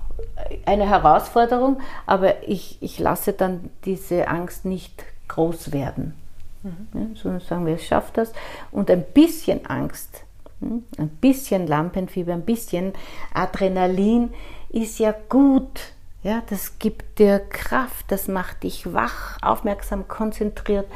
eine 0.64 0.88
Herausforderung, 0.88 1.80
aber 2.06 2.48
ich, 2.48 2.78
ich 2.80 2.98
lasse 2.98 3.32
dann 3.32 3.70
diese 3.84 4.28
Angst 4.28 4.64
nicht 4.64 5.04
groß 5.28 5.72
werden. 5.72 6.14
Mhm. 6.62 6.88
Ja, 6.94 7.06
sondern 7.20 7.40
sagen 7.40 7.66
wir, 7.66 7.74
es 7.74 7.84
schafft 7.84 8.16
das. 8.16 8.32
Und 8.72 8.90
ein 8.90 9.04
bisschen 9.04 9.66
Angst, 9.66 10.24
hm, 10.60 10.84
ein 10.98 11.08
bisschen 11.08 11.66
Lampenfieber, 11.66 12.32
ein 12.32 12.44
bisschen 12.44 12.92
Adrenalin 13.34 14.32
ist 14.70 14.98
ja 14.98 15.14
gut 15.28 15.92
ja, 16.26 16.42
das 16.50 16.80
gibt 16.80 17.20
dir 17.20 17.38
Kraft, 17.38 18.06
das 18.08 18.26
macht 18.26 18.64
dich 18.64 18.92
wach, 18.92 19.38
aufmerksam, 19.42 20.08
konzentriert, 20.08 20.86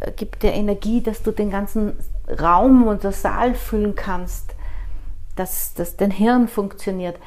äh, 0.00 0.10
gibt 0.10 0.42
dir 0.42 0.52
Energie, 0.52 1.00
dass 1.00 1.22
du 1.22 1.30
den 1.30 1.50
ganzen 1.50 1.96
Raum 2.40 2.88
und 2.88 3.04
das 3.04 3.22
Saal 3.22 3.54
füllen 3.54 3.94
kannst, 3.94 4.56
dass, 5.36 5.74
dass 5.74 5.96
dein 5.96 6.10
Hirn 6.10 6.48
funktioniert. 6.48 7.18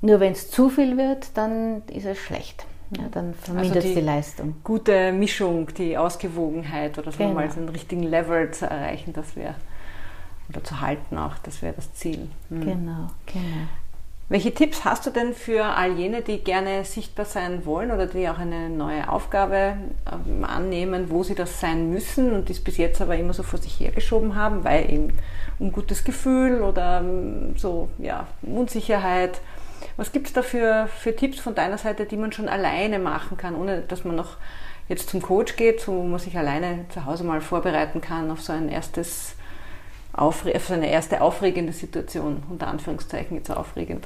Nur 0.00 0.20
wenn 0.20 0.32
es 0.32 0.50
zu 0.50 0.68
viel 0.68 0.96
wird, 0.96 1.36
dann 1.36 1.82
ist 1.88 2.06
es 2.06 2.18
schlecht. 2.18 2.66
Ja, 2.96 3.08
dann 3.10 3.34
vermindert 3.34 3.76
also 3.76 3.88
die, 3.88 3.94
die, 3.94 4.00
Leistung. 4.00 4.54
Gute 4.62 5.12
Mischung, 5.12 5.68
die 5.74 5.98
Ausgewogenheit 5.98 6.98
oder 6.98 7.10
so 7.10 7.18
genau. 7.18 7.32
mal 7.32 7.50
so 7.50 7.58
einen 7.58 7.68
richtigen 7.68 8.04
Level 8.04 8.52
zu 8.52 8.66
erreichen, 8.66 9.12
das 9.12 9.34
wäre, 9.34 9.56
oder 10.48 10.62
zu 10.62 10.80
halten 10.80 11.18
auch, 11.18 11.36
das 11.42 11.62
wäre 11.62 11.74
das 11.74 11.92
Ziel. 11.94 12.28
Mhm. 12.48 12.60
Genau, 12.60 13.10
genau. 13.26 13.66
Welche 14.28 14.52
Tipps 14.52 14.84
hast 14.84 15.06
du 15.06 15.10
denn 15.10 15.34
für 15.34 15.64
all 15.64 15.92
jene, 15.92 16.20
die 16.20 16.38
gerne 16.38 16.84
sichtbar 16.84 17.26
sein 17.26 17.64
wollen 17.64 17.92
oder 17.92 18.06
die 18.06 18.28
auch 18.28 18.40
eine 18.40 18.68
neue 18.68 19.08
Aufgabe 19.08 19.76
ähm, 20.10 20.42
annehmen, 20.42 21.10
wo 21.10 21.22
sie 21.22 21.36
das 21.36 21.60
sein 21.60 21.90
müssen 21.90 22.32
und 22.32 22.48
die 22.48 22.52
es 22.52 22.62
bis 22.62 22.76
jetzt 22.76 23.00
aber 23.00 23.16
immer 23.16 23.34
so 23.34 23.44
vor 23.44 23.60
sich 23.60 23.78
hergeschoben 23.78 24.34
haben, 24.34 24.64
weil 24.64 24.90
eben 24.92 25.12
ungutes 25.60 26.02
Gefühl 26.02 26.60
oder 26.62 27.02
ähm, 27.02 27.54
so 27.56 27.88
ja, 27.98 28.26
Unsicherheit. 28.42 29.40
Was 29.96 30.10
gibt 30.10 30.26
es 30.26 30.32
da 30.32 30.42
für, 30.42 30.88
für 30.88 31.14
Tipps 31.14 31.38
von 31.38 31.54
deiner 31.54 31.78
Seite, 31.78 32.04
die 32.04 32.16
man 32.16 32.32
schon 32.32 32.48
alleine 32.48 32.98
machen 32.98 33.36
kann, 33.36 33.54
ohne 33.54 33.82
dass 33.82 34.04
man 34.04 34.16
noch 34.16 34.38
jetzt 34.88 35.08
zum 35.08 35.22
Coach 35.22 35.54
geht, 35.54 35.86
wo 35.86 36.02
man 36.02 36.18
sich 36.18 36.36
alleine 36.36 36.84
zu 36.88 37.04
Hause 37.04 37.22
mal 37.22 37.40
vorbereiten 37.40 38.00
kann 38.00 38.28
auf 38.32 38.42
so 38.42 38.52
ein 38.52 38.70
erstes 38.70 39.35
auf 40.16 40.44
so 40.66 40.74
eine 40.74 40.90
erste 40.90 41.20
aufregende 41.20 41.72
Situation, 41.72 42.42
unter 42.50 42.68
Anführungszeichen 42.68 43.36
jetzt 43.36 43.50
aufregend. 43.50 44.04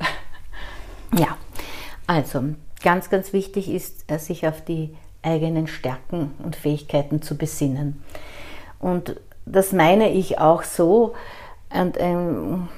Ja, 1.17 1.37
also 2.07 2.55
ganz, 2.83 3.11
ganz 3.11 3.33
wichtig 3.33 3.69
ist, 3.69 4.05
äh, 4.11 4.19
sich 4.19 4.47
auf 4.47 4.65
die 4.65 4.97
eigenen 5.23 5.67
Stärken 5.67 6.35
und 6.43 6.57
Fähigkeiten 6.57 7.21
zu 7.21 7.37
besinnen. 7.37 8.03
Und 8.79 9.17
das 9.45 9.73
meine 9.73 10.11
ich 10.11 10.39
auch 10.39 10.63
so. 10.63 11.15
Und 11.73 11.99
ein 11.99 12.69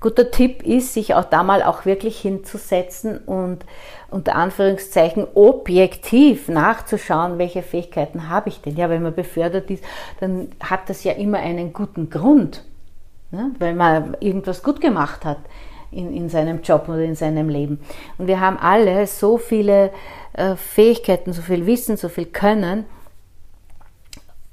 guter 0.00 0.30
Tipp 0.30 0.62
ist, 0.62 0.94
sich 0.94 1.14
auch 1.14 1.24
da 1.24 1.42
mal 1.42 1.62
auch 1.62 1.84
wirklich 1.84 2.20
hinzusetzen 2.20 3.18
und 3.18 3.64
unter 4.10 4.34
Anführungszeichen 4.34 5.26
objektiv 5.34 6.48
nachzuschauen, 6.48 7.38
welche 7.38 7.62
Fähigkeiten 7.62 8.28
habe 8.28 8.50
ich 8.50 8.60
denn. 8.60 8.76
Ja, 8.76 8.90
wenn 8.90 9.02
man 9.02 9.14
befördert 9.14 9.70
ist, 9.70 9.84
dann 10.20 10.48
hat 10.60 10.88
das 10.88 11.04
ja 11.04 11.12
immer 11.12 11.38
einen 11.38 11.72
guten 11.72 12.10
Grund, 12.10 12.64
ne? 13.30 13.52
weil 13.58 13.74
man 13.74 14.16
irgendwas 14.20 14.62
gut 14.62 14.80
gemacht 14.80 15.24
hat 15.24 15.38
in, 15.90 16.14
in 16.14 16.28
seinem 16.28 16.62
Job 16.62 16.88
oder 16.88 17.02
in 17.02 17.14
seinem 17.14 17.48
Leben. 17.48 17.80
Und 18.18 18.26
wir 18.26 18.40
haben 18.40 18.58
alle 18.58 19.06
so 19.06 19.38
viele 19.38 19.90
äh, 20.32 20.56
Fähigkeiten, 20.56 21.32
so 21.32 21.42
viel 21.42 21.66
Wissen, 21.66 21.96
so 21.96 22.08
viel 22.08 22.26
Können. 22.26 22.84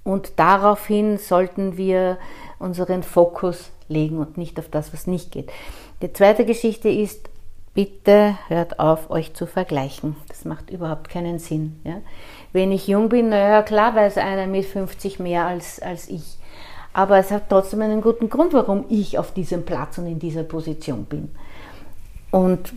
Und 0.04 0.34
daraufhin 0.38 1.18
sollten 1.18 1.78
wir 1.78 2.18
unseren 2.60 3.04
Fokus 3.04 3.72
legen 3.90 4.18
und 4.20 4.38
nicht 4.38 4.60
auf 4.60 4.70
das, 4.70 4.94
was 4.94 5.08
nicht 5.08 5.32
geht. 5.32 5.52
Die 6.02 6.14
zweite 6.14 6.46
Geschichte 6.46 6.90
ist, 6.90 7.30
bitte 7.74 8.38
hört 8.48 8.80
auf, 8.80 9.10
euch 9.10 9.34
zu 9.34 9.46
vergleichen. 9.46 10.16
Das 10.28 10.46
macht 10.46 10.70
überhaupt 10.70 11.10
keinen 11.10 11.40
Sinn. 11.40 11.80
Ja? 11.84 12.02
Wenn 12.54 12.72
ich 12.72 12.88
jung 12.88 13.10
bin, 13.10 13.30
naja, 13.30 13.62
klar 13.64 13.96
weiß 13.96 14.18
einer 14.18 14.48
mit 14.48 14.66
50 14.66 15.20
mehr 15.20 15.46
als, 15.46 15.82
als 15.82 16.10
ich. 16.10 16.38
Aber 16.94 17.18
es 17.18 17.32
hat 17.32 17.50
trotzdem 17.50 17.82
einen 17.82 18.02
guten 18.02 18.30
Grund, 18.30 18.54
warum 18.54 18.86
ich 18.90 19.18
auf 19.18 19.34
diesem 19.34 19.66
Platz 19.66 19.98
und 19.98 20.08
in 20.08 20.20
dieser 20.20 20.44
Position 20.44 21.06
bin. 21.06 21.30
Und 22.32 22.74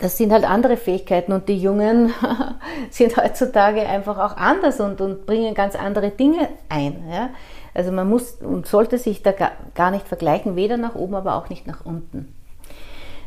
das 0.00 0.16
sind 0.16 0.32
halt 0.32 0.48
andere 0.48 0.76
Fähigkeiten 0.76 1.32
und 1.32 1.48
die 1.48 1.60
Jungen 1.60 2.12
sind 2.90 3.16
heutzutage 3.16 3.80
einfach 3.80 4.18
auch 4.18 4.36
anders 4.36 4.80
und, 4.80 5.00
und 5.00 5.26
bringen 5.26 5.54
ganz 5.54 5.74
andere 5.74 6.10
Dinge 6.10 6.48
ein. 6.68 7.02
Ja? 7.10 7.30
Also 7.74 7.92
man 7.92 8.08
muss 8.08 8.32
und 8.34 8.66
sollte 8.66 8.98
sich 8.98 9.22
da 9.22 9.32
gar 9.74 9.90
nicht 9.90 10.08
vergleichen, 10.08 10.56
weder 10.56 10.76
nach 10.76 10.94
oben, 10.94 11.14
aber 11.14 11.34
auch 11.34 11.48
nicht 11.48 11.66
nach 11.66 11.84
unten. 11.84 12.34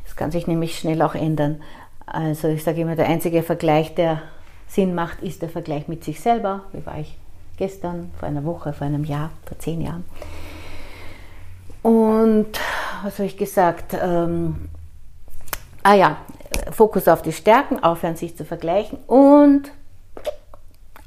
Das 0.04 0.16
kann 0.16 0.32
sich 0.32 0.48
nämlich 0.48 0.78
schnell 0.78 1.02
auch 1.02 1.16
ändern. 1.16 1.62
Also 2.06 2.50
ich 2.50 2.64
sage 2.64 2.82
immer, 2.82 2.96
der 2.96 3.08
einzige 3.08 3.44
Vergleich, 3.44 3.96
der 3.96 4.22
Sinn 4.68 4.96
macht, 4.96 5.22
ist 5.22 5.42
der 5.42 5.50
Vergleich 5.50 5.88
mit 5.88 6.04
sich 6.04 6.20
selber. 6.20 6.62
Wie 6.74 6.86
war 6.86 7.00
ich 7.00 7.18
gestern, 7.58 8.12
vor 8.20 8.28
einer 8.28 8.44
Woche, 8.44 8.74
vor 8.74 8.88
einem 8.88 9.06
Jahr, 9.06 9.30
vor 9.46 9.58
zehn 9.60 9.82
Jahren? 9.82 10.04
Und 11.82 12.60
was 13.04 13.14
habe 13.14 13.26
ich 13.26 13.38
gesagt? 13.38 13.96
Ähm, 14.00 14.70
ah 15.84 15.94
ja, 15.94 16.18
Fokus 16.72 17.08
auf 17.08 17.22
die 17.22 17.32
Stärken, 17.32 17.82
aufhören 17.84 18.16
sich 18.16 18.36
zu 18.36 18.46
vergleichen 18.46 19.00
und 19.08 19.72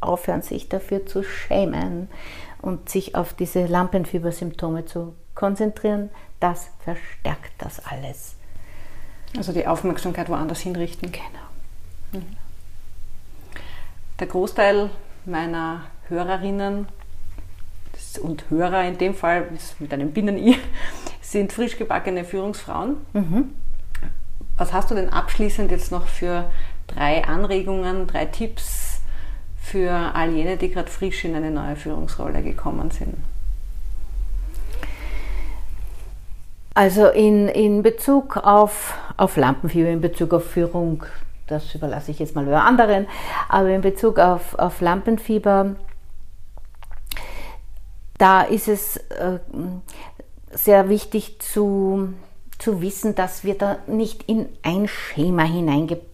aufhören 0.00 0.42
sich 0.42 0.68
dafür 0.68 1.06
zu 1.06 1.22
schämen 1.22 2.08
und 2.64 2.88
sich 2.88 3.14
auf 3.14 3.34
diese 3.34 3.66
Lampenfiebersymptome 3.66 4.86
zu 4.86 5.14
konzentrieren, 5.34 6.08
das 6.40 6.70
verstärkt 6.82 7.52
das 7.58 7.84
alles. 7.84 8.36
Also 9.36 9.52
die 9.52 9.66
Aufmerksamkeit 9.66 10.30
woanders 10.30 10.60
hinrichten. 10.60 11.12
Genau. 11.12 11.24
Mhm. 12.12 12.36
Der 14.18 14.26
Großteil 14.28 14.88
meiner 15.26 15.82
Hörerinnen 16.08 16.86
und 18.22 18.48
Hörer 18.48 18.84
in 18.84 18.96
dem 18.96 19.14
Fall, 19.14 19.48
mit 19.78 19.92
einem 19.92 20.12
Binnen-I, 20.12 20.56
sind 21.20 21.52
frisch 21.52 21.76
gebackene 21.76 22.24
Führungsfrauen. 22.24 22.96
Mhm. 23.12 23.54
Was 24.56 24.72
hast 24.72 24.90
du 24.90 24.94
denn 24.94 25.10
abschließend 25.10 25.70
jetzt 25.70 25.92
noch 25.92 26.06
für 26.06 26.50
drei 26.86 27.24
Anregungen, 27.24 28.06
drei 28.06 28.24
Tipps 28.24 28.93
für 29.64 29.90
all 30.14 30.30
jene, 30.30 30.56
die 30.58 30.70
gerade 30.70 30.90
frisch 30.90 31.24
in 31.24 31.34
eine 31.34 31.50
neue 31.50 31.74
Führungsrolle 31.74 32.42
gekommen 32.42 32.90
sind? 32.90 33.16
Also 36.74 37.08
in, 37.08 37.48
in 37.48 37.82
Bezug 37.82 38.36
auf, 38.36 38.98
auf 39.16 39.36
Lampenfieber, 39.36 39.88
in 39.88 40.00
Bezug 40.00 40.34
auf 40.34 40.44
Führung, 40.44 41.04
das 41.46 41.74
überlasse 41.74 42.10
ich 42.10 42.18
jetzt 42.18 42.34
mal 42.34 42.44
über 42.44 42.62
anderen, 42.62 43.06
aber 43.48 43.70
in 43.70 43.80
Bezug 43.80 44.18
auf, 44.18 44.54
auf 44.58 44.80
Lampenfieber, 44.80 45.76
da 48.18 48.42
ist 48.42 48.68
es 48.68 48.96
äh, 48.96 49.38
sehr 50.50 50.88
wichtig 50.88 51.40
zu, 51.40 52.12
zu 52.58 52.82
wissen, 52.82 53.14
dass 53.14 53.44
wir 53.44 53.56
da 53.56 53.78
nicht 53.86 54.24
in 54.24 54.48
ein 54.62 54.88
Schema 54.88 55.44
hineingebracht 55.44 56.13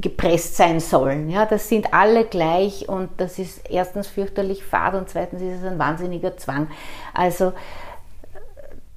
gepresst 0.00 0.56
sein 0.56 0.80
sollen. 0.80 1.30
Ja, 1.30 1.46
das 1.46 1.68
sind 1.68 1.92
alle 1.92 2.24
gleich 2.24 2.88
und 2.88 3.08
das 3.16 3.38
ist 3.38 3.68
erstens 3.70 4.06
fürchterlich 4.06 4.64
fad 4.64 4.94
und 4.94 5.08
zweitens 5.08 5.42
ist 5.42 5.60
es 5.60 5.64
ein 5.64 5.78
wahnsinniger 5.78 6.36
Zwang. 6.36 6.68
Also 7.14 7.52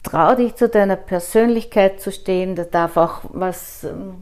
trau 0.04 0.36
dich 0.36 0.56
zu 0.56 0.70
deiner 0.70 0.98
Persönlichkeit 0.98 2.00
zu 2.00 2.12
stehen, 2.12 2.56
da 2.56 2.64
darf 2.64 2.98
auch 2.98 3.22
was, 3.30 3.84
ähm, 3.86 4.16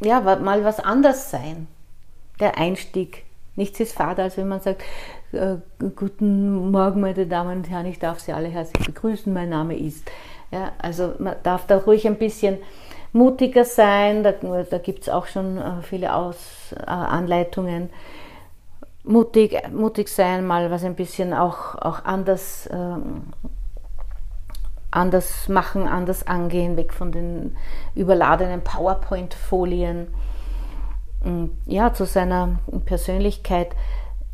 ja, 0.00 0.20
mal 0.20 0.64
was 0.64 0.78
anders 0.80 1.30
sein. 1.30 1.66
Der 2.40 2.58
Einstieg. 2.58 3.24
Nichts 3.54 3.80
ist 3.80 3.94
fad, 3.94 4.18
als 4.18 4.36
wenn 4.36 4.48
man 4.48 4.60
sagt, 4.60 4.82
äh, 5.32 5.56
guten 5.96 6.70
Morgen, 6.70 7.00
meine 7.00 7.26
Damen 7.26 7.58
und 7.58 7.70
Herren, 7.70 7.86
ich 7.86 7.98
darf 7.98 8.20
Sie 8.20 8.32
alle 8.32 8.48
herzlich 8.48 8.86
begrüßen, 8.86 9.32
mein 9.32 9.50
Name 9.50 9.76
ist. 9.76 10.10
Ja, 10.50 10.72
also 10.78 11.14
man 11.18 11.36
darf 11.42 11.66
da 11.66 11.78
ruhig 11.78 12.06
ein 12.06 12.16
bisschen 12.16 12.58
mutiger 13.12 13.64
sein, 13.64 14.22
da, 14.22 14.32
da 14.32 14.78
gibt 14.78 15.02
es 15.02 15.08
auch 15.08 15.26
schon 15.26 15.58
äh, 15.58 15.82
viele 15.82 16.14
Aus, 16.14 16.74
äh, 16.78 16.84
Anleitungen. 16.84 17.90
Mutig, 19.04 19.60
mutig 19.72 20.08
sein, 20.08 20.46
mal 20.46 20.70
was 20.70 20.84
ein 20.84 20.94
bisschen 20.94 21.34
auch, 21.34 21.74
auch 21.74 22.04
anders, 22.04 22.68
ähm, 22.72 23.32
anders 24.90 25.48
machen, 25.48 25.88
anders 25.88 26.26
angehen, 26.26 26.76
weg 26.76 26.92
von 26.92 27.10
den 27.10 27.56
überladenen 27.94 28.62
PowerPoint-Folien. 28.62 30.08
Ja, 31.66 31.94
zu 31.94 32.04
seiner 32.04 32.58
Persönlichkeit 32.84 33.76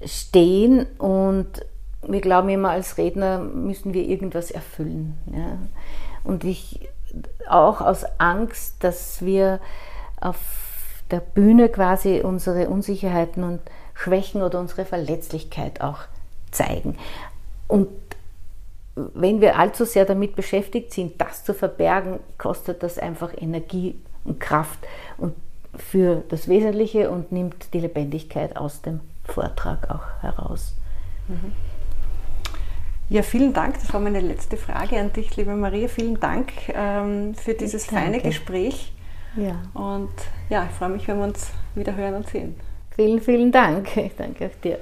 stehen 0.04 0.86
und 0.98 1.66
wir 2.02 2.20
glauben 2.20 2.48
immer, 2.48 2.70
als 2.70 2.96
Redner 2.96 3.38
müssen 3.38 3.92
wir 3.92 4.04
irgendwas 4.04 4.50
erfüllen. 4.50 5.18
Ja. 5.30 5.58
Und 6.24 6.44
ich 6.44 6.88
auch 7.48 7.80
aus 7.80 8.04
Angst, 8.18 8.76
dass 8.84 9.22
wir 9.22 9.60
auf 10.20 10.36
der 11.10 11.20
Bühne 11.20 11.68
quasi 11.68 12.20
unsere 12.20 12.68
Unsicherheiten 12.68 13.42
und 13.42 13.60
Schwächen 13.94 14.42
oder 14.42 14.60
unsere 14.60 14.84
Verletzlichkeit 14.84 15.80
auch 15.80 16.00
zeigen. 16.50 16.98
Und 17.66 17.88
wenn 18.94 19.40
wir 19.40 19.58
allzu 19.58 19.84
sehr 19.84 20.04
damit 20.04 20.36
beschäftigt 20.36 20.92
sind, 20.92 21.20
das 21.20 21.44
zu 21.44 21.54
verbergen, 21.54 22.20
kostet 22.36 22.82
das 22.82 22.98
einfach 22.98 23.32
Energie 23.36 23.98
und 24.24 24.40
Kraft 24.40 24.80
und 25.16 25.34
für 25.76 26.24
das 26.28 26.48
Wesentliche 26.48 27.10
und 27.10 27.30
nimmt 27.30 27.72
die 27.72 27.80
Lebendigkeit 27.80 28.56
aus 28.56 28.82
dem 28.82 29.00
Vortrag 29.24 29.90
auch 29.90 30.22
heraus. 30.22 30.74
Mhm. 31.28 31.52
Ja, 33.10 33.22
vielen 33.22 33.54
Dank. 33.54 33.74
Das 33.80 33.92
war 33.92 34.00
meine 34.00 34.20
letzte 34.20 34.56
Frage 34.56 34.98
an 35.00 35.12
dich, 35.12 35.36
liebe 35.36 35.54
Maria. 35.54 35.88
Vielen 35.88 36.20
Dank 36.20 36.52
ähm, 36.68 37.34
für 37.34 37.54
dieses 37.54 37.86
feine 37.86 38.20
Gespräch. 38.20 38.92
Ja. 39.36 39.62
Und 39.72 40.10
ja, 40.50 40.66
ich 40.70 40.76
freue 40.76 40.90
mich, 40.90 41.08
wenn 41.08 41.18
wir 41.18 41.24
uns 41.24 41.50
wieder 41.74 41.94
hören 41.94 42.14
und 42.14 42.28
sehen. 42.28 42.56
Vielen, 42.90 43.20
vielen 43.20 43.52
Dank. 43.52 43.96
Ich 43.96 44.14
danke 44.16 44.46
auch 44.46 44.60
dir. 44.60 44.78